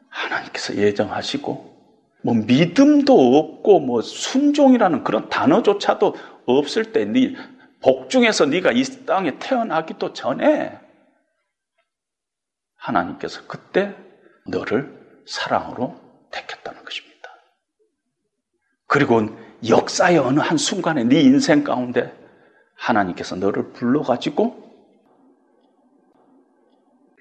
하나님께서 0.08 0.74
예정하시고 0.76 1.75
뭐 2.22 2.34
믿음도 2.34 3.36
없고 3.38 3.80
뭐 3.80 4.02
순종이라는 4.02 5.04
그런 5.04 5.28
단어조차도 5.28 6.14
없을 6.46 6.92
때 6.92 7.04
네 7.04 7.34
복중에서 7.86 8.46
네가 8.46 8.72
이 8.72 8.82
땅에 9.06 9.38
태어나기도 9.38 10.12
전에 10.12 10.78
하나님께서 12.76 13.42
그때 13.46 13.94
너를 14.46 15.24
사랑으로 15.26 15.94
택했다는 16.32 16.84
것입니다. 16.84 17.30
그리고 18.88 19.28
역사의 19.68 20.18
어느 20.18 20.40
한 20.40 20.58
순간에 20.58 21.04
네 21.04 21.20
인생 21.20 21.64
가운데 21.64 22.12
하나님께서 22.74 23.36
너를 23.36 23.72
불러가지고 23.72 24.64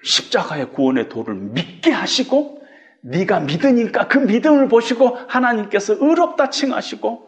십자가의 0.02 0.72
구원의 0.72 1.08
도를 1.08 1.34
믿게 1.34 1.90
하시고 1.90 2.62
네가 3.02 3.40
믿으니까 3.40 4.08
그 4.08 4.18
믿음을 4.18 4.68
보시고 4.68 5.16
하나님께서 5.28 5.94
의롭다 5.94 6.50
칭하시고 6.50 7.26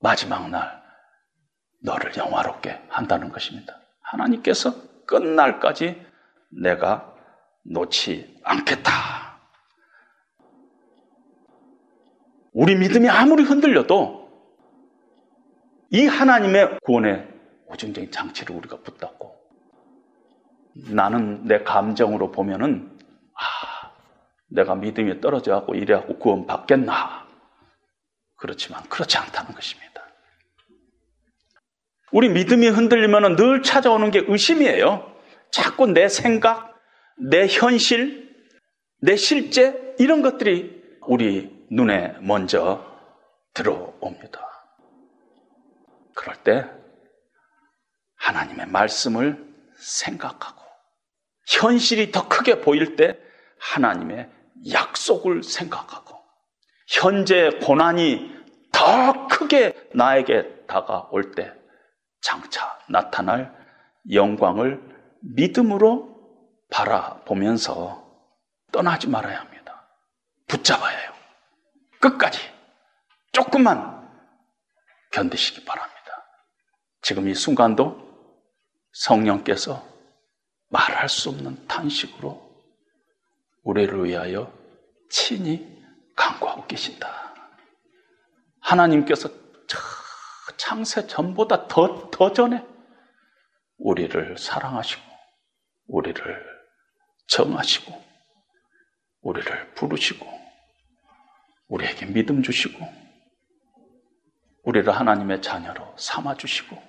마지막 0.00 0.50
날 0.50 0.82
너를 1.82 2.16
영화롭게 2.16 2.82
한다는 2.88 3.30
것입니다. 3.30 3.78
하나님께서 4.00 4.74
끝날까지 5.06 6.02
내가 6.50 7.14
놓지 7.64 8.40
않겠다. 8.42 8.92
우리 12.52 12.76
믿음이 12.76 13.08
아무리 13.08 13.42
흔들려도 13.42 14.24
이 15.90 16.06
하나님의 16.06 16.78
구원의 16.84 17.28
오증적인 17.66 18.10
장치를 18.10 18.54
우리가 18.56 18.78
붙잡고 18.78 19.34
나는 20.90 21.44
내 21.44 21.62
감정으로 21.62 22.30
보면은 22.30 22.98
아, 23.34 23.73
내가 24.54 24.76
믿음이 24.76 25.20
떨어져 25.20 25.52
갖고 25.54 25.74
이래 25.74 25.94
갖고 25.94 26.18
구원 26.18 26.46
받겠나? 26.46 27.26
그렇지만 28.36 28.82
그렇지 28.88 29.18
않다는 29.18 29.52
것입니다. 29.52 29.84
우리 32.12 32.28
믿음이 32.28 32.68
흔들리면 32.68 33.34
늘 33.34 33.62
찾아오는 33.62 34.10
게 34.12 34.22
의심이에요. 34.26 35.12
자꾸 35.50 35.88
내 35.88 36.08
생각, 36.08 36.72
내 37.18 37.48
현실, 37.48 38.32
내 39.00 39.16
실제 39.16 39.94
이런 39.98 40.22
것들이 40.22 40.82
우리 41.02 41.66
눈에 41.70 42.14
먼저 42.20 42.84
들어옵니다. 43.54 44.40
그럴 46.14 46.36
때 46.44 46.70
하나님의 48.16 48.66
말씀을 48.68 49.44
생각하고 49.76 50.62
현실이 51.48 52.12
더 52.12 52.28
크게 52.28 52.60
보일 52.60 52.94
때 52.94 53.18
하나님의 53.58 54.30
약속을 54.70 55.42
생각하고 55.42 56.18
현재 56.88 57.50
고난이 57.62 58.34
더 58.72 59.26
크게 59.28 59.90
나에게 59.94 60.66
다가올 60.66 61.32
때 61.32 61.52
장차 62.20 62.78
나타날 62.88 63.54
영광을 64.12 64.82
믿음으로 65.20 66.14
바라보면서 66.70 68.04
떠나지 68.72 69.08
말아야 69.08 69.40
합니다. 69.40 69.88
붙잡아야 70.48 70.96
해요. 70.96 71.12
끝까지 72.00 72.40
조금만 73.32 74.08
견디시기 75.12 75.64
바랍니다. 75.64 75.94
지금 77.02 77.28
이 77.28 77.34
순간도 77.34 78.02
성령께서 78.92 79.86
말할 80.68 81.08
수 81.08 81.28
없는 81.30 81.66
탄식으로 81.66 82.43
우리를 83.64 84.04
위하여 84.04 84.52
친히 85.10 85.82
강구하고 86.14 86.66
계신다. 86.66 87.34
하나님께서 88.60 89.28
창세 90.56 91.06
전보다 91.06 91.66
더, 91.66 92.10
더 92.10 92.32
전에 92.32 92.64
우리를 93.78 94.38
사랑하시고, 94.38 95.02
우리를 95.88 96.46
정하시고, 97.26 98.04
우리를 99.22 99.74
부르시고, 99.74 100.26
우리에게 101.68 102.06
믿음 102.06 102.42
주시고, 102.42 102.78
우리를 104.62 104.90
하나님의 104.94 105.42
자녀로 105.42 105.94
삼아주시고, 105.98 106.80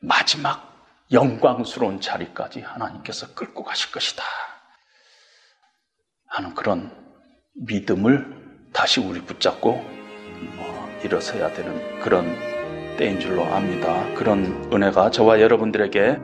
마지막 0.00 0.72
영광스러운 1.10 2.00
자리까지 2.00 2.60
하나님께서 2.60 3.34
끌고 3.34 3.64
가실 3.64 3.90
것이다. 3.92 4.22
하는 6.32 6.54
그런 6.54 6.90
믿음을 7.54 8.26
다시 8.72 9.00
우리 9.00 9.20
붙잡고 9.20 9.70
어, 10.56 10.98
일어서야 11.04 11.52
되는 11.52 12.00
그런 12.00 12.24
때인 12.96 13.20
줄로 13.20 13.44
압니다. 13.44 14.06
그런 14.14 14.70
은혜가 14.72 15.10
저와 15.10 15.42
여러분들에게 15.42 16.16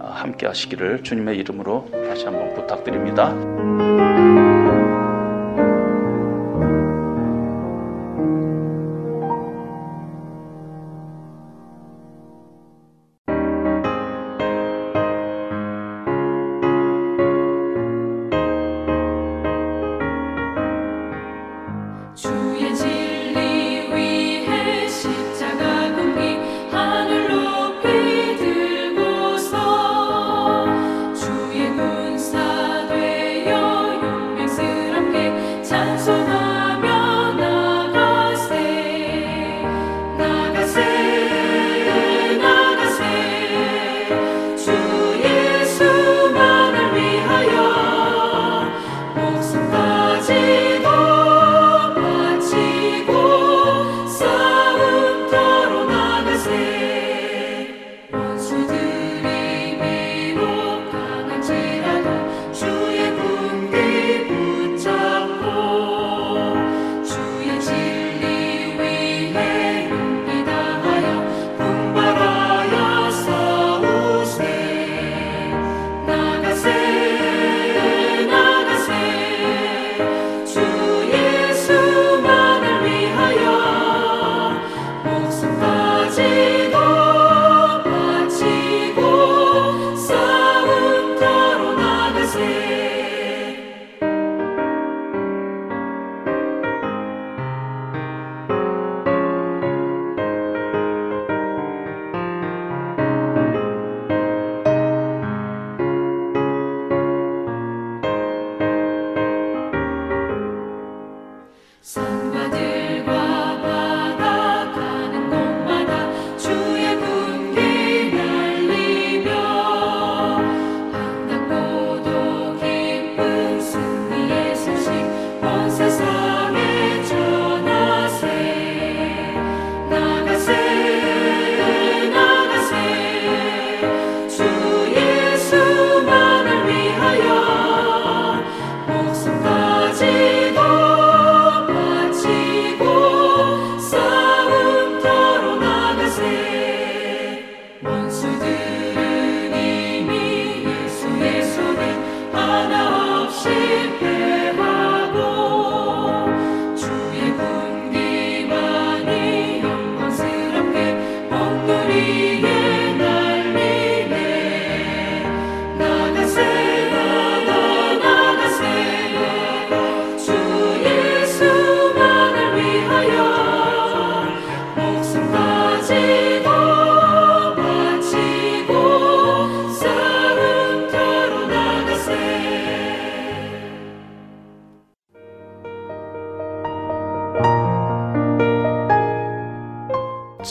어, 0.00 0.06
함께 0.06 0.46
하시기를 0.46 1.02
주님의 1.02 1.38
이름으로 1.38 1.88
다시 2.06 2.26
한번 2.26 2.52
부탁드립니다. 2.52 3.34